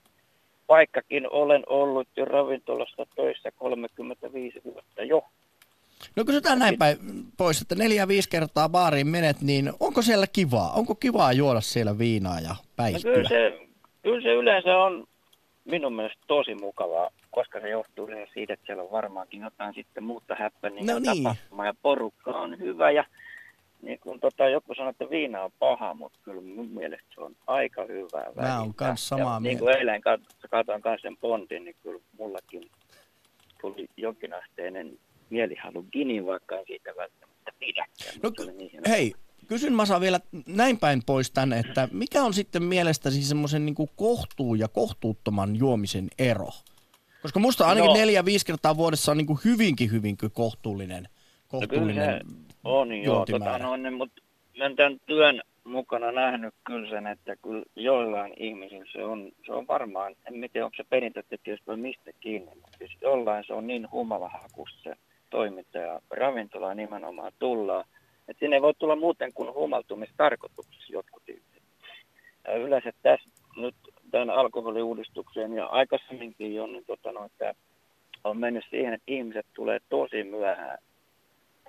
Vaikkakin 0.68 1.30
olen 1.30 1.62
ollut 1.66 2.08
jo 2.16 2.24
ravintolassa 2.24 3.06
töissä 3.16 3.50
35 3.56 4.60
vuotta 4.64 5.02
jo. 5.02 5.24
No 6.16 6.24
kysytään 6.24 6.58
näin 6.58 6.78
päin 6.78 6.96
pois, 7.36 7.62
että 7.62 7.74
neljä 7.74 8.08
viisi 8.08 8.28
kertaa 8.30 8.68
baariin 8.68 9.06
menet, 9.06 9.40
niin 9.40 9.72
onko 9.80 10.02
siellä 10.02 10.26
kivaa? 10.32 10.72
Onko 10.72 10.94
kivaa 10.94 11.32
juoda 11.32 11.60
siellä 11.60 11.98
viinaa 11.98 12.40
ja 12.40 12.48
No 12.48 12.56
päihtyä? 12.76 13.12
kyllä, 13.14 13.28
se, 13.28 13.58
kyllä 14.02 14.22
se 14.22 14.28
yleensä 14.28 14.76
on 14.78 15.04
minun 15.64 15.92
mielestä 15.92 16.20
tosi 16.26 16.54
mukavaa, 16.54 17.10
koska 17.32 17.60
se 17.60 17.68
johtuu 17.68 18.08
siitä, 18.34 18.54
että 18.54 18.66
siellä 18.66 18.82
on 18.82 18.90
varmaankin 18.90 19.40
jotain 19.40 19.74
sitten 19.74 20.04
muuta 20.04 20.34
häppäniä 20.38 20.82
No 20.92 20.98
niin. 20.98 21.22
tapahtumaa 21.22 21.66
ja 21.66 21.74
porukka 21.82 22.30
on 22.30 22.58
hyvä 22.58 22.90
ja 22.90 23.04
niin 23.82 23.98
kun 24.00 24.20
tota, 24.20 24.48
joku 24.48 24.74
sanoo, 24.74 24.90
että 24.90 25.10
viina 25.10 25.42
on 25.42 25.50
paha, 25.58 25.94
mutta 25.94 26.18
kyllä 26.22 26.40
mun 26.42 26.68
mielestä 26.68 27.06
se 27.14 27.20
on 27.20 27.36
aika 27.46 27.84
hyvää 27.88 28.26
Mä 28.36 28.60
oon 28.60 28.74
kans 28.74 29.08
samaa 29.08 29.24
ja, 29.34 29.40
Niin 29.40 29.42
mieltä. 29.42 29.58
kuin 29.60 29.76
eilen 29.76 30.00
kat- 30.00 30.48
katsoin 30.50 30.82
kanssa 30.82 31.08
sen 31.08 31.16
Bondin, 31.16 31.64
niin 31.64 31.76
kyllä 31.82 32.00
mullakin 32.18 32.70
tuli 33.60 33.86
jonkinasteinen 33.96 34.98
mielihalu 35.30 35.82
Ginin, 35.92 36.26
vaikka 36.26 36.56
en 36.58 36.64
siitä 36.66 36.90
välttämättä 36.96 37.52
pidäkään. 37.58 38.14
No, 38.22 38.30
niin. 38.58 38.70
Hei, 38.88 39.12
kysyn 39.46 39.72
Masa 39.72 40.00
vielä 40.00 40.20
näin 40.46 40.78
päin 40.78 41.02
pois 41.06 41.30
tänne, 41.30 41.58
että 41.58 41.88
mikä 41.92 42.22
on 42.22 42.34
sitten 42.34 42.62
mielestäsi 42.62 43.22
semmoisen 43.22 43.66
niin 43.66 43.74
kohtuu 43.96 44.54
ja 44.54 44.68
kohtuuttoman 44.68 45.56
juomisen 45.56 46.08
ero? 46.18 46.48
Koska 47.22 47.40
musta 47.40 47.66
ainakin 47.66 47.88
No. 47.88 47.94
neljä, 47.94 48.24
viisi 48.24 48.46
kertaa 48.46 48.76
vuodessa 48.76 49.12
on 49.12 49.18
niin 49.18 49.26
kuin 49.26 49.38
hyvinkin, 49.44 49.92
hyvinkin 49.92 50.30
kohtuullinen, 50.30 51.02
No 51.02 51.08
kohtuullinen 51.48 52.20
se 52.26 52.36
on 52.64 53.02
joo, 53.02 53.26
tota, 53.26 53.58
no, 53.58 53.76
niin, 53.76 53.94
mutta 53.94 54.22
olen 54.56 54.76
tämän 54.76 55.00
työn 55.06 55.42
mukana 55.64 56.12
nähnyt 56.12 56.54
kyllä 56.64 56.90
sen, 56.90 57.06
että 57.06 57.36
kyllä 57.36 57.62
joillain 57.76 58.32
ihmisillä 58.36 58.84
se 58.92 59.04
on, 59.04 59.32
se 59.46 59.52
on 59.52 59.66
varmaan, 59.66 60.14
en 60.26 60.50
tiedä 60.52 60.64
onko 60.64 60.76
se 60.76 60.84
perintötekijöistä 60.90 61.66
vai 61.66 61.76
mistä 61.76 62.10
kiinni, 62.20 62.50
mutta 62.54 62.78
siis 62.78 62.96
jollain 63.00 63.44
se 63.46 63.52
on 63.52 63.66
niin 63.66 63.90
humalahakusta 63.90 64.78
se 64.82 64.96
toiminta 65.30 65.78
ja 65.78 66.00
ravintola 66.10 66.74
nimenomaan 66.74 67.32
tullaan, 67.38 67.84
että 68.28 68.40
sinne 68.40 68.56
ei 68.56 68.62
voi 68.62 68.74
tulla 68.78 68.96
muuten 68.96 69.32
kuin 69.32 69.54
humaltumistarkoituksessa 69.54 70.92
jotkut 70.92 71.22
ihmiset. 71.28 71.62
Ja 72.44 72.56
yleensä 72.56 72.92
tässä 73.02 73.30
nyt 73.56 73.74
tämän 74.12 74.30
alkoholiuudistukseen 74.30 75.52
ja 75.52 75.66
aikaisemminkin 75.66 76.54
jo, 76.54 76.66
niin 76.66 76.84
tota, 76.86 77.12
no, 77.12 77.24
että 77.24 77.54
on 78.24 78.36
mennyt 78.38 78.64
siihen, 78.70 78.94
että 78.94 79.12
ihmiset 79.12 79.46
tulee 79.54 79.78
tosi 79.88 80.24
myöhään 80.24 80.78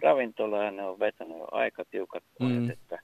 ravintolaan 0.01 0.75
ne 0.75 0.83
on 0.83 0.99
vetänyt 0.99 1.37
jo 1.37 1.47
aika 1.51 1.83
tiukat 1.91 2.23
Mm. 2.39 2.47
mm. 2.47 2.69
että 2.69 2.99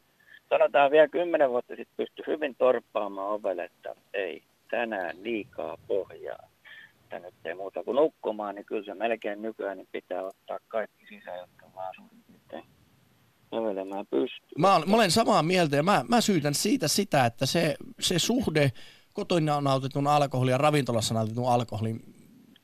sanotaan 0.49 0.91
vielä 0.91 1.07
kymmenen 1.07 1.49
vuotta 1.49 1.75
sitten 1.75 1.97
pystyi 1.97 2.25
hyvin 2.27 2.55
torppaamaan 2.55 3.29
ovelle, 3.29 3.63
että 3.63 3.95
ei 4.13 4.43
tänään 4.71 5.23
liikaa 5.23 5.77
pohjaa. 5.87 6.49
Että 7.03 7.19
nyt 7.19 7.33
ei 7.45 7.55
muuta 7.55 7.83
kuin 7.83 7.95
nukkumaan, 7.95 8.55
niin 8.55 8.65
kyllä 8.65 8.83
se 8.83 8.93
melkein 8.93 9.41
nykyään 9.41 9.77
niin 9.77 9.87
pitää 9.91 10.23
ottaa 10.23 10.59
kaikki 10.67 11.05
sisään, 11.09 11.39
jotka 11.39 11.65
vaan 11.75 11.93
suurin 11.95 12.23
piirtein 12.27 12.63
kävelemään 13.51 14.05
pystyy. 14.07 14.49
Mä, 14.57 14.75
olen, 14.75 14.89
mä 14.89 14.95
olen 14.95 15.11
samaa 15.11 15.43
mieltä 15.43 15.75
ja 15.75 15.83
mä, 15.83 16.05
mä 16.09 16.21
syytän 16.21 16.53
siitä 16.53 16.87
sitä, 16.87 17.25
että 17.25 17.45
se, 17.45 17.75
se 17.99 18.19
suhde 18.19 18.71
kotona 19.19 19.61
nautetun 19.61 20.07
alkoholin 20.07 20.51
ja 20.51 20.57
ravintolassa 20.57 21.13
nautetun 21.13 21.51
alkoholin 21.51 22.01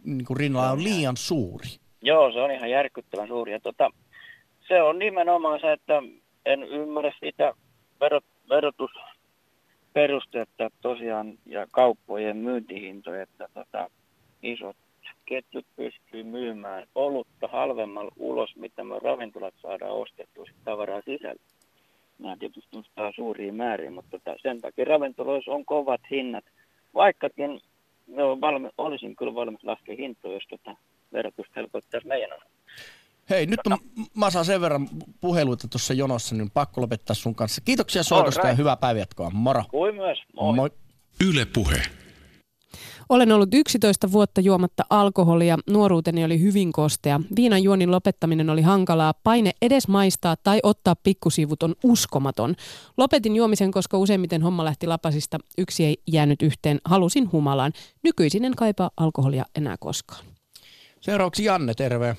niin 0.04 0.26
kuin 0.26 0.38
rinnalla 0.38 0.72
on 0.72 0.84
liian 0.84 1.18
suuri. 1.18 1.68
Joo, 2.02 2.32
se 2.32 2.42
on 2.42 2.52
ihan 2.52 2.70
järkyttävän 2.70 3.28
suuri. 3.28 3.52
Ja 3.52 3.60
tota, 3.60 3.90
se 4.68 4.82
on 4.82 5.00
nimenomaan 5.00 5.60
se, 5.60 5.72
että 5.72 6.04
en 6.46 6.64
ymmärrä 6.64 7.12
sitä 7.20 7.54
verot, 8.02 8.24
verotusperustetta 8.50 10.70
tosiaan 10.82 11.38
ja 11.46 11.68
kauppojen 11.72 12.38
myyntihintoja, 12.38 13.22
että 13.22 13.48
tota, 13.54 13.90
isot 14.44 14.78
ketjut 15.26 15.66
pystyy 15.76 16.24
myymään 16.24 16.88
olutta 16.96 17.48
halvemmalla 17.48 18.12
ulos, 18.16 18.56
mitä 18.56 18.84
me 18.84 19.00
ravintolat 19.00 19.54
saadaan 19.62 19.92
ostettua 19.92 20.46
tavaraa 20.66 21.02
sisällä. 21.06 21.42
Nämä 22.20 22.38
tietysti 22.38 22.76
nostaa 22.76 23.12
suuria 23.16 23.54
määriä, 23.54 23.92
mutta 23.92 24.12
tota, 24.12 24.36
sen 24.42 24.62
takia 24.62 24.86
ravintoloissa 24.86 25.52
on 25.52 25.66
kovat 25.66 26.02
hinnat. 26.12 26.46
Vaikkakin 26.94 27.62
joo, 28.08 28.42
valmi, 28.42 28.70
olisin 28.78 29.16
kyllä 29.16 29.36
valmis 29.36 29.64
laskea 29.64 29.96
hintoja, 29.96 30.34
jos 30.34 30.44
tota 30.50 30.76
verotusta 31.14 31.54
helpottaisi 31.56 32.08
meidän 32.08 32.40
Hei, 33.30 33.46
nyt 33.46 33.60
on 33.66 33.78
Masa 34.14 34.44
sen 34.44 34.62
verran 34.62 34.88
puheluita 35.22 35.68
tuossa 35.68 35.94
jonossa, 35.94 36.36
niin 36.36 36.52
pakko 36.52 36.82
lopettaa 36.82 37.14
sun 37.14 37.36
kanssa. 37.36 37.62
Kiitoksia 37.66 38.04
soitosta 38.04 38.42
Alright. 38.42 38.58
ja 38.58 38.58
hyvää 38.58 38.78
päivänjatkoa. 38.78 39.30
Moro. 39.30 39.64
Kuin 39.70 39.96
myös. 39.96 40.20
Moi. 40.34 40.56
Moi. 40.56 40.70
Yle 41.30 41.46
Puhe. 41.46 41.82
Olen 43.10 43.32
ollut 43.32 43.54
11 43.54 44.12
vuotta 44.12 44.42
juomatta 44.42 44.84
alkoholia. 44.90 45.58
Nuoruuteni 45.70 46.26
oli 46.26 46.42
hyvin 46.42 46.72
kostea. 46.72 47.20
Viinan 47.36 47.64
juonin 47.64 47.92
lopettaminen 47.92 48.50
oli 48.50 48.62
hankalaa. 48.62 49.14
Paine 49.24 49.52
edes 49.62 49.88
maistaa 49.88 50.36
tai 50.44 50.60
ottaa 50.64 50.96
pikkusivut 51.04 51.64
on 51.64 51.76
uskomaton. 51.84 52.56
Lopetin 52.98 53.36
juomisen, 53.36 53.72
koska 53.72 53.98
useimmiten 53.98 54.42
homma 54.42 54.66
lähti 54.66 54.88
lapasista. 54.88 55.38
Yksi 55.58 55.86
ei 55.86 55.98
jäänyt 56.08 56.42
yhteen. 56.42 56.80
Halusin 56.86 57.32
humalaan. 57.32 57.72
Nykyisin 58.04 58.46
en 58.46 58.56
kaipaa 58.56 58.90
alkoholia 58.98 59.46
enää 59.58 59.76
koskaan. 59.80 60.26
Seuraavaksi 61.02 61.44
Janne, 61.44 61.74
terve. 61.74 62.16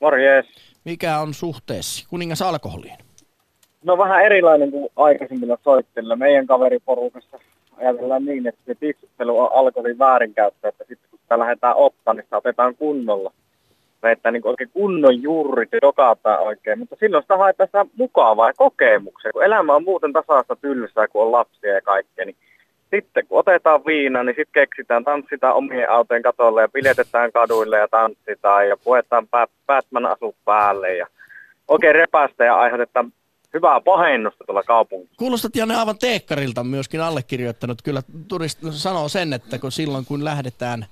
Morjes. 0.00 0.46
Mikä 0.84 1.18
on 1.18 1.34
suhteesi 1.34 2.06
kuningas 2.10 2.42
alkoholiin? 2.42 2.98
No 3.84 3.98
vähän 3.98 4.24
erilainen 4.24 4.70
kuin 4.70 4.88
aikaisemmilla 4.96 5.58
soitteilla. 5.64 6.16
Meidän 6.16 6.46
kaveriporukassa 6.46 7.38
ajatellaan 7.80 8.24
niin, 8.24 8.46
että 8.46 8.60
se 8.66 8.74
tiksuttelu 8.74 9.40
on 9.40 9.50
alkoholin 9.52 9.98
väärinkäyttö, 9.98 10.68
että 10.68 10.84
sitten 10.88 11.10
kun 11.10 11.18
sitä 11.22 11.38
lähdetään 11.38 11.76
ottaa, 11.76 12.14
niin 12.14 12.24
sitä 12.24 12.36
otetaan 12.36 12.76
kunnolla. 12.76 13.32
Vetää 14.02 14.32
niin 14.32 14.46
oikein 14.46 14.70
kunnon 14.72 15.22
juurit 15.22 15.68
dokataan 15.82 16.40
oikein, 16.40 16.78
mutta 16.78 16.96
silloin 17.00 17.22
sitä 17.22 17.36
haetaan 17.36 17.68
sitä 17.68 17.86
mukavaa 17.96 18.52
kokemuksia, 18.56 19.32
kun 19.32 19.44
elämä 19.44 19.74
on 19.74 19.84
muuten 19.84 20.12
tasasta 20.12 20.56
tylsää, 20.56 21.08
kun 21.08 21.22
on 21.22 21.32
lapsia 21.32 21.74
ja 21.74 21.80
kaikkea, 21.82 22.24
niin 22.24 22.36
sitten 22.90 23.26
kun 23.26 23.38
otetaan 23.38 23.80
viina, 23.86 24.22
niin 24.22 24.36
sitten 24.36 24.62
keksitään, 24.62 25.04
tanssitaan 25.04 25.54
omien 25.54 25.90
autojen 25.90 26.22
katolle 26.22 26.60
ja 26.62 26.68
piljetetään 26.68 27.32
kaduille 27.32 27.78
ja 27.78 27.88
tanssitaan 27.88 28.68
ja 28.68 28.76
puetaan 28.76 29.28
Batman 29.66 30.06
asu 30.06 30.34
päälle 30.44 30.96
ja 30.96 31.06
oikein 31.68 31.94
repästä 31.94 32.44
ja 32.44 32.56
aiheutetaan 32.56 33.12
hyvää 33.54 33.80
pahennusta 33.80 34.44
tuolla 34.44 34.62
kaupungissa. 34.62 35.14
Kuulostat 35.18 35.56
Janne 35.56 35.76
aivan 35.76 35.98
teekkarilta 35.98 36.64
myöskin 36.64 37.00
allekirjoittanut. 37.00 37.82
Kyllä 37.82 38.02
turist 38.28 38.58
sanoo 38.70 39.08
sen, 39.08 39.32
että 39.32 39.58
kun 39.58 39.72
silloin 39.72 40.04
kun 40.04 40.24
lähdetään 40.24 40.86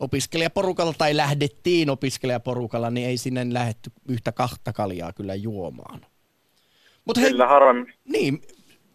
opiskelijaporukalla 0.00 0.94
tai 0.98 1.16
lähdettiin 1.16 1.90
opiskelijaporukalla, 1.90 2.90
niin 2.90 3.06
ei 3.06 3.16
sinne 3.16 3.46
lähdetty 3.52 3.90
yhtä 4.08 4.32
kahta 4.32 4.72
kaljaa 4.72 5.12
kyllä 5.12 5.34
juomaan. 5.34 6.00
Mutta 7.04 7.20
hei, 7.20 7.30
Kyllä 7.30 7.46
harvemmin. 7.46 7.94
niin, 8.04 8.42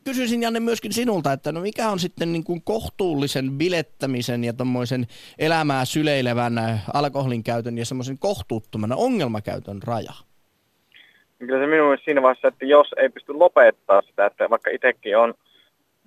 kysyisin 0.03 0.41
Janne 0.41 0.59
myöskin 0.59 0.93
sinulta, 0.93 1.33
että 1.33 1.51
no 1.51 1.61
mikä 1.61 1.89
on 1.89 1.99
sitten 1.99 2.31
niin 2.33 2.43
kuin 2.43 2.61
kohtuullisen 2.61 3.51
bilettämisen 3.51 4.43
ja 4.43 4.53
tommoisen 4.53 5.07
elämää 5.39 5.85
syleilevän 5.85 6.81
alkoholin 6.93 7.43
käytön 7.43 7.77
ja 7.77 7.85
semmoisen 7.85 8.17
kohtuuttoman 8.17 8.91
ongelmakäytön 8.93 9.83
raja? 9.83 10.13
Niin 11.41 11.47
Kyllä 11.47 11.63
se 11.65 11.67
minun 11.67 11.97
siinä 12.05 12.21
vaiheessa, 12.21 12.47
että 12.47 12.65
jos 12.65 12.87
ei 12.97 13.09
pysty 13.09 13.33
lopettaa 13.33 14.01
sitä, 14.01 14.25
että 14.25 14.49
vaikka 14.49 14.69
itsekin 14.69 15.17
on 15.17 15.33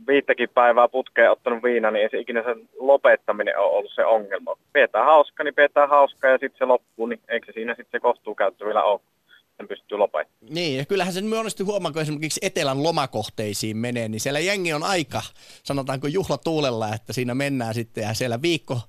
viittäkin 0.07 0.49
päivää 0.55 0.89
putkeen 0.89 1.31
ottanut 1.31 1.63
viina, 1.63 1.91
niin 1.91 2.03
ei 2.03 2.11
se 2.11 2.19
ikinä 2.19 2.43
sen 2.43 2.69
lopettaminen 2.79 3.59
ole 3.59 3.71
ollut 3.71 3.93
se 3.95 4.05
ongelma. 4.05 4.57
Pidetään 4.73 5.05
hauska, 5.05 5.45
niin 5.45 5.55
pidetään 5.55 5.89
hauskaa 5.89 6.31
ja 6.31 6.39
sitten 6.39 6.59
se 6.59 6.65
loppuu, 6.65 7.07
niin 7.07 7.21
eikö 7.29 7.47
se 7.47 7.53
siinä 7.53 7.75
sitten 7.75 7.99
se 7.99 8.01
kohtuukäyttö 8.01 8.65
vielä 8.65 8.85
ole, 8.85 9.01
sen 9.57 9.69
pystyy 9.69 9.99
lopettamaan. 9.99 10.55
Niin, 10.55 10.79
ja 10.79 10.85
kyllähän 10.85 11.13
sen 11.13 11.27
monesti 11.27 11.63
huomaa, 11.63 11.93
kun 11.93 12.03
esimerkiksi 12.03 12.41
etelän 12.43 12.83
lomakohteisiin 12.83 13.77
menee, 13.77 14.09
niin 14.09 14.21
siellä 14.21 14.41
jengi 14.41 14.73
on 14.73 14.83
aika, 14.83 15.23
sanotaanko 15.63 16.07
juhlatuulella, 16.07 16.95
että 16.95 17.13
siinä 17.13 17.35
mennään 17.35 17.75
sitten 17.75 18.05
ja 18.05 18.15
siellä 18.15 18.43
viikko 18.43 18.81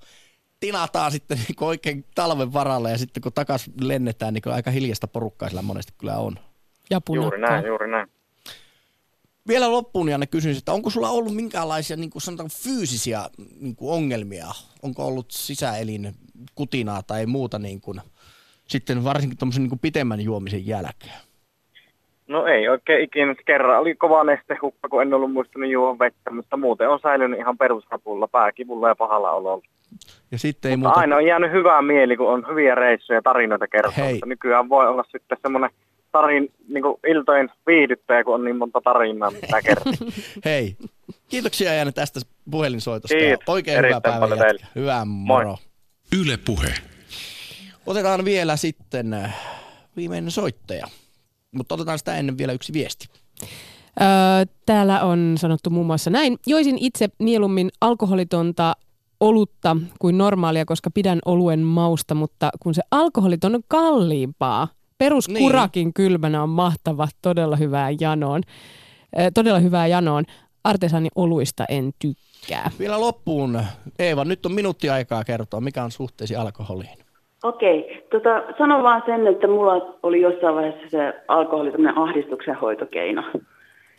tinataan 0.65 1.11
sitten 1.11 1.37
niin 1.37 1.67
oikein 1.67 2.05
talven 2.15 2.53
varalle 2.53 2.91
ja 2.91 2.97
sitten 2.97 3.23
kun 3.23 3.33
takas 3.33 3.69
lennetään, 3.81 4.33
niin 4.33 4.53
aika 4.53 4.71
hiljasta 4.71 5.07
porukkaa 5.07 5.49
siellä 5.49 5.61
monesti 5.61 5.93
kyllä 5.97 6.17
on. 6.17 6.35
Ja 6.89 7.01
Juuri 7.13 7.39
näin, 7.39 7.65
juuri 7.65 7.91
näin. 7.91 8.07
Vielä 9.47 9.71
loppuun 9.71 10.09
Janne 10.09 10.27
kysyisin, 10.27 10.59
että 10.59 10.73
onko 10.73 10.89
sulla 10.89 11.09
ollut 11.09 11.35
minkäänlaisia 11.35 11.97
niin 11.97 12.09
kuin 12.09 12.21
sanotaan, 12.21 12.49
fyysisiä 12.49 13.29
niin 13.59 13.75
kuin 13.75 13.93
ongelmia? 13.93 14.47
Onko 14.83 15.07
ollut 15.07 15.31
sisäelin 15.31 16.13
kutinaa 16.55 17.03
tai 17.03 17.25
muuta 17.25 17.59
niin 17.59 17.81
kuin, 17.81 18.01
sitten 18.67 19.03
varsinkin 19.03 19.37
tuommoisen 19.37 19.63
niin 19.63 19.69
kuin 19.69 19.79
pitemmän 19.79 20.21
juomisen 20.21 20.67
jälkeen? 20.67 21.19
No 22.27 22.45
ei 22.45 22.69
oikein 22.69 23.03
ikinä. 23.03 23.35
Kerran 23.45 23.79
oli 23.79 23.95
kova 23.95 24.23
nestehukka, 24.23 24.89
kun 24.89 25.01
en 25.01 25.13
ollut 25.13 25.31
muistanut 25.31 25.69
juoda 25.69 25.99
vettä, 25.99 26.31
mutta 26.31 26.57
muuten 26.57 26.89
on 26.89 26.99
säilynyt 26.99 27.39
ihan 27.39 27.57
perusrapulla, 27.57 28.27
pääkivulla 28.27 28.87
ja 28.87 28.95
pahalla 28.95 29.31
ololla. 29.31 29.65
Ja 30.31 30.39
sitten 30.39 30.71
ei 30.71 30.77
Mutta 30.77 30.89
muuta... 30.89 30.99
aina 30.99 31.15
on 31.15 31.25
jäänyt 31.25 31.51
hyvää 31.51 31.81
mieli, 31.81 32.17
kun 32.17 32.33
on 32.33 32.45
hyviä 32.49 32.75
reissuja 32.75 33.17
ja 33.17 33.21
tarinoita 33.21 33.67
kertoa. 33.67 34.05
Nykyään 34.25 34.69
voi 34.69 34.87
olla 34.87 35.03
sitten 35.11 35.37
semmoinen 35.41 35.69
tarin, 36.11 36.51
niin 36.67 36.83
kuin 36.83 36.95
iltojen 37.07 37.51
viihdyttäjä, 37.67 38.23
kun 38.23 38.33
on 38.33 38.43
niin 38.43 38.57
monta 38.57 38.81
tarinaa, 38.81 39.31
mitä 39.31 39.61
kertoa. 39.67 39.93
Hei, 40.45 40.75
kiitoksia 41.29 41.73
Janne 41.73 41.91
tästä 41.91 42.19
puhelinsoitosta. 42.51 43.17
Kiitos. 43.17 43.43
Oikein 43.47 43.85
hyvää 43.85 44.01
päivää. 44.01 44.51
Hyvää 44.75 45.05
moro. 45.05 45.57
Yle 46.21 46.37
Puhe. 46.45 46.73
Otetaan 47.85 48.25
vielä 48.25 48.55
sitten 48.55 49.13
äh, 49.13 49.35
viimeinen 49.97 50.31
soittaja. 50.31 50.87
Mutta 51.51 51.75
otetaan 51.75 51.97
sitä 51.99 52.15
ennen 52.17 52.37
vielä 52.37 52.53
yksi 52.53 52.73
viesti. 52.73 53.07
Öö, 54.01 54.07
täällä 54.65 55.01
on 55.01 55.35
sanottu 55.37 55.69
muun 55.69 55.85
muassa 55.85 56.09
näin. 56.09 56.37
Joisin 56.47 56.77
itse 56.79 57.09
mieluummin 57.19 57.69
alkoholitonta 57.81 58.75
olutta 59.19 59.77
kuin 59.99 60.17
normaalia, 60.17 60.65
koska 60.65 60.89
pidän 60.93 61.19
oluen 61.25 61.59
mausta, 61.59 62.15
mutta 62.15 62.49
kun 62.59 62.73
se 62.73 62.81
alkoholiton 62.91 63.55
on 63.55 63.61
kalliimpaa. 63.67 64.67
Peruskurakin 64.97 65.85
niin. 65.85 65.93
kylmänä 65.93 66.43
on 66.43 66.49
mahtava, 66.49 67.07
todella 67.21 67.55
hyvää 67.55 67.89
janoon. 67.99 68.41
Öö, 69.19 69.31
todella 69.33 69.59
hyvää 69.59 69.87
janoon. 69.87 70.23
Artesani 70.63 71.09
oluista 71.15 71.65
en 71.69 71.91
tykkää. 71.99 72.71
Vielä 72.79 72.99
loppuun, 72.99 73.61
Eeva, 73.99 74.25
nyt 74.25 74.45
on 74.45 74.51
minuutti 74.51 74.89
aikaa 74.89 75.23
kertoa, 75.23 75.61
mikä 75.61 75.83
on 75.83 75.91
suhteesi 75.91 76.35
alkoholiin. 76.35 76.97
Okei, 77.43 78.07
tota, 78.11 78.43
sanon 78.57 78.83
vaan 78.83 79.03
sen, 79.05 79.27
että 79.27 79.47
mulla 79.47 79.95
oli 80.03 80.21
jossain 80.21 80.55
vaiheessa 80.55 80.89
se 80.89 81.13
alkoholi 81.27 81.71
tämmöinen 81.71 81.97
ahdistuksen 81.97 82.55
hoitokeino. 82.55 83.23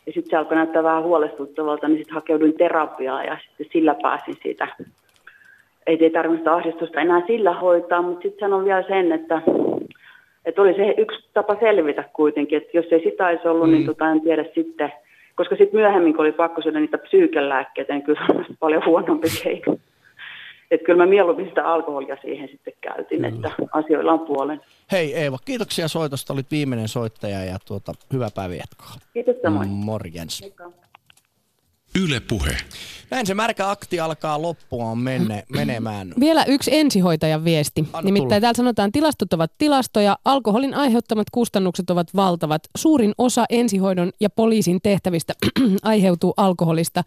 Ja 0.05 0.13
sitten 0.13 0.29
se 0.29 0.37
alkoi 0.37 0.57
näyttää 0.57 0.83
vähän 0.83 1.03
huolestuttavalta, 1.03 1.87
niin 1.87 1.97
sitten 1.97 2.15
hakeuduin 2.15 2.57
terapiaan 2.57 3.25
ja 3.25 3.37
sitten 3.47 3.67
sillä 3.73 3.95
pääsin 4.01 4.37
siitä. 4.43 4.67
Ei, 5.87 5.97
ei 6.01 6.09
tarvinnut 6.09 6.39
sitä 6.39 6.53
ahdistusta 6.53 7.01
enää 7.01 7.21
sillä 7.27 7.53
hoitaa, 7.53 8.01
mutta 8.01 8.21
sitten 8.21 8.39
sanon 8.39 8.65
vielä 8.65 8.83
sen, 8.87 9.11
että, 9.11 9.41
että 10.45 10.61
oli 10.61 10.73
se 10.73 10.95
yksi 10.97 11.29
tapa 11.33 11.55
selvitä 11.59 12.03
kuitenkin, 12.13 12.57
että 12.57 12.77
jos 12.77 12.85
ei 12.91 13.03
sitä 13.03 13.27
olisi 13.27 13.47
ollut, 13.47 13.67
mm. 13.67 13.73
niin 13.73 13.85
tota, 13.85 14.11
en 14.11 14.21
tiedä 14.21 14.45
sitten. 14.55 14.93
Koska 15.35 15.55
sitten 15.55 15.79
myöhemmin, 15.79 16.13
kun 16.13 16.25
oli 16.25 16.31
pakko 16.31 16.61
syödä 16.61 16.79
niitä 16.79 16.97
psyykelääkkeitä, 16.97 17.93
niin 17.93 18.03
kyllä 18.03 18.21
se 18.27 18.33
on 18.33 18.45
paljon 18.59 18.85
huonompi 18.85 19.27
keino. 19.43 19.77
Että 20.71 20.85
kyllä 20.85 21.03
mä 21.03 21.09
mieluummin 21.09 21.47
sitä 21.47 21.65
alkoholia 21.65 22.17
siihen 22.21 22.49
sitten 22.49 22.73
käytin, 22.81 23.21
kyllä. 23.21 23.27
että 23.27 23.51
asioilla 23.71 24.13
on 24.13 24.19
puolen. 24.19 24.61
Hei 24.91 25.13
Eeva, 25.13 25.37
kiitoksia 25.45 25.87
soitosta, 25.87 26.33
olit 26.33 26.51
viimeinen 26.51 26.87
soittaja 26.87 27.43
ja 27.43 27.57
tuota, 27.67 27.93
hyvää 28.13 28.29
päivänjatkoa. 28.35 28.87
Kiitos 29.13 29.35
samoin. 29.41 29.69
Morjens. 29.69 30.53
Yle 31.95 32.19
Puhe. 32.19 32.57
Näin 33.11 33.25
se 33.25 33.33
märkä 33.33 33.69
akti 33.69 33.99
alkaa 33.99 34.41
loppua 34.41 34.95
menne, 34.95 35.43
menemään. 35.49 36.13
Vielä 36.19 36.45
yksi 36.45 36.75
ensihoitajan 36.75 37.45
viesti. 37.45 37.81
Anna 37.93 38.01
Nimittäin 38.05 38.29
tulla. 38.29 38.41
täällä 38.41 38.57
sanotaan, 38.57 38.91
tilastot 38.91 39.33
ovat 39.33 39.51
tilastoja, 39.57 40.17
alkoholin 40.25 40.73
aiheuttamat 40.73 41.27
kustannukset 41.31 41.89
ovat 41.89 42.15
valtavat. 42.15 42.61
Suurin 42.77 43.13
osa 43.17 43.45
ensihoidon 43.49 44.11
ja 44.19 44.29
poliisin 44.29 44.79
tehtävistä 44.83 45.33
aiheutuu 45.83 46.33
alkoholista. 46.37 47.03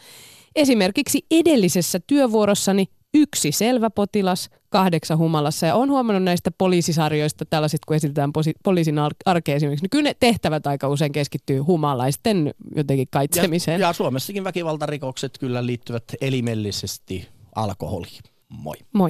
Esimerkiksi 0.56 1.26
edellisessä 1.30 2.00
työvuorossani 2.06 2.86
yksi 3.14 3.52
selvä 3.52 3.90
potilas, 3.90 4.50
kahdeksan 4.68 5.18
humalassa. 5.18 5.66
Ja 5.66 5.74
olen 5.74 5.90
huomannut 5.90 6.22
näistä 6.22 6.50
poliisisarjoista, 6.58 7.44
tällaiset 7.44 7.80
kun 7.86 7.96
esitetään 7.96 8.30
poliisin 8.64 8.98
ar- 8.98 9.14
arkea 9.24 9.54
esimerkiksi, 9.54 9.84
niin 9.84 9.90
kyllä 9.90 10.08
ne 10.08 10.14
tehtävät 10.20 10.66
aika 10.66 10.88
usein 10.88 11.12
keskittyy 11.12 11.58
humalaisten 11.58 12.54
jotenkin 12.76 13.08
kaitsemiseen. 13.10 13.80
Ja, 13.80 13.86
ja 13.86 13.92
Suomessakin 13.92 14.44
väkivaltarikokset 14.44 15.38
kyllä 15.38 15.66
liittyvät 15.66 16.04
elimellisesti 16.20 17.28
alkoholiin. 17.54 18.22
Moi. 18.48 18.76
Moi. 18.92 19.08